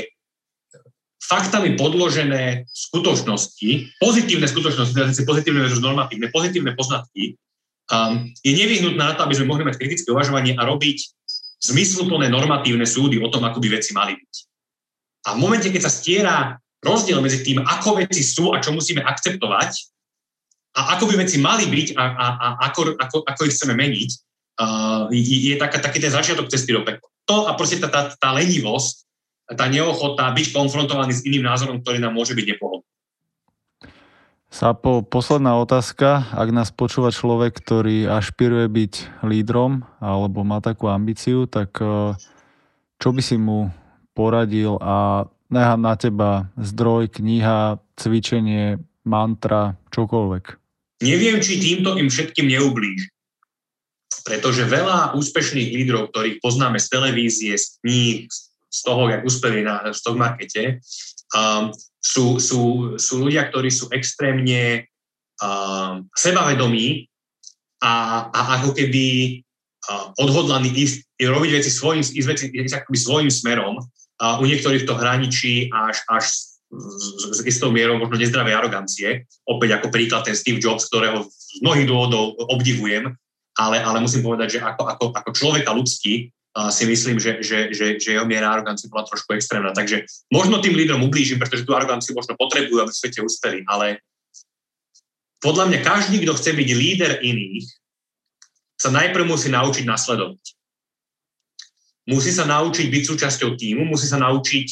faktami 1.24 1.72
podložené 1.80 2.68
skutočnosti, 2.68 3.96
pozitívne 3.96 4.44
skutočnosti, 4.44 4.92
teda 4.92 5.08
pozitívne 5.24 5.64
versus 5.64 5.80
normatívne, 5.80 6.28
pozitívne 6.28 6.76
poznatky, 6.76 7.40
um, 7.88 8.28
je 8.44 8.52
nevyhnutné 8.52 9.00
na 9.00 9.16
to, 9.16 9.24
aby 9.24 9.34
sme 9.34 9.48
mohli 9.48 9.64
mať 9.64 9.80
kritické 9.80 10.12
uvažovanie 10.12 10.52
a 10.52 10.62
robiť 10.68 10.98
zmysluplné 11.64 12.28
normatívne 12.28 12.84
súdy 12.84 13.16
o 13.24 13.32
tom, 13.32 13.48
ako 13.48 13.56
by 13.64 13.80
veci 13.80 13.96
mali 13.96 14.20
byť. 14.20 14.34
A 15.24 15.28
v 15.32 15.38
momente, 15.40 15.72
keď 15.72 15.82
sa 15.88 15.92
stiera 15.92 16.36
rozdiel 16.84 17.24
medzi 17.24 17.40
tým, 17.40 17.64
ako 17.64 18.04
veci 18.04 18.20
sú 18.20 18.52
a 18.52 18.60
čo 18.60 18.76
musíme 18.76 19.00
akceptovať, 19.00 19.72
a 20.74 20.98
ako 20.98 21.08
by 21.08 21.24
veci 21.24 21.40
mali 21.40 21.64
byť 21.70 21.96
a, 21.96 22.04
a, 22.04 22.26
a 22.36 22.46
ako, 22.68 22.98
ako, 22.98 23.16
ako 23.24 23.42
ich 23.48 23.54
chceme 23.56 23.72
meniť, 23.78 24.10
uh, 24.60 25.08
je 25.08 25.54
taká, 25.56 25.80
taký 25.80 26.02
ten 26.02 26.12
začiatok 26.12 26.52
cesty 26.52 26.76
do 26.76 26.84
pekla. 26.84 27.08
To 27.24 27.48
a 27.48 27.56
proste 27.56 27.80
tá, 27.80 27.88
tá, 27.88 28.12
tá 28.12 28.28
lenivosť 28.36 29.06
tá 29.52 29.68
neochota 29.68 30.32
byť 30.32 30.46
konfrontovaný 30.56 31.12
s 31.12 31.24
iným 31.28 31.44
názorom, 31.44 31.84
ktorý 31.84 32.00
nám 32.00 32.16
môže 32.16 32.32
byť 32.32 32.56
nepohodlný. 32.56 32.88
Sapo, 34.54 35.02
posledná 35.02 35.58
otázka. 35.58 36.30
Ak 36.30 36.54
nás 36.54 36.70
počúva 36.70 37.10
človek, 37.10 37.58
ktorý 37.58 38.06
ašpiruje 38.06 38.70
byť 38.70 38.92
lídrom 39.26 39.82
alebo 39.98 40.46
má 40.46 40.62
takú 40.62 40.86
ambíciu, 40.86 41.50
tak 41.50 41.74
e, 41.82 42.14
čo 43.02 43.10
by 43.10 43.18
si 43.18 43.34
mu 43.34 43.74
poradil 44.14 44.78
a 44.78 45.26
nechám 45.50 45.82
na 45.82 45.98
teba 45.98 46.30
zdroj, 46.54 47.10
kniha, 47.18 47.82
cvičenie, 47.98 48.78
mantra, 49.02 49.74
čokoľvek. 49.90 50.44
Neviem, 51.02 51.42
či 51.42 51.58
týmto 51.58 51.98
im 51.98 52.06
všetkým 52.06 52.46
neublíž. 52.54 53.10
Pretože 54.22 54.70
veľa 54.70 55.18
úspešných 55.18 55.74
lídrov, 55.82 56.14
ktorých 56.14 56.38
poznáme 56.38 56.78
z 56.78 56.86
televízie, 56.94 57.58
z 57.58 57.74
kníh, 57.82 58.30
z 58.30 58.53
toho, 58.82 59.12
jak 59.12 59.22
uspeli 59.22 59.62
na 59.62 59.92
stock 59.94 60.16
markete, 60.18 60.80
um, 61.36 61.70
sú, 62.00 62.40
sú, 62.40 62.60
sú 62.98 63.14
ľudia, 63.22 63.48
ktorí 63.48 63.70
sú 63.70 63.88
extrémne 63.94 64.88
um, 65.40 66.04
sebavedomí 66.12 67.08
a, 67.80 68.26
a 68.28 68.40
ako 68.60 68.76
keby 68.76 69.38
uh, 69.88 70.12
odhodlaní 70.20 70.72
ísť, 70.72 71.04
robiť 71.20 71.50
veci 71.60 71.70
svojím, 71.70 72.02
ísť 72.02 72.28
veci 72.28 72.44
ísť 72.50 72.84
akoby 72.84 72.98
svojím 72.98 73.30
smerom. 73.30 73.80
A 74.22 74.38
u 74.38 74.44
niektorých 74.46 74.86
to 74.86 74.94
hraničí 74.94 75.68
až, 75.74 76.06
až 76.06 76.24
s, 76.30 76.58
s 77.34 77.38
istou 77.46 77.74
mierou 77.74 77.98
možno 77.98 78.18
nezdravej 78.18 78.54
arogancie. 78.54 79.26
Opäť 79.46 79.80
ako 79.80 79.90
príklad 79.90 80.26
ten 80.26 80.38
Steve 80.38 80.62
Jobs, 80.62 80.86
ktorého 80.86 81.26
z 81.26 81.58
mnohých 81.62 81.86
dôvodov 81.86 82.38
obdivujem, 82.50 83.14
ale, 83.58 83.78
ale 83.82 84.02
musím 84.02 84.26
povedať, 84.26 84.58
že 84.58 84.60
ako, 84.62 84.82
ako, 84.86 85.04
ako 85.14 85.30
človeka 85.34 85.70
ľudský 85.74 86.30
si 86.70 86.86
myslím, 86.86 87.18
že, 87.18 87.42
že, 87.42 87.74
že, 87.74 87.86
že 87.98 88.14
jeho 88.14 88.22
miera 88.30 88.46
arogancie 88.54 88.86
bola 88.86 89.02
trošku 89.02 89.34
extrémna. 89.34 89.74
Takže 89.74 90.06
možno 90.30 90.62
tým 90.62 90.78
lídrom 90.78 91.02
ublížim, 91.02 91.34
pretože 91.34 91.66
tú 91.66 91.74
aroganciu 91.74 92.14
možno 92.14 92.38
potrebujú, 92.38 92.78
aby 92.78 92.94
v 92.94 93.00
svete 93.02 93.20
uspeli, 93.26 93.66
ale 93.66 93.98
podľa 95.42 95.66
mňa 95.68 95.80
každý, 95.82 96.22
kto 96.22 96.32
chce 96.38 96.50
byť 96.54 96.68
líder 96.72 97.12
iných, 97.26 97.66
sa 98.78 98.94
najprv 98.94 99.26
musí 99.26 99.50
naučiť 99.50 99.84
nasledovať. 99.86 100.44
musí 102.04 102.30
sa 102.30 102.44
naučiť 102.44 102.86
byť 102.86 103.02
súčasťou 103.02 103.56
týmu, 103.56 103.88
musí 103.88 104.04
sa 104.04 104.20
naučiť 104.20 104.66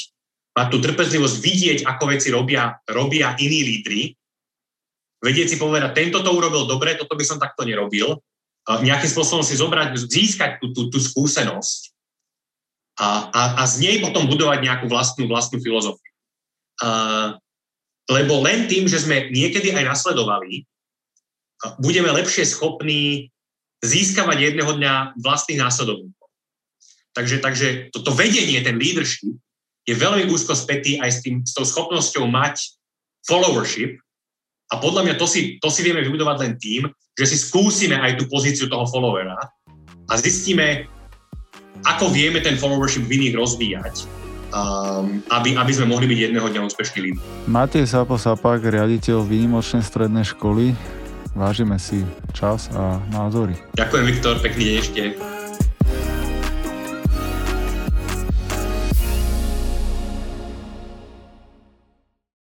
mať 0.52 0.66
tú 0.68 0.78
trpezlivosť, 0.84 1.36
vidieť, 1.40 1.78
ako 1.88 2.04
veci 2.12 2.28
robia, 2.28 2.76
robia 2.92 3.32
iní 3.40 3.64
lídry, 3.64 4.12
vedieť 5.24 5.48
si 5.48 5.56
povedať, 5.56 5.96
tento 5.96 6.20
to 6.20 6.28
urobil 6.28 6.68
dobre, 6.68 6.92
toto 6.92 7.16
by 7.16 7.24
som 7.24 7.40
takto 7.40 7.64
nerobil, 7.64 8.20
nejakým 8.68 9.10
spôsobom 9.10 9.42
si 9.42 9.58
zobrať, 9.58 9.98
získať 9.98 10.62
tú, 10.62 10.70
tú, 10.70 10.86
tú 10.86 10.98
skúsenosť 11.02 11.90
a, 13.00 13.32
a, 13.32 13.42
a 13.58 13.62
z 13.66 13.74
nej 13.82 13.96
potom 13.98 14.30
budovať 14.30 14.62
nejakú 14.62 14.86
vlastnú, 14.86 15.26
vlastnú 15.26 15.58
filozofiu. 15.58 16.12
A, 16.82 16.88
lebo 18.10 18.42
len 18.42 18.70
tým, 18.70 18.86
že 18.86 19.02
sme 19.02 19.30
niekedy 19.34 19.74
aj 19.74 19.86
nasledovali, 19.86 20.66
budeme 21.78 22.10
lepšie 22.10 22.46
schopní 22.46 23.30
získavať 23.82 24.38
jedného 24.38 24.78
dňa 24.78 24.94
vlastných 25.18 25.58
následovníkov. 25.58 26.28
Takže, 27.12 27.36
takže 27.42 27.68
toto 27.90 28.14
vedenie, 28.14 28.62
ten 28.62 28.78
leadership, 28.78 29.36
je 29.82 29.94
veľmi 29.98 30.30
úzko 30.30 30.54
spätý 30.54 31.02
aj 31.02 31.10
s, 31.10 31.18
tým, 31.26 31.42
s 31.42 31.52
tou 31.58 31.66
schopnosťou 31.66 32.30
mať 32.30 32.78
followership. 33.26 33.98
A 34.70 34.78
podľa 34.78 35.02
mňa 35.10 35.14
to 35.18 35.26
si, 35.26 35.58
to 35.58 35.68
si 35.68 35.82
vieme 35.82 36.00
vybudovať 36.06 36.36
len 36.38 36.54
tým, 36.56 36.82
že 37.18 37.24
si 37.28 37.36
skúsime 37.36 37.96
aj 38.00 38.20
tú 38.20 38.24
pozíciu 38.28 38.72
toho 38.72 38.88
followera 38.88 39.36
a 40.08 40.12
zistíme, 40.16 40.88
ako 41.84 42.08
vieme 42.12 42.40
ten 42.40 42.56
followership 42.56 43.04
v 43.04 43.20
iných 43.20 43.34
rozvíjať, 43.36 43.94
um, 44.52 45.20
aby, 45.28 45.56
aby 45.56 45.72
sme 45.72 45.92
mohli 45.92 46.08
byť 46.08 46.18
jedného 46.30 46.48
dňa 46.48 46.60
úspešní 46.72 46.98
lídry. 47.10 47.22
Matej 47.48 47.84
Sapo 47.84 48.16
Sapak, 48.16 48.64
riaditeľ 48.64 49.24
výnimočnej 49.24 49.84
strednej 49.84 50.24
školy. 50.24 50.72
Vážime 51.32 51.80
si 51.80 52.04
čas 52.36 52.68
a 52.76 53.00
názory. 53.08 53.56
Ďakujem, 53.72 54.04
Viktor, 54.04 54.36
pekný 54.44 54.62
deň 54.68 54.76
ešte. 54.84 55.02